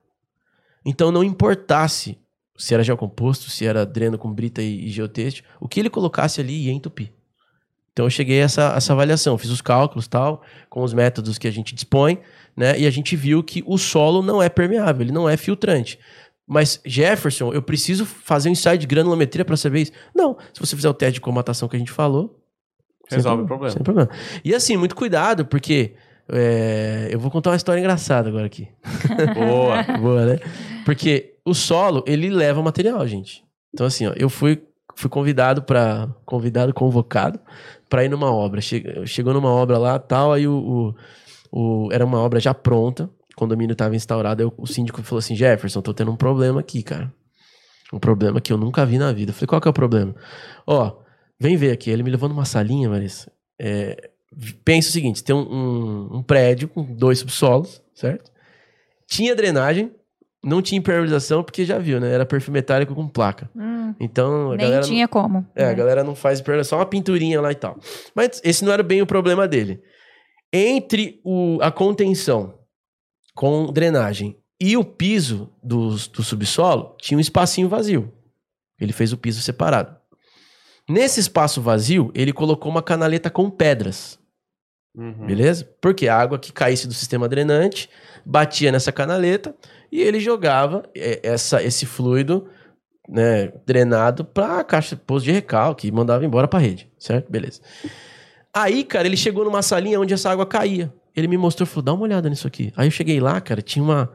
[0.85, 2.17] Então não importasse
[2.57, 5.01] se era gel composto, se era dreno com brita e, e
[5.59, 7.13] o que ele colocasse ali ia entupir.
[7.91, 11.47] Então eu cheguei a essa, essa avaliação, fiz os cálculos tal, com os métodos que
[11.47, 12.19] a gente dispõe,
[12.55, 12.79] né?
[12.79, 15.99] E a gente viu que o solo não é permeável, ele não é filtrante.
[16.45, 19.91] Mas, Jefferson, eu preciso fazer um ensaio de granulometria para saber isso?
[20.15, 20.37] Não.
[20.53, 22.36] Se você fizer o teste de comatação que a gente falou,
[23.09, 23.71] resolve o problema.
[23.73, 24.09] Sem problema.
[24.43, 25.93] E assim, muito cuidado, porque
[26.29, 28.67] é, eu vou contar uma história engraçada agora aqui.
[29.33, 29.83] Boa.
[29.99, 30.39] Boa, né?
[30.85, 33.43] Porque o solo, ele leva material, gente.
[33.73, 34.61] Então, assim, ó, eu fui,
[34.95, 37.39] fui convidado para Convidado, convocado
[37.89, 38.59] para ir numa obra.
[38.61, 40.93] chegou numa obra lá tal, aí o,
[41.51, 44.43] o, o, era uma obra já pronta, o condomínio estava instaurado.
[44.43, 47.11] Aí o síndico falou assim: Jefferson, tô tendo um problema aqui, cara.
[47.93, 49.31] Um problema que eu nunca vi na vida.
[49.31, 50.13] Eu falei: qual que é o problema?
[50.65, 50.97] Ó,
[51.39, 51.89] vem ver aqui.
[51.89, 53.31] Ele me levou numa salinha, Marisa.
[53.59, 54.09] É,
[54.63, 58.31] pensa o seguinte: tem um, um, um prédio com dois subsolos, certo?
[59.07, 59.91] Tinha drenagem,
[60.43, 62.11] não tinha impermeabilização, porque já viu, né?
[62.11, 63.49] Era perfil metálico com placa.
[63.55, 64.83] Hum, então, a nem galera.
[64.83, 65.07] tinha não...
[65.07, 65.45] como.
[65.55, 65.71] É, né?
[65.71, 67.77] a galera não faz impermeabilização, só uma pinturinha lá e tal.
[68.13, 69.81] Mas esse não era bem o problema dele.
[70.51, 72.57] Entre o, a contenção
[73.35, 78.11] com drenagem e o piso do, do subsolo, tinha um espacinho vazio.
[78.79, 79.96] Ele fez o piso separado.
[80.89, 84.17] Nesse espaço vazio, ele colocou uma canaleta com pedras.
[84.95, 85.27] Uhum.
[85.27, 85.69] Beleza?
[85.81, 87.89] Porque a água que caísse do sistema drenante
[88.25, 89.55] batia nessa canaleta
[89.91, 92.47] e ele jogava é, essa, esse fluido
[93.07, 96.89] né, drenado para a caixa de posto de recalque e mandava embora para a rede,
[96.97, 97.31] certo?
[97.31, 97.61] Beleza.
[98.53, 100.91] Aí, cara, ele chegou numa salinha onde essa água caía.
[101.15, 102.73] Ele me mostrou, falou, dá uma olhada nisso aqui.
[102.75, 104.11] Aí eu cheguei lá, cara, tinha uma,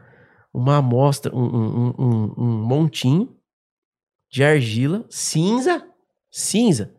[0.53, 3.35] uma amostra, um, um, um, um montinho
[4.29, 5.85] de argila cinza,
[6.35, 6.91] cinza,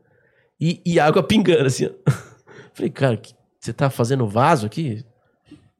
[0.60, 1.90] e, e água pingando, assim.
[2.72, 3.20] Falei, cara,
[3.60, 5.04] você tá fazendo vaso aqui?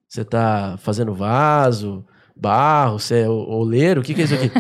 [0.09, 2.05] Você tá fazendo vaso,
[2.37, 4.01] barro, você é oleiro?
[4.01, 4.51] O que, que é isso aqui?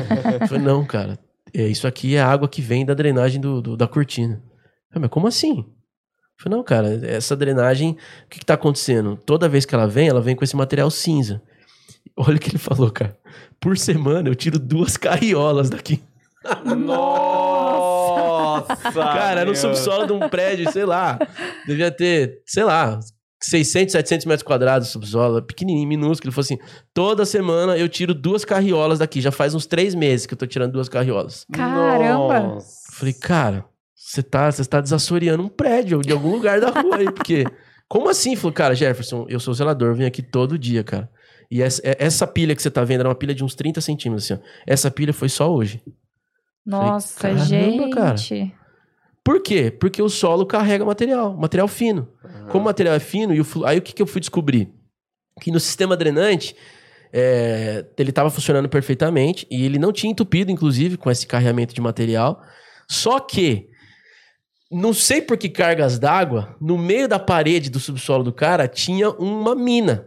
[0.48, 1.18] Falei, não, cara,
[1.52, 4.42] é, isso aqui é água que vem da drenagem do, do- da cortina.
[4.90, 5.64] Falei, mas como assim?
[6.40, 7.92] Falei, não, cara, essa drenagem,
[8.26, 9.16] o que, que tá acontecendo?
[9.16, 11.40] Toda vez que ela vem, ela vem com esse material cinza.
[12.16, 13.16] Olha o que ele falou, cara.
[13.60, 16.02] Por semana eu tiro duas carriolas daqui.
[16.64, 17.63] Nossa!
[18.62, 19.54] Cara, era no meu.
[19.56, 21.18] subsolo de um prédio, sei lá.
[21.66, 22.98] Devia ter, sei lá,
[23.42, 26.28] 600, 700 metros quadrados de subsolo, pequenininho, minúsculo.
[26.28, 26.58] Ele falou assim:
[26.92, 29.20] toda semana eu tiro duas carriolas daqui.
[29.20, 31.44] Já faz uns três meses que eu tô tirando duas carriolas.
[31.52, 32.40] Caramba!
[32.40, 32.92] Nossa.
[32.92, 33.64] Falei, cara,
[33.94, 37.44] você tá, você tá desassoreando um prédio de algum lugar da rua aí, porque.
[37.86, 38.30] Como assim?
[38.30, 41.08] Ele Falou, cara, Jefferson, eu sou zelador, eu venho aqui todo dia, cara.
[41.50, 43.80] E essa, é- essa pilha que você tá vendo era uma pilha de uns 30
[43.82, 44.46] centímetros, assim, ó.
[44.66, 45.82] Essa pilha foi só hoje.
[46.64, 47.90] Nossa, caramba, gente.
[47.90, 48.16] cara.
[49.22, 49.70] Por quê?
[49.70, 52.08] Porque o solo carrega material, material fino.
[52.50, 54.70] Como o material é fino, e flu- aí o que, que eu fui descobrir?
[55.40, 56.54] Que no sistema drenante,
[57.12, 61.80] é, ele estava funcionando perfeitamente e ele não tinha entupido, inclusive, com esse carregamento de
[61.80, 62.40] material.
[62.88, 63.68] Só que,
[64.70, 69.08] não sei por que cargas d'água, no meio da parede do subsolo do cara tinha
[69.10, 70.06] uma mina.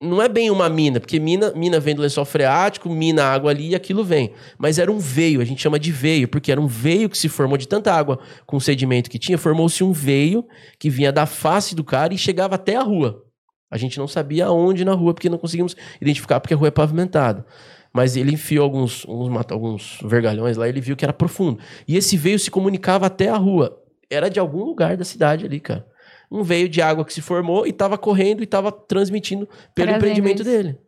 [0.00, 3.50] Não é bem uma mina, porque mina, mina vem do lençol freático, mina a água
[3.50, 4.32] ali e aquilo vem.
[4.56, 7.28] Mas era um veio, a gente chama de veio, porque era um veio que se
[7.28, 10.46] formou de tanta água com sedimento que tinha, formou-se um veio
[10.78, 13.24] que vinha da face do cara e chegava até a rua.
[13.68, 16.70] A gente não sabia aonde na rua, porque não conseguimos identificar, porque a rua é
[16.70, 17.44] pavimentada.
[17.92, 19.04] Mas ele enfiou alguns,
[19.50, 21.58] alguns, vergalhões lá e ele viu que era profundo.
[21.88, 23.82] E esse veio se comunicava até a rua.
[24.08, 25.84] Era de algum lugar da cidade ali, cara.
[26.30, 30.44] Um veio de água que se formou e estava correndo e estava transmitindo pelo empreendimento
[30.44, 30.78] dele.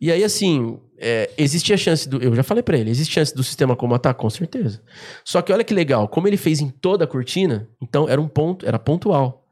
[0.00, 2.22] E aí, assim, é, existe a chance do.
[2.22, 4.14] Eu já falei pra ele, existe chance do sistema comatar?
[4.14, 4.82] Com certeza.
[5.24, 8.28] Só que olha que legal, como ele fez em toda a cortina, então era um
[8.28, 9.44] ponto, era pontual.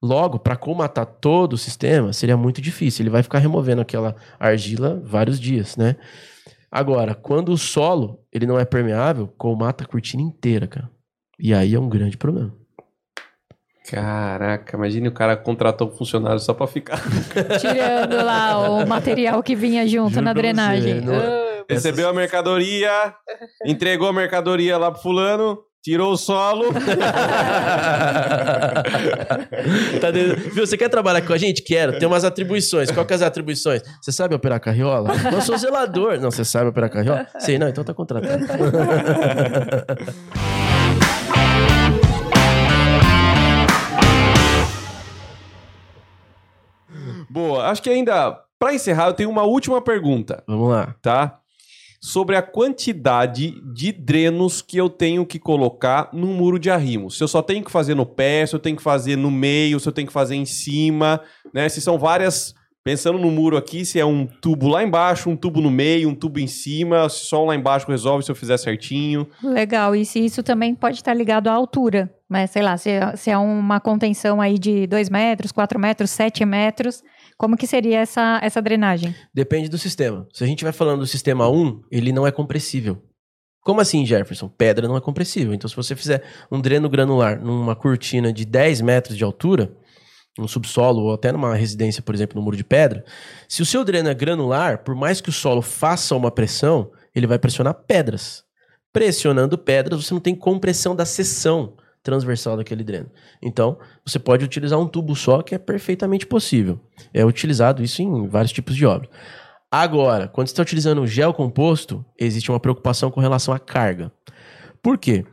[0.00, 3.02] Logo, para comatar todo o sistema, seria muito difícil.
[3.02, 5.96] Ele vai ficar removendo aquela argila vários dias, né?
[6.70, 10.88] Agora, quando o solo ele não é permeável, colmata a cortina inteira, cara.
[11.38, 12.54] E aí é um grande problema.
[13.90, 17.00] Caraca, imagine o cara contratou um funcionário só pra ficar.
[17.58, 21.00] Tirando lá o material que vinha junto Juro na você, drenagem.
[21.00, 22.90] não- Ah, Recebeu a mercadoria,
[23.64, 26.66] entregou a mercadoria lá pro fulano, tirou o solo.
[30.00, 31.62] Tá dentro- Viu, você quer trabalhar com a gente?
[31.62, 31.98] Quero.
[31.98, 32.90] Tem umas atribuições.
[32.90, 33.82] Qual que é as atribuições?
[34.02, 35.10] Você sabe operar carriola?
[35.30, 36.18] Não sou zelador.
[36.20, 37.26] Não, você sabe operar carriola?
[37.38, 38.44] Sei, não, então tá contratado.
[47.30, 50.94] Boa, acho que ainda, pra encerrar, eu tenho uma última pergunta, Vamos lá.
[51.02, 51.38] tá?
[52.00, 57.10] Sobre a quantidade de drenos que eu tenho que colocar num muro de arrimo.
[57.10, 59.80] Se eu só tenho que fazer no pé, se eu tenho que fazer no meio,
[59.80, 61.20] se eu tenho que fazer em cima,
[61.52, 61.68] né?
[61.68, 62.54] Se são várias.
[62.84, 66.14] Pensando no muro aqui, se é um tubo lá embaixo, um tubo no meio, um
[66.14, 69.28] tubo em cima, se só um lá embaixo resolve se eu fizer certinho.
[69.42, 72.46] Legal, e se isso também pode estar ligado à altura, né?
[72.46, 76.46] Sei lá, se, é- se é uma contenção aí de 2 metros, 4 metros, 7
[76.46, 77.02] metros,
[77.38, 79.14] como que seria essa, essa drenagem?
[79.32, 80.26] Depende do sistema.
[80.32, 83.00] Se a gente vai falando do sistema 1, ele não é compressível.
[83.62, 84.48] Como assim, Jefferson?
[84.48, 85.54] Pedra não é compressível.
[85.54, 89.72] Então, se você fizer um dreno granular numa cortina de 10 metros de altura,
[90.36, 93.04] no subsolo ou até numa residência, por exemplo, no muro de pedra,
[93.48, 97.26] se o seu dreno é granular, por mais que o solo faça uma pressão, ele
[97.26, 98.42] vai pressionar pedras.
[98.92, 101.76] Pressionando pedras, você não tem compressão da seção
[102.08, 103.10] transversal daquele dreno.
[103.42, 106.80] Então, você pode utilizar um tubo só, que é perfeitamente possível.
[107.12, 109.10] É utilizado isso em vários tipos de obra.
[109.70, 114.10] Agora, quando você está utilizando gel composto, existe uma preocupação com relação à carga.
[114.82, 115.26] Por quê?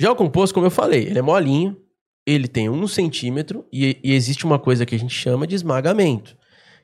[0.00, 1.76] Gel composto, como eu falei, ele é molinho,
[2.26, 6.34] ele tem um centímetro e, e existe uma coisa que a gente chama de esmagamento,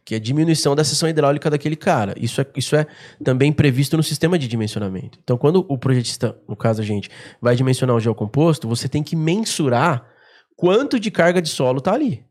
[0.08, 2.14] que é diminuição da seção hidráulica daquele cara.
[2.16, 2.86] Isso é, isso é
[3.22, 5.18] também previsto no sistema de dimensionamento.
[5.22, 7.10] Então, quando o projetista, no caso a gente,
[7.42, 10.08] vai dimensionar o gel composto, você tem que mensurar
[10.56, 12.24] quanto de carga de solo está ali.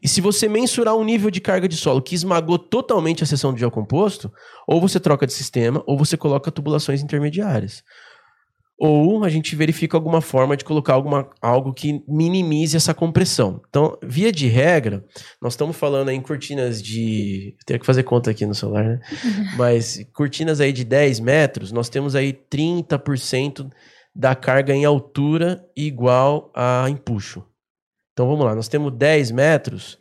[0.00, 3.52] E se você mensurar um nível de carga de solo que esmagou totalmente a seção
[3.52, 4.32] de gel composto,
[4.64, 7.82] ou você troca de sistema, ou você coloca tubulações intermediárias.
[8.76, 13.62] Ou a gente verifica alguma forma de colocar alguma, algo que minimize essa compressão.
[13.68, 15.04] Então, via de regra,
[15.40, 17.56] nós estamos falando aí em cortinas de.
[17.64, 19.00] Tenho que fazer conta aqui no celular, né?
[19.56, 23.70] Mas cortinas aí de 10 metros, nós temos aí 30%
[24.14, 27.44] da carga em altura igual a empuxo.
[28.12, 29.98] Então vamos lá, nós temos 10 metros,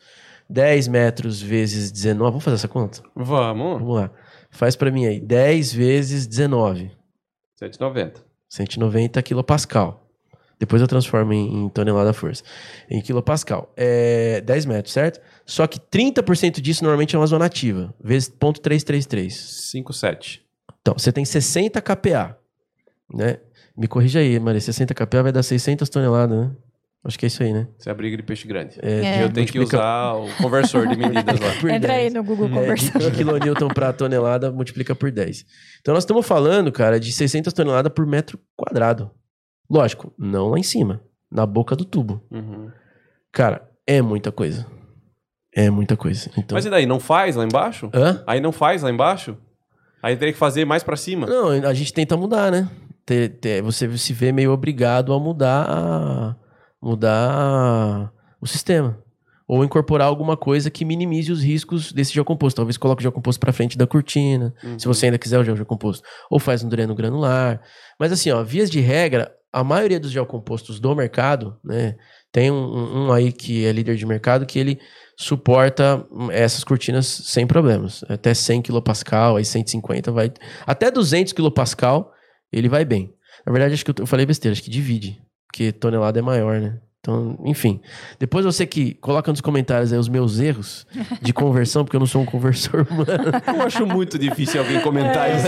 [0.48, 3.02] 10 metros vezes 19, vamos fazer essa conta?
[3.16, 3.80] Vamos.
[3.80, 4.12] Vamos lá,
[4.52, 6.92] faz para mim aí, 10 vezes 19,
[7.60, 8.33] 7,90.
[8.54, 10.08] 190 quilopascal.
[10.60, 12.44] Depois eu transformo em, em tonelada força.
[12.88, 13.74] Em quilopascal.
[13.76, 15.20] É 10 metros, certo?
[15.44, 19.28] Só que 30% disso normalmente é uma zona ativa, vezes 0.333.
[19.30, 20.42] 5,7.
[20.82, 22.38] Então, você tem 60 kPa,
[23.12, 23.40] né?
[23.76, 26.52] Me corrija aí, Maria, 60 kPa vai dar 600 toneladas, né?
[27.06, 27.68] Acho que é isso aí, né?
[27.78, 28.78] Você é a briga de peixe grande.
[28.82, 29.24] É, É.
[29.24, 31.54] Eu tenho que usar o conversor de medidas lá.
[31.60, 32.14] por Entra aí 10.
[32.14, 33.00] no Google É, Conversar.
[33.00, 35.46] de, de quilonewton para tonelada, multiplica por 10.
[35.82, 39.12] Então nós estamos falando, cara, de 600 toneladas por metro quadrado.
[39.70, 42.24] Lógico, não lá em cima, na boca do tubo.
[42.32, 42.70] Uhum.
[43.34, 44.66] Cara, é muita coisa.
[45.54, 46.32] É muita coisa.
[46.38, 46.56] Então...
[46.56, 47.90] Mas e daí, não faz lá embaixo?
[47.94, 48.24] Hã?
[48.26, 49.38] Aí não faz lá embaixo?
[50.02, 51.28] Aí teria que fazer mais pra cima?
[51.28, 52.70] Não, a gente tenta mudar, né?
[53.64, 56.36] Você se vê meio obrigado a mudar a-
[56.84, 58.12] mudar
[58.42, 58.98] o sistema.
[59.48, 62.56] Ou incorporar alguma coisa que minimize os riscos desse gel composto.
[62.58, 64.80] Talvez coloque o gel composto para frente da cortina, Uhum.
[64.80, 66.04] se você ainda quiser o gel, composto.
[66.30, 67.62] Ou faz um dreno granular.
[68.00, 71.96] Mas assim, ó, vias de regra, a maioria dos gel compostos do mercado, né?
[72.32, 72.56] Tem um,
[73.08, 74.80] um- aí que é líder de mercado que ele
[75.16, 78.04] suporta hum, essas cortinas sem problemas.
[78.10, 80.32] Até 100 kPa, aí 150 vai...
[80.66, 82.08] Até 200 kPa
[82.52, 83.14] ele vai bem.
[83.46, 85.22] Na verdade, acho que eu falei besteira, acho que divide.
[85.54, 86.80] Porque tonelada é maior, né?
[87.00, 87.80] Então, enfim.
[88.18, 90.88] Depois você que coloca nos comentários aí os meus erros
[91.22, 93.30] de conversão, porque eu não sou um conversor humano.
[93.56, 95.46] Eu acho muito difícil alguém comentar isso.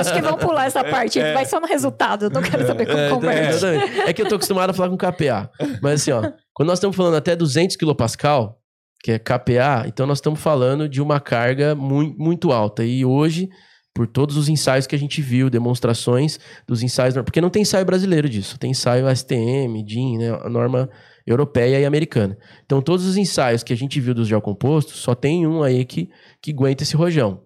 [0.00, 1.20] Acho que vamos pular essa parte.
[1.20, 2.26] Vai só no resultado.
[2.26, 3.48] Eu não quero saber como É, converte.
[3.56, 4.00] exatamente.
[4.00, 5.50] É que eu tô acostumado a falar com KPA.
[5.82, 6.22] Mas assim, ó,
[6.54, 8.54] quando nós estamos falando até 200 kPa,
[9.02, 12.82] que é KPA, então nós estamos falando de uma carga muito, muito alta.
[12.84, 13.50] E hoje,
[13.94, 17.86] por todos os ensaios que a gente viu, demonstrações dos ensaios, porque não tem ensaio
[17.86, 20.90] brasileiro disso, tem ensaio STM, DIN, né, a norma
[21.24, 22.36] europeia e americana.
[22.66, 25.84] Então todos os ensaios que a gente viu dos gel compostos, só tem um aí
[25.84, 26.10] que,
[26.42, 27.42] que aguenta esse rojão.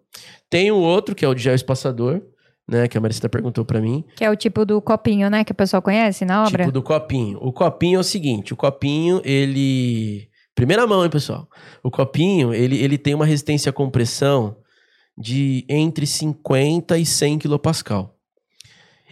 [0.48, 2.22] Tem o outro, que é o de gel espaçador,
[2.66, 5.42] né, que a Maricita perguntou para mim, Que é o tipo do copinho, né?
[5.42, 6.64] Que o pessoal conhece na obra.
[6.64, 7.38] Tipo do copinho.
[7.40, 10.28] O copinho é o seguinte, o copinho, ele...
[10.54, 11.48] Primeira mão, hein, pessoal?
[11.82, 14.56] O copinho, ele, ele tem uma resistência à compressão
[15.18, 18.10] de entre 50 e 100 kPa.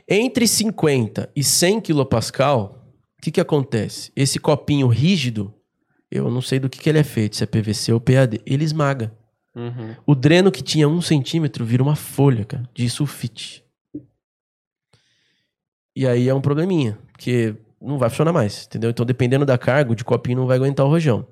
[0.09, 2.73] Entre 50 e 100 kPa, o
[3.21, 4.13] que, que acontece?
[4.15, 5.53] Esse copinho rígido,
[6.11, 8.65] eu não sei do que, que ele é feito, se é PVC ou PAD, ele
[8.65, 9.13] esmaga.
[9.55, 9.97] Uhum.
[10.07, 13.65] O dreno que tinha um centímetro vira uma folha, cara, de sulfite.
[15.97, 18.91] E aí é um probleminha, porque não vai funcionar mais, entendeu?
[18.91, 21.27] Então, dependendo da carga, o de copinho não vai aguentar o rojão.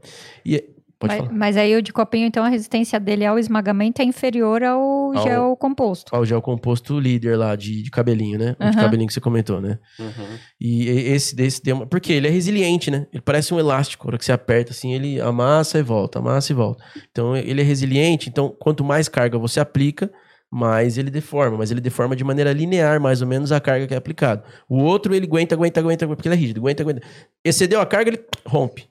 [0.45, 0.74] E
[1.09, 1.39] pode mas, falar.
[1.39, 5.23] mas aí o de copinho, então, a resistência dele ao esmagamento é inferior ao, Ao-
[5.23, 6.11] gel composto.
[6.11, 8.57] Qual o gel composto líder lá de, de cabelinho, né?
[8.59, 9.79] O De cabelinho que você comentou, né?
[9.99, 10.39] Uhum.
[10.61, 11.87] E e- esse desse tem uma...
[11.87, 13.07] Porque ele é resiliente, né?
[13.13, 14.07] Ele parece um elástico.
[14.07, 16.83] A hora que você aperta, assim, ele amassa e volta, amassa e volta.
[17.11, 18.29] Então, ele é resiliente.
[18.29, 20.11] Então, quanto mais carga você aplica,
[20.51, 21.59] mais ele deforma.
[21.59, 24.45] Mas ele deforma de maneira linear, mais ou menos, a carga que é aplicada.
[24.69, 26.61] O outro, ele aguenta, aguenta, aguenta, porque ele é rígido.
[26.61, 27.03] Aguenta, aguenta.
[27.45, 28.87] Excedeu a carga, ele rompe.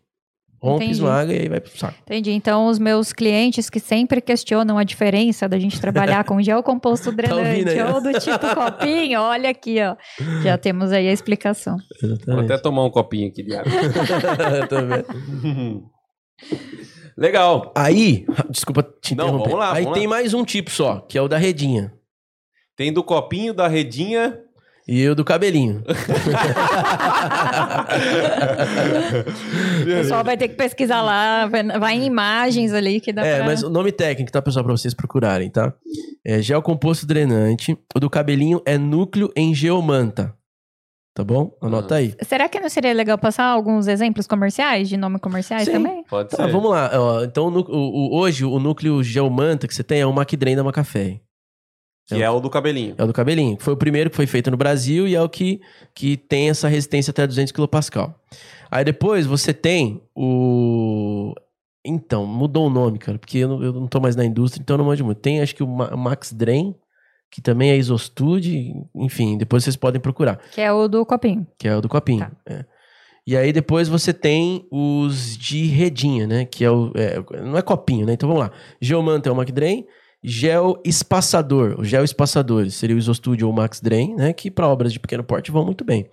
[0.64, 0.92] Rompe, Entendi.
[0.94, 1.96] esmaga e aí vai pro saco.
[2.04, 2.32] Entendi.
[2.32, 7.12] Então, os meus clientes que sempre questionam a diferença da gente trabalhar com gel composto
[7.16, 7.96] drenante ó.
[7.96, 9.98] ou do tipo copinho, olha aqui, ó.
[10.42, 11.76] Já temos aí a explicação.
[12.02, 12.46] Vou Exatamente.
[12.54, 13.72] até tomar um copinho aqui de água.
[14.70, 15.04] Tá?
[17.18, 17.72] Legal.
[17.76, 19.50] Aí, desculpa te Não, interromper.
[19.52, 21.94] vamos lá, Aí vamos tem mais um tipo só, que é o da redinha.
[22.76, 24.40] Tem do copinho, da redinha.
[24.88, 25.82] E o do cabelinho.
[29.82, 33.46] O pessoal vai ter que pesquisar lá, vai- em imagens ali que dá É, pra...
[33.46, 35.74] mas o nome técnico, tá, pessoal, pra vocês procurarem, tá?
[36.26, 37.78] É gel composto drenante.
[37.96, 40.34] O do cabelinho é núcleo em geomanta.
[41.16, 41.56] Tá bom?
[41.62, 42.16] Anota aí.
[42.24, 45.74] Será que não seria legal passar alguns exemplos comerciais, de nome comerciais Sim.
[45.74, 46.04] também?
[46.10, 46.52] Pode Tá, ser.
[46.52, 46.90] vamos lá.
[47.24, 50.64] então, o o- o- hoje, o núcleo geomanta que você tem é o Macdrain da
[50.64, 51.20] Macafé.
[52.08, 52.96] Que é o do cabelinho.
[52.98, 53.58] É o do cabelinho.
[53.60, 55.62] Foi o primeiro que foi feito no Brasil e é o que,
[55.96, 58.14] que tem essa resistência até 200 kPa.
[58.70, 61.34] Aí depois você tem o...
[61.86, 64.76] Então, mudou o nome, cara, porque eu não, eu não tô mais na indústria, então
[64.76, 65.20] eu não manjo muito.
[65.20, 66.74] Tem, acho que o Ma- Max Drain,
[67.30, 71.46] que também é Isostude, enfim, depois vocês podem procurar, Que é o do copinho.
[71.58, 72.20] que é o do copinho.
[72.20, 72.32] Tá.
[72.48, 72.66] é.
[73.28, 76.92] E aí depois você tem os de redinha, né, que é o...
[76.96, 78.52] é, não é copinho, né, então vamos lá.
[78.82, 79.52] Geomanta é o Max
[80.24, 84.34] Drain, Gel espaçador, o gel espaçador seria o Isostudio ou o Max Drain, né?
[84.34, 86.08] Que para obras de pequeno porte vão muito bem.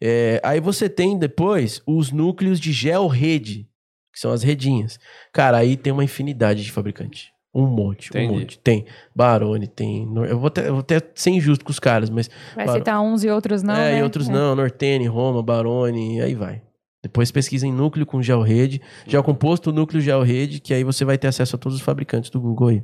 [0.00, 3.68] É, aí você tem depois os núcleos de gel rede,
[4.12, 4.98] que são as redinhas.
[5.32, 7.30] Cara, aí tem uma infinidade de fabricante.
[7.54, 8.32] Um monte, Entendi.
[8.32, 8.58] um monte.
[8.58, 10.08] Tem Barone, tem.
[10.26, 12.30] Eu vou até, eu vou até ser injusto com os caras, mas.
[12.56, 12.78] Vai Claro.
[12.80, 13.98] citar uns e outros não, é, né?
[14.00, 14.56] e outros não.
[14.56, 16.62] Nortene, Roma, Barone, aí vai.
[17.02, 18.80] Depois pesquisa em núcleo com gel rede.
[19.06, 22.30] Gel composto, núcleo gel rede, que aí você vai ter acesso a todos os fabricantes
[22.30, 22.82] do Google aí.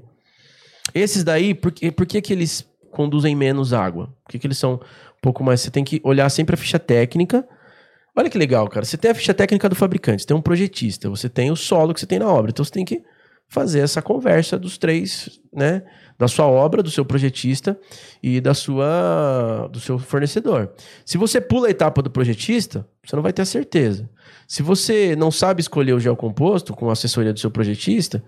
[0.94, 4.06] Esses daí, por, que- por que, que eles conduzem menos água?
[4.24, 5.60] Por que, que eles são um pouco mais.
[5.60, 7.46] Você tem que olhar sempre a ficha técnica.
[8.16, 8.84] Olha que legal, cara.
[8.84, 12.00] Você tem a ficha técnica do fabricante, tem um projetista, você tem o solo que
[12.00, 12.50] você tem na obra.
[12.50, 13.02] Então você tem que
[13.48, 15.82] fazer essa conversa dos três, né?
[16.18, 17.78] Da sua obra, do seu projetista
[18.22, 20.72] e da sua do seu fornecedor.
[21.04, 24.10] Se você pula a etapa do projetista, você não vai ter a certeza.
[24.46, 28.22] Se você não sabe escolher o gel composto com a assessoria do seu projetista,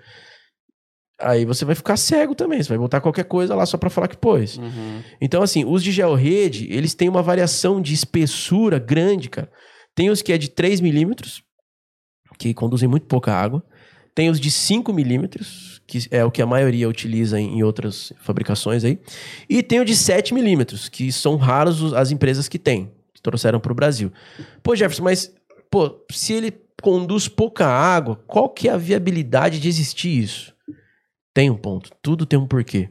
[1.20, 2.62] aí você vai ficar cego também.
[2.62, 4.56] Você vai botar qualquer coisa lá só para falar que pôs.
[4.59, 5.02] Uhum.
[5.20, 9.51] Então, assim, os de gel rede, eles têm uma variação de espessura grande, cara.
[9.94, 11.42] Tem os que é de 3 milímetros,
[12.38, 13.62] que conduzem muito pouca água.
[14.14, 18.12] Tem os de 5 milímetros, que é o que a maioria utiliza em, em outras
[18.20, 18.98] fabricações aí.
[19.48, 23.22] E tem o de 7 milímetros, que são raros os- as empresas que têm, que
[23.22, 24.12] trouxeram para o Brasil.
[24.62, 25.32] Pô, Jefferson, mas
[25.70, 26.52] pô, se ele
[26.82, 30.55] conduz pouca água, qual que é a viabilidade de existir isso?
[31.32, 32.90] Tem um ponto, tudo tem um porquê.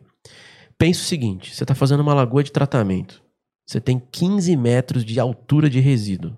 [0.78, 3.22] Pensa o seguinte: você está fazendo uma lagoa de tratamento.
[3.66, 6.36] Você tem 15 metros de altura de resíduo.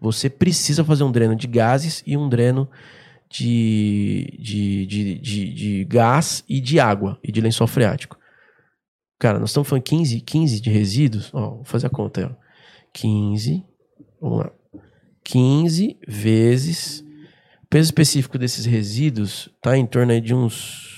[0.00, 2.68] Você precisa fazer um dreno de gases e um dreno
[3.30, 8.18] de, de, de, de, de gás e de água e de lençol freático.
[9.18, 11.30] Cara, nós estamos falando 15, 15 de resíduos.
[11.32, 12.36] Ó, vou fazer a conta.
[12.36, 12.42] Ó.
[12.92, 13.64] 15.
[14.20, 14.52] Vamos lá.
[15.22, 17.04] 15 vezes.
[17.62, 20.91] O peso específico desses resíduos tá em torno de uns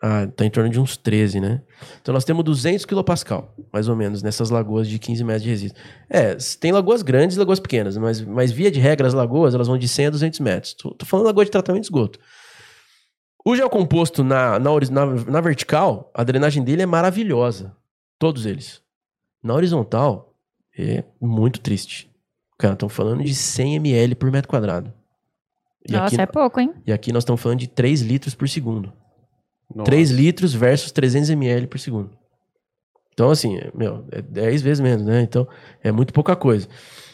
[0.00, 1.62] ah, tá em torno de uns 13, né?
[2.02, 5.76] Então nós temos 200 kPa, mais ou menos, nessas lagoas de 15 metros de resíduo.
[6.08, 9.66] É, tem lagoas grandes e lagoas pequenas, mas, mas via de regra as lagoas elas
[9.66, 10.74] vão de 100 a 200 metros.
[10.74, 12.18] Tô, tô falando lagoa de tratamento de esgoto.
[13.44, 17.74] O gel composto na, na, na, na vertical, a drenagem dele é maravilhosa.
[18.18, 18.82] Todos eles.
[19.42, 20.34] Na horizontal,
[20.76, 22.10] é muito triste.
[22.58, 24.92] Cara, estão falando de 100 ml por metro quadrado.
[25.88, 26.74] E Nossa, aqui, é pouco, hein?
[26.84, 28.92] e aqui nós estamos falando de 3 litros por segundo.
[29.74, 29.90] Nossa.
[29.90, 32.10] 3 litros versus 300 ml por segundo.
[33.12, 35.22] Então, assim, é, meu, é 10 vezes menos, né?
[35.22, 35.48] Então,
[35.82, 36.68] é muito pouca coisa.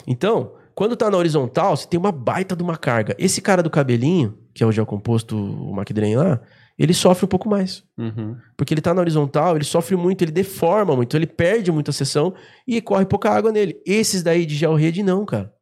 [0.06, 3.14] Então, quando tá na horizontal, você tem uma baita de uma carga.
[3.18, 6.40] Esse cara do cabelinho, que é o gel composto, o Macdren lá,
[6.78, 7.84] ele sofre um pouco mais.
[7.96, 8.36] Uhum.
[8.56, 12.34] Porque ele tá na horizontal, ele sofre muito, ele deforma muito, ele perde muita seção
[12.66, 13.80] e corre pouca água nele.
[13.86, 15.52] Esses daí de gel rede não, cara.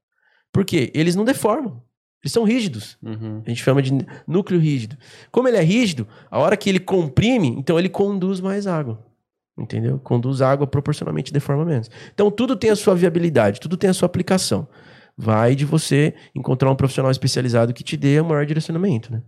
[0.53, 0.91] Por quê?
[0.95, 1.83] Eles não deformam.
[2.23, 2.99] Eles são rígidos.
[3.03, 3.43] Uhum.
[3.45, 3.93] A gente chama de
[4.27, 4.97] núcleo rígido.
[5.31, 9.03] Como ele é rígido, a hora que ele comprime, então ele conduz mais água.
[9.57, 9.99] Entendeu?
[9.99, 11.91] Conduz água proporcionalmente deforma menos.
[12.13, 14.69] Então tudo tem a sua viabilidade, tudo tem a sua aplicação.
[15.17, 19.23] Vai de você encontrar um profissional especializado que te dê o maior direcionamento, né?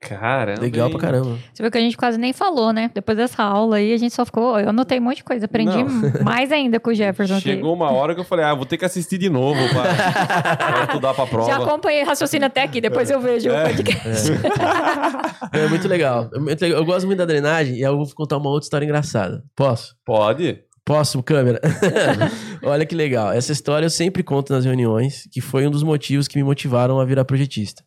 [0.00, 0.62] Caramba.
[0.62, 0.92] Legal hein?
[0.92, 1.38] pra caramba.
[1.52, 2.90] Você viu que a gente quase nem falou, né?
[2.94, 4.58] Depois dessa aula aí, a gente só ficou.
[4.58, 5.44] Eu anotei um monte de coisa.
[5.44, 6.24] Aprendi Não.
[6.24, 7.42] mais ainda com o Jefferson aqui.
[7.50, 10.84] Chegou uma hora que eu falei, ah, vou ter que assistir de novo pra, pra
[10.84, 11.50] estudar pra prova.
[11.50, 14.32] Já acompanhei raciocínio até aqui, depois eu vejo o podcast.
[15.52, 16.30] É muito legal.
[16.34, 16.78] É muito legal.
[16.78, 19.44] Eu gosto muito da drenagem e eu vou contar uma outra história engraçada.
[19.54, 19.94] Posso?
[20.04, 20.64] Pode?
[20.82, 21.60] Posso, câmera?
[22.64, 23.32] Olha que legal.
[23.32, 26.98] Essa história eu sempre conto nas reuniões, que foi um dos motivos que me motivaram
[26.98, 27.84] a virar projetista.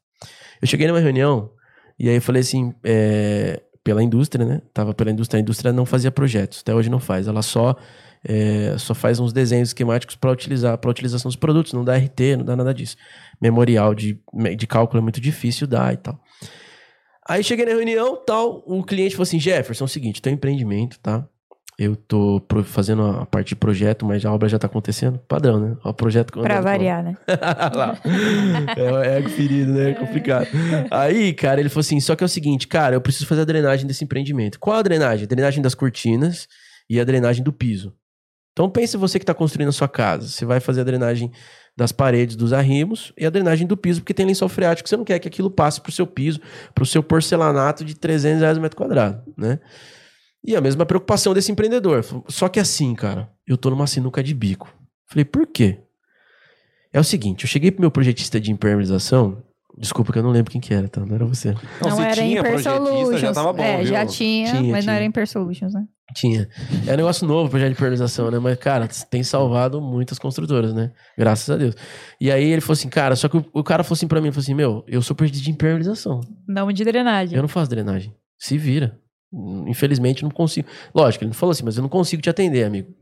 [0.61, 1.49] Eu cheguei numa reunião
[1.97, 4.61] e aí eu falei assim, é, pela indústria, né?
[4.73, 7.27] Tava pela indústria, a indústria não fazia projetos, até hoje não faz.
[7.27, 7.75] Ela só
[8.23, 12.37] é, só faz uns desenhos esquemáticos para utilizar para utilização dos produtos, não dá RT,
[12.37, 12.95] não dá nada disso.
[13.41, 14.17] Memorial de,
[14.57, 16.19] de cálculo é muito difícil dar e tal.
[17.27, 20.99] Aí cheguei na reunião, tal, o cliente falou assim: "Jefferson, é o seguinte, teu empreendimento,
[20.99, 21.27] tá?
[21.77, 25.17] Eu tô fazendo a parte de projeto, mas a obra já tá acontecendo.
[25.27, 25.77] Padrão, né?
[25.83, 27.17] O projeto Pra variar, né?
[27.75, 27.97] Lá.
[28.77, 29.91] É o ego ferido, né?
[29.91, 30.47] É complicado.
[30.91, 33.45] Aí, cara, ele falou assim: só que é o seguinte, cara, eu preciso fazer a
[33.45, 34.59] drenagem desse empreendimento.
[34.59, 35.25] Qual a drenagem?
[35.25, 36.47] A drenagem das cortinas
[36.89, 37.93] e a drenagem do piso.
[38.51, 40.27] Então pense você que está construindo a sua casa.
[40.27, 41.31] Você vai fazer a drenagem
[41.75, 44.87] das paredes, dos arrimos e a drenagem do piso, porque tem lençol freático.
[44.87, 46.39] Você não quer que aquilo passe pro seu piso,
[46.75, 49.59] pro seu porcelanato de 300 reais o metro quadrado, né?
[50.45, 52.03] E a mesma preocupação desse empreendedor.
[52.27, 54.73] Só que assim, cara, eu tô numa sinuca de bico.
[55.07, 55.79] Falei, por quê?
[56.91, 59.41] É o seguinte, eu cheguei pro meu projetista de impermeabilização.
[59.77, 61.03] Desculpa que eu não lembro quem que era, tá?
[61.03, 61.51] Não era você.
[61.81, 63.21] Não, Não se era tinha Imper projetista, Solutions.
[63.21, 63.85] já tava bom, é, viu?
[63.87, 64.91] já tinha, Tinha, mas tinha.
[64.91, 65.85] não era Imper Solutions, né?
[66.13, 66.47] Tinha.
[66.85, 68.37] É um negócio novo, projeto de impermeabilização, né?
[68.37, 70.91] Mas, cara, tem salvado muitas construtoras, né?
[71.17, 71.73] Graças a Deus.
[72.21, 74.31] E aí ele falou assim, cara, só que o, o cara falou assim pra mim,
[74.31, 76.21] falou assim, meu, eu sou projetista de impermeabilização.
[76.47, 77.35] Não de drenagem.
[77.35, 78.13] Eu não faço drenagem.
[78.37, 78.99] Se vira.
[79.65, 80.67] Infelizmente, não consigo.
[80.93, 82.93] Lógico, ele não falou assim, mas eu não consigo te atender, amigo.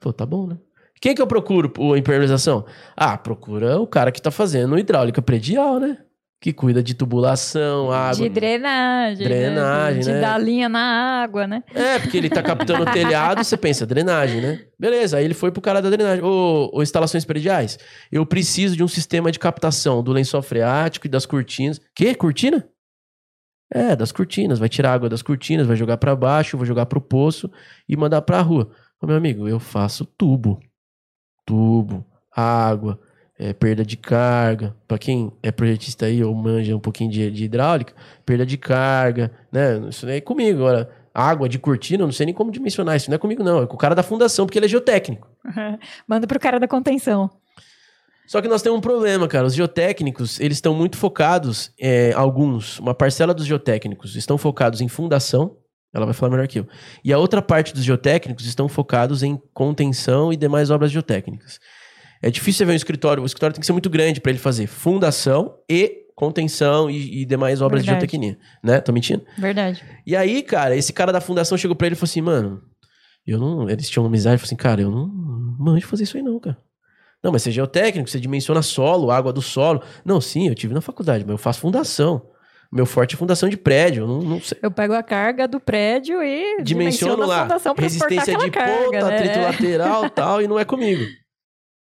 [0.00, 0.56] Falou, tá bom, né?
[1.00, 2.64] Quem que eu procuro por impermeabilização?
[2.96, 5.98] Ah, procura o cara que tá fazendo hidráulica predial, né?
[6.40, 8.22] Que cuida de tubulação, água.
[8.22, 9.26] De drenagem.
[9.26, 10.02] Drenagem, né?
[10.02, 10.20] De né?
[10.20, 11.62] dar linha na água, né?
[11.74, 14.60] É, porque ele tá captando o telhado, você pensa, drenagem, né?
[14.78, 16.22] Beleza, aí ele foi pro cara da drenagem.
[16.22, 17.78] Ô, ô, instalações prediais,
[18.12, 21.80] eu preciso de um sistema de captação do lençol freático e das cortinas.
[21.94, 22.14] Que?
[22.14, 22.66] Cortina?
[23.70, 24.58] É, das cortinas.
[24.58, 27.50] Vai tirar água das cortinas, vai jogar pra baixo, vou jogar pro poço
[27.88, 28.70] e mandar pra rua.
[29.00, 30.60] Ô, meu amigo, eu faço tubo.
[31.44, 32.04] Tubo,
[32.34, 32.98] água,
[33.38, 34.74] é, perda de carga.
[34.86, 39.30] Pra quem é projetista aí ou manja um pouquinho de, de hidráulica, perda de carga,
[39.52, 39.78] né?
[39.88, 40.58] Isso aí é comigo.
[40.60, 43.10] Agora, água de cortina, eu não sei nem como dimensionar isso.
[43.10, 43.62] Não é comigo, não.
[43.62, 45.28] É com o cara da fundação, porque ele é geotécnico.
[46.08, 47.30] Manda pro cara da contenção.
[48.26, 49.46] Só que nós temos um problema, cara.
[49.46, 54.88] Os geotécnicos, eles estão muito focados, é, alguns, uma parcela dos geotécnicos estão focados em
[54.88, 55.56] fundação,
[55.92, 56.66] ela vai falar melhor que eu.
[57.04, 61.60] E a outra parte dos geotécnicos estão focados em contenção e demais obras geotécnicas.
[62.20, 64.38] É difícil você ver um escritório, o escritório tem que ser muito grande para ele
[64.38, 68.06] fazer fundação e contenção e, e demais obras Verdade.
[68.06, 68.80] de geotecnia, né?
[68.80, 69.24] Tô mentindo?
[69.36, 69.84] Verdade.
[70.06, 72.62] E aí, cara, esse cara da fundação chegou pra ele e falou assim, mano,
[73.26, 73.68] eu não.
[73.68, 75.06] Eles tinham uma amizade, falou assim, cara, eu não
[75.58, 76.56] manjo fazer isso aí, não, cara.
[77.24, 79.82] Não, mas você é geotécnico, você dimensiona solo, água do solo.
[80.04, 82.20] Não, sim, eu tive na faculdade, mas eu faço fundação.
[82.70, 84.58] Meu forte é fundação de prédio, eu não, não sei.
[84.60, 88.50] Eu pego a carga do prédio e Dimensiono dimensiono a lá, fundação suportar resistência de
[88.50, 89.16] carga, ponta, né?
[89.16, 91.02] atrito lateral e tal, e não é comigo.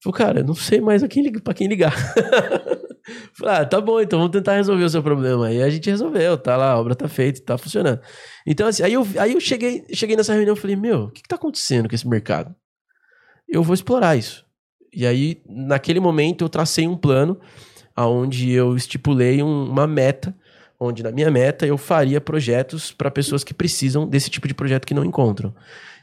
[0.03, 1.07] Falei, cara, eu não sei mais a
[1.43, 1.93] pra quem ligar.
[3.37, 5.47] Falei, ah, tá bom, então vamos tentar resolver o seu problema.
[5.47, 8.01] Aí a gente resolveu, tá lá, a obra tá feita, tá funcionando.
[8.45, 11.21] Então, assim, aí eu, aí eu cheguei, cheguei nessa reunião e falei, meu, o que,
[11.21, 12.53] que tá acontecendo com esse mercado?
[13.47, 14.45] Eu vou explorar isso.
[14.93, 17.39] E aí, naquele momento, eu tracei um plano
[17.97, 20.35] onde eu estipulei um- uma meta,
[20.79, 24.85] onde na minha meta eu faria projetos para pessoas que precisam desse tipo de projeto
[24.85, 25.53] que não encontram.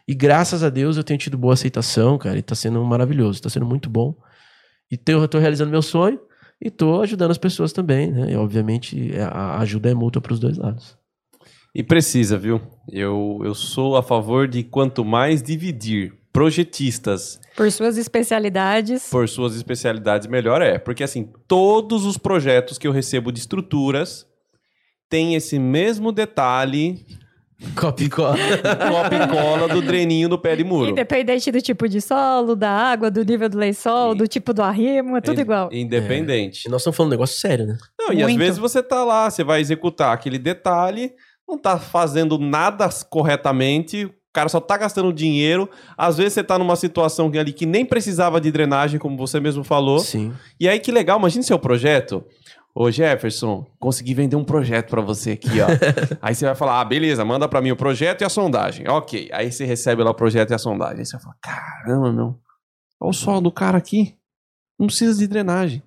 [0.06, 3.50] E graças a Deus eu tenho tido boa aceitação, cara, e tá sendo maravilhoso, tá
[3.50, 4.14] sendo muito bom.
[4.90, 6.18] E eu tô realizando meu sonho
[6.62, 8.32] e tô ajudando as pessoas também, né?
[8.32, 10.96] E obviamente a a ajuda é mútua pros dois lados.
[11.74, 12.60] E precisa, viu?
[12.90, 19.08] Eu, eu sou a favor de quanto mais dividir projetistas Por suas especialidades.
[19.10, 20.78] por suas especialidades, melhor é.
[20.78, 24.24] Porque, assim, todos os projetos que eu recebo de estruturas
[25.10, 27.04] têm esse mesmo detalhe
[27.74, 28.36] Copa e cola.
[28.88, 30.90] Copa e cola do dreninho do pé de muro.
[30.92, 35.16] Independente do tipo de solo, da água, do nível do lençol, do tipo do arrimo,
[35.16, 35.68] é tudo In- igual.
[35.72, 36.66] Independente.
[36.66, 37.76] E nós estamos falando um negócio sério, né?
[37.98, 38.38] Não, e às Muito.
[38.38, 41.10] vezes você tá lá, você vai executar aquele detalhe,
[41.48, 44.08] não tá fazendo nada corretamente,
[44.38, 45.68] cara só tá gastando dinheiro.
[45.96, 49.64] Às vezes você tá numa situação ali que nem precisava de drenagem, como você mesmo
[49.64, 49.98] falou.
[49.98, 50.32] Sim.
[50.60, 52.24] E aí que legal, imagine seu projeto.
[52.72, 55.66] Ô Jefferson, consegui vender um projeto pra você aqui, ó.
[56.22, 58.88] aí você vai falar, ah, beleza, manda pra mim o projeto e a sondagem.
[58.88, 59.28] Ok.
[59.32, 61.00] Aí você recebe lá o projeto e a sondagem.
[61.00, 62.38] Aí você vai falar, caramba, meu.
[63.00, 64.14] Olha o solo do cara aqui.
[64.78, 65.82] Não precisa de drenagem.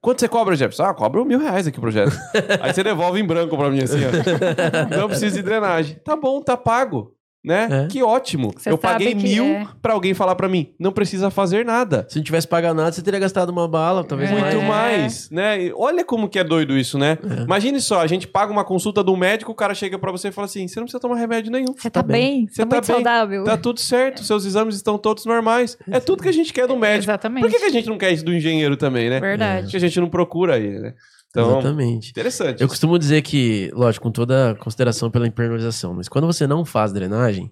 [0.00, 0.84] Quanto você cobra, Jefferson?
[0.84, 2.16] Ah, cobra mil reais aqui o projeto.
[2.62, 4.96] aí você devolve em branco pra mim, assim, ó.
[4.96, 5.96] Não precisa de drenagem.
[5.96, 7.15] Tá bom, tá pago.
[7.46, 7.68] Né?
[7.70, 7.86] É.
[7.86, 8.52] Que ótimo.
[8.56, 9.68] Você Eu paguei mil é.
[9.80, 12.04] pra alguém falar pra mim, não precisa fazer nada.
[12.10, 14.34] Se não tivesse pagado nada, você teria gastado uma bala, talvez É.
[14.34, 14.66] Muito mais.
[14.66, 15.62] mais, né?
[15.66, 17.16] E Olha como que é doido isso, né?
[17.44, 20.32] Imagine só, a gente paga uma consulta do médico, o cara chega pra você e
[20.32, 21.72] fala assim: você não precisa tomar remédio nenhum.
[21.76, 22.48] Você tá, tá bem.
[22.50, 22.96] Você tá tá muito bem.
[22.96, 23.44] saudável.
[23.44, 25.78] Tá tudo certo, seus exames estão todos normais.
[25.88, 27.04] É tudo que a gente quer do médico.
[27.04, 27.42] Exatamente.
[27.42, 29.20] Por que, que a gente não quer isso do engenheiro também, né?
[29.20, 29.70] Por Verdade.
[29.70, 30.94] que a gente não procura ele, né?
[31.42, 32.10] Então, Exatamente.
[32.10, 32.62] interessante.
[32.62, 36.64] Eu costumo dizer que, lógico, com toda a consideração pela impermeabilização, mas quando você não
[36.64, 37.50] faz drenagem,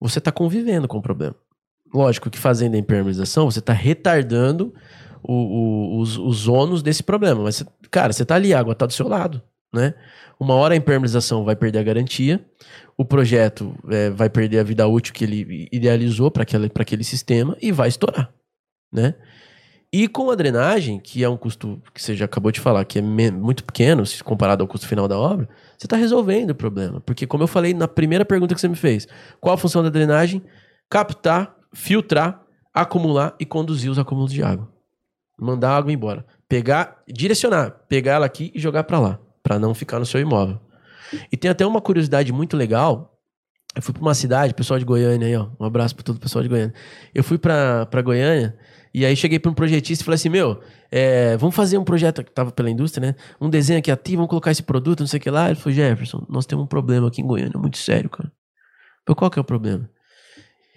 [0.00, 1.34] você está convivendo com o problema.
[1.92, 4.74] Lógico que fazendo a impermeabilização, você está retardando
[5.22, 5.32] o-
[5.96, 7.42] o- os, os ônus desse problema.
[7.42, 9.94] Mas, cara, você tá ali, a água tá do seu lado, né?
[10.40, 12.44] Uma hora a impermeabilização vai perder a garantia,
[12.96, 17.70] o projeto é, vai perder a vida útil que ele idealizou para aquele sistema e
[17.70, 18.32] vai estourar,
[18.92, 19.14] né?
[19.92, 22.98] E com a drenagem, que é um custo que você já acabou de falar, que
[22.98, 25.46] é muito pequeno se comparado ao custo final da obra,
[25.76, 26.98] você está resolvendo o problema.
[27.02, 29.06] Porque, como eu falei na primeira pergunta que você me fez,
[29.38, 30.42] qual a função da drenagem?
[30.88, 32.40] Captar, filtrar,
[32.72, 34.66] acumular e conduzir os acúmulos de água.
[35.38, 36.24] Mandar a água embora.
[36.48, 40.58] Pegar, direcionar, pegar ela aqui e jogar para lá, para não ficar no seu imóvel.
[41.30, 43.18] E tem até uma curiosidade muito legal.
[43.76, 45.48] Eu fui para uma cidade, pessoal de Goiânia aí, ó.
[45.60, 46.74] Um abraço para todo o pessoal de Goiânia.
[47.14, 48.56] Eu fui para Goiânia
[48.94, 50.60] e aí cheguei para um projetista e falei assim: Meu,
[50.90, 53.14] é, vamos fazer um projeto que tava pela indústria, né?
[53.40, 55.46] Um desenho aqui ativo, vamos colocar esse produto, não sei o que lá.
[55.46, 58.30] Ele falou: Jefferson, nós temos um problema aqui em Goiânia, muito sério, cara.
[59.06, 59.88] Falei, qual que é o problema?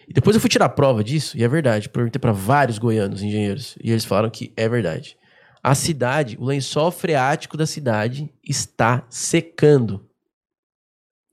[0.07, 1.89] E depois eu fui tirar prova disso, e é verdade.
[1.89, 5.17] Perguntei para vários goianos engenheiros, e eles falaram que é verdade.
[5.63, 10.07] A cidade, o lençol freático da cidade está secando.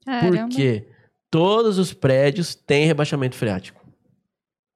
[0.03, 0.47] Caramba.
[0.47, 0.87] Porque
[1.29, 3.82] todos os prédios têm rebaixamento freático.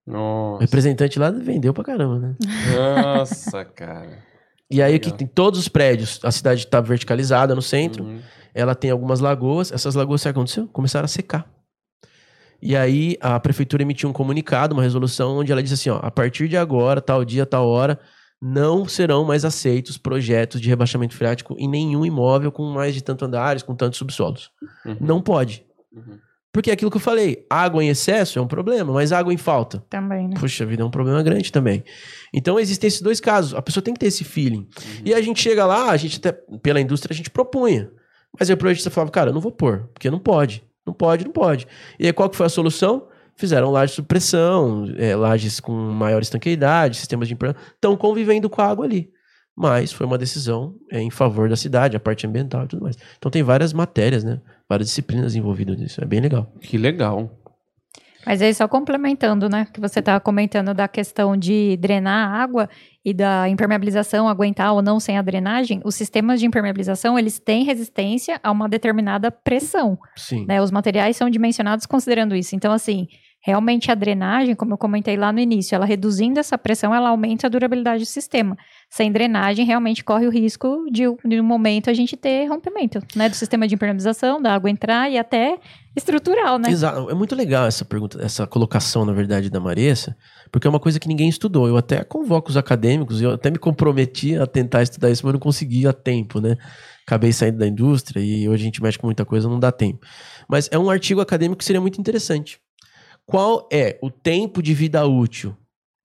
[0.07, 2.35] O Nossa, representante lá vendeu pra caramba, né?
[2.75, 4.25] Nossa cara.
[4.69, 5.11] E aí Legal.
[5.11, 8.19] que tem todos os prédios, a cidade está verticalizada no centro, Uhum.
[8.53, 10.67] ela tem algumas lagoas, essas lagoas, sabe o que aconteceu?
[10.67, 11.49] Começaram a secar.
[12.61, 16.11] E aí a prefeitura emitiu um comunicado, uma resolução, onde ela disse assim, ó, a
[16.11, 17.97] partir de agora, tal dia, tal hora,
[18.41, 23.23] não serão mais aceitos projetos de rebaixamento freático em nenhum imóvel com mais de tanto
[23.23, 24.51] andares, com tantos subsolos.
[24.85, 24.97] Uhum.
[24.99, 25.65] Não pode.
[25.93, 26.17] Uhum.
[26.57, 29.37] Porque é aquilo que eu falei, água em excesso é um problema, mas água em
[29.37, 30.33] falta Também, né?
[30.39, 31.83] Puxa vida, é um problema grande também.
[32.33, 33.53] Então existem esses dois casos.
[33.53, 34.67] A pessoa tem que ter esse feeling.
[35.05, 36.31] E a gente chega lá, a gente até,
[36.63, 37.91] pela indústria, a gente propunha.
[38.39, 40.63] Mas aí o projetista falava, cara, eu não vou pôr, porque não pode.
[40.83, 41.67] Não pode, não pode.
[41.99, 43.07] E aí qual que foi a solução?
[43.35, 47.37] Fizeram lajes de supressão, é, lajes com maior estanqueidade, sistemas de.
[47.75, 49.11] Estão convivendo com a água ali.
[49.57, 52.95] Mas foi uma decisão é, em favor da cidade, a parte ambiental e tudo mais.
[53.17, 54.39] Então tem várias matérias, né?
[54.69, 55.99] Várias disciplinas envolvidas nisso.
[55.99, 56.53] É bem legal.
[56.61, 57.31] Que legal.
[58.23, 59.65] Mas aí, só complementando, né?
[59.73, 62.69] Que você estava comentando da questão de drenar a água
[63.03, 67.63] e da impermeabilização, aguentar ou não sem a drenagem, os sistemas de impermeabilização, eles têm
[67.63, 70.45] resistência a uma determinada pressão, Sim.
[70.45, 70.61] né?
[70.61, 72.53] Os materiais são dimensionados considerando isso.
[72.53, 73.07] Então, assim,
[73.39, 77.47] realmente a drenagem, como eu comentei lá no início, ela reduzindo essa pressão, ela aumenta
[77.47, 78.57] a durabilidade do sistema.
[78.89, 83.29] Sem drenagem, realmente corre o risco de, de um momento, a gente ter rompimento, né?
[83.29, 85.57] Do sistema de impermeabilização, da água entrar e até
[85.95, 86.69] estrutural, né?
[86.69, 87.09] Exato.
[87.09, 90.15] É muito legal essa pergunta, essa colocação, na verdade, da Maressa,
[90.51, 91.67] porque é uma coisa que ninguém estudou.
[91.67, 95.39] Eu até convoco os acadêmicos, eu até me comprometi a tentar estudar isso, mas não
[95.39, 96.55] consegui a tempo, né?
[97.05, 100.05] Acabei saindo da indústria e hoje a gente mexe com muita coisa, não dá tempo.
[100.49, 102.59] Mas é um artigo acadêmico que seria muito interessante.
[103.27, 105.55] Qual é o tempo de vida útil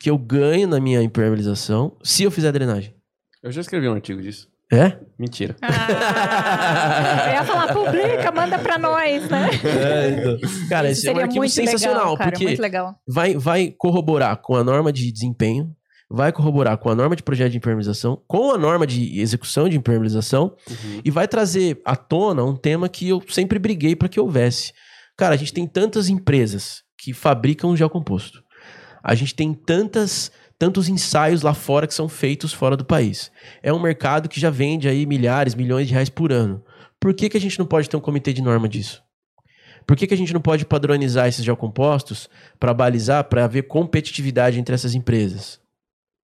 [0.00, 2.92] que eu ganho na minha impermeabilização se eu fizer drenagem?
[3.40, 4.48] Eu já escrevi um artigo disso.
[4.72, 4.98] É?
[5.18, 5.54] Mentira.
[5.62, 9.50] Ah, eu ia falar, publica, manda pra nós, né?
[10.68, 12.94] Cara, Isso esse é um muito sensacional, legal, cara, porque muito legal.
[13.06, 15.70] vai, vai corroborar com a norma de desempenho,
[16.10, 19.76] vai corroborar com a norma de projeto de impermeabilização, com a norma de execução de
[19.76, 21.00] impermeabilização Uhum.
[21.04, 24.72] e vai trazer à tona um tema que eu sempre briguei para que houvesse.
[25.18, 28.44] Cara, a gente tem tantas empresas que fabricam gel composto.
[29.02, 33.32] A gente tem tantas tantos ensaios lá fora que são feitos fora do país.
[33.60, 36.62] É um mercado que já vende aí milhares, milhões de reais por ano.
[37.00, 39.02] Por que, que a gente não pode ter um comitê de norma disso?
[39.84, 42.30] Por que, que a gente não pode padronizar esses geocompostos
[42.60, 45.60] para balizar, para haver competitividade entre essas empresas?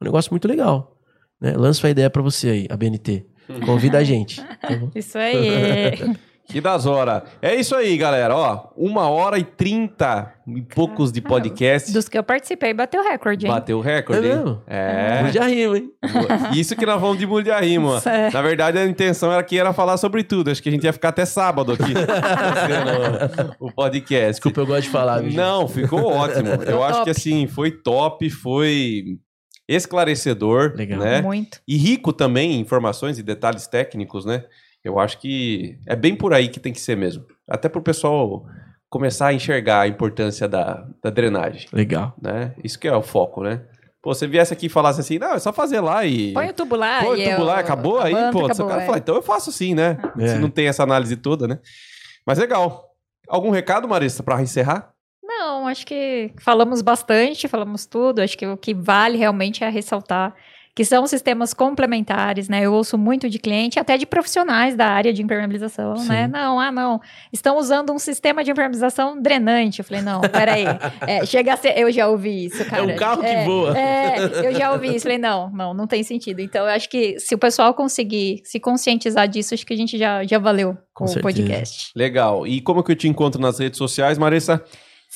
[0.01, 0.97] Um negócio muito legal.
[1.41, 1.55] Né?
[1.57, 3.27] Lanço a ideia para você aí, a BNT.
[3.67, 4.41] Convida a gente.
[4.41, 4.59] tá?
[4.95, 6.17] Isso aí.
[6.49, 7.25] Que das horas.
[7.43, 8.35] É isso aí, galera.
[8.35, 11.93] Ó, uma hora e trinta e poucos de podcast.
[11.93, 13.53] Dos que eu participei, bateu recorde, hein?
[13.53, 14.27] Bateu o recorde.
[14.27, 14.37] É hein?
[14.37, 14.63] mesmo?
[14.67, 15.31] É.
[15.31, 15.91] Já rimo, hein?
[16.55, 18.01] Isso que nós vamos de mulher de rima.
[18.07, 18.31] É.
[18.31, 20.51] Na verdade, a intenção era que era falar sobre tudo.
[20.51, 21.93] Acho que a gente ia ficar até sábado aqui
[23.61, 24.31] o podcast.
[24.31, 25.21] Desculpa, eu gosto de falar.
[25.21, 25.35] viu?
[25.35, 26.49] Não, ficou ótimo.
[26.67, 27.11] Eu acho que top.
[27.11, 29.19] assim, foi top, foi
[29.69, 30.99] esclarecedor, Legal.
[30.99, 31.21] né?
[31.21, 31.61] Muito.
[31.69, 34.45] E rico também em informações e detalhes técnicos, né?
[34.85, 37.25] Eu acho que é bem por aí que tem que ser mesmo.
[37.49, 38.45] Até pro pessoal
[38.89, 42.15] começar a enxergar a importância da, da drenagem, Legal.
[42.21, 42.55] né?
[42.65, 43.63] Isso que é o foco, né?
[44.01, 46.33] Pô, você viesse aqui e falasse assim, não, é só fazer lá e...
[46.33, 47.01] Põe o tubo lá.
[47.03, 48.87] Põe o e tubo eu- acabou, aí, pô, acabou, o cara é.
[48.87, 49.99] fala, então eu faço assim, né?
[50.19, 50.29] É.
[50.29, 51.59] Se não tem essa análise toda, né?
[52.27, 52.85] Mas legal.
[53.29, 54.93] Algum recado, Marissa, pra encerrar?
[55.23, 58.21] Não, acho que falamos bastante, falamos tudo.
[58.21, 60.35] Acho que o que vale realmente é ressaltar
[60.79, 62.65] que são sistemas complementares, né?
[62.65, 66.07] Eu ouço muito de cliente, até de profissionais da área de impermeabilização, Sim.
[66.07, 66.29] né?
[66.29, 67.01] Não, ah, não,
[67.33, 69.81] estão usando um sistema de impermeabilização drenante.
[69.81, 70.63] Eu falei, não, peraí.
[71.05, 72.85] É, chega a ser, eu já ouvi isso, cara.
[72.85, 73.77] um carro que É, voa.
[73.77, 75.03] É, eu já ouvi isso.
[75.03, 76.39] Falei, não, não, não tem sentido.
[76.39, 79.99] Então, eu acho que se o pessoal conseguir se conscientizar disso, acho que a gente
[79.99, 81.23] já, já valeu Com o certeza.
[81.23, 81.91] podcast.
[81.97, 82.47] Legal.
[82.47, 84.63] E como que eu te encontro nas redes sociais, Marissa?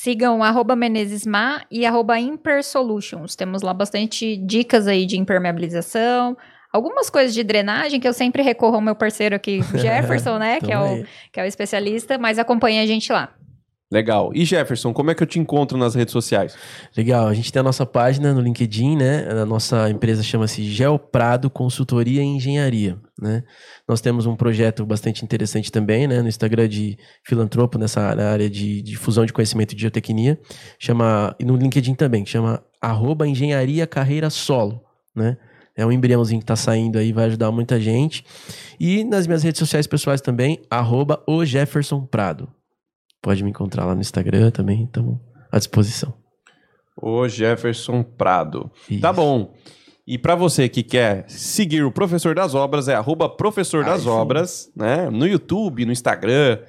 [0.03, 3.37] Sigam arroba Menezesma e arroba Impersolutions.
[3.37, 6.35] Temos lá bastante dicas aí de impermeabilização,
[6.73, 10.59] algumas coisas de drenagem que eu sempre recorro ao meu parceiro aqui, Jefferson, né?
[10.59, 13.33] que, é o, que é o especialista, mas acompanha a gente lá.
[13.89, 14.31] Legal.
[14.33, 16.53] E Jefferson, como é que eu te encontro nas redes sociais?
[16.97, 19.25] Legal, a gente tem a nossa página no LinkedIn, né?
[19.29, 23.41] A nossa empresa chama-se Geoprado Consultoria e Engenharia, né?
[23.87, 26.21] Nós temos um projeto bastante interessante também, né?
[26.21, 30.37] No Instagram de filantropo, nessa área de difusão de conhecimento de geotecnia,
[30.77, 34.81] chama, e no LinkedIn também, que chama arroba Engenharia Carreira Solo,
[35.15, 35.37] né?
[35.75, 38.23] É um embriãozinho que tá saindo aí, vai ajudar muita gente.
[38.79, 42.47] E nas minhas redes sociais pessoais também, arroba o Jefferson Prado.
[43.21, 45.17] Pode me encontrar lá no Instagram também, estamos
[45.51, 46.13] à disposição.
[46.95, 48.69] O Jefferson Prado.
[49.01, 49.13] Tá Isso.
[49.13, 49.53] bom.
[50.05, 54.05] E pra você que quer seguir o Professor das Obras, é arroba Professor das.
[54.05, 55.09] Obras, né?
[55.09, 56.59] No YouTube, no Instagram.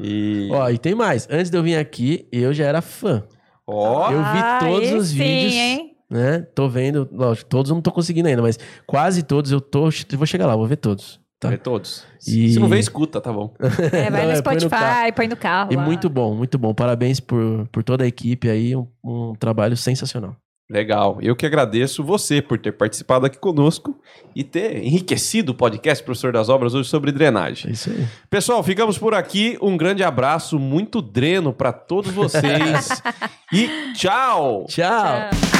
[0.00, 0.48] E.
[0.52, 1.26] Ó, e tem mais.
[1.30, 3.24] Antes de eu vir aqui, eu já era fã,
[3.66, 5.52] Ó, Eu vi todos aí os sim, vídeos.
[5.54, 5.94] hein?
[6.10, 6.38] né?
[6.54, 10.26] Tô vendo, lógico, todos eu não tô conseguindo ainda, mas quase todos eu tô, vou
[10.26, 11.50] chegar lá, vou ver todos, tá?
[11.50, 12.02] vê todos.
[12.26, 13.52] E- Se não vê, escuta, tá bom.
[13.92, 15.12] É, vai Não, no é, põe no Spotify, carro.
[15.12, 15.72] põe no carro.
[15.72, 15.82] E lá.
[15.84, 16.72] muito bom, muito bom.
[16.72, 20.34] Parabéns por, por toda a equipe aí, um, um trabalho sensacional.
[20.70, 21.18] Legal.
[21.22, 23.98] Eu que agradeço você por ter participado aqui conosco
[24.36, 27.72] e ter enriquecido o podcast Professor das Obras hoje sobre É drenagem.
[27.72, 28.06] isso aí.
[28.28, 29.56] Pessoal, ficamos por aqui.
[29.62, 33.02] Um grande abraço, muito dreno pra todos vocês.
[33.52, 34.66] e tchau!
[34.68, 35.30] Tchau!
[35.30, 35.57] Tchau.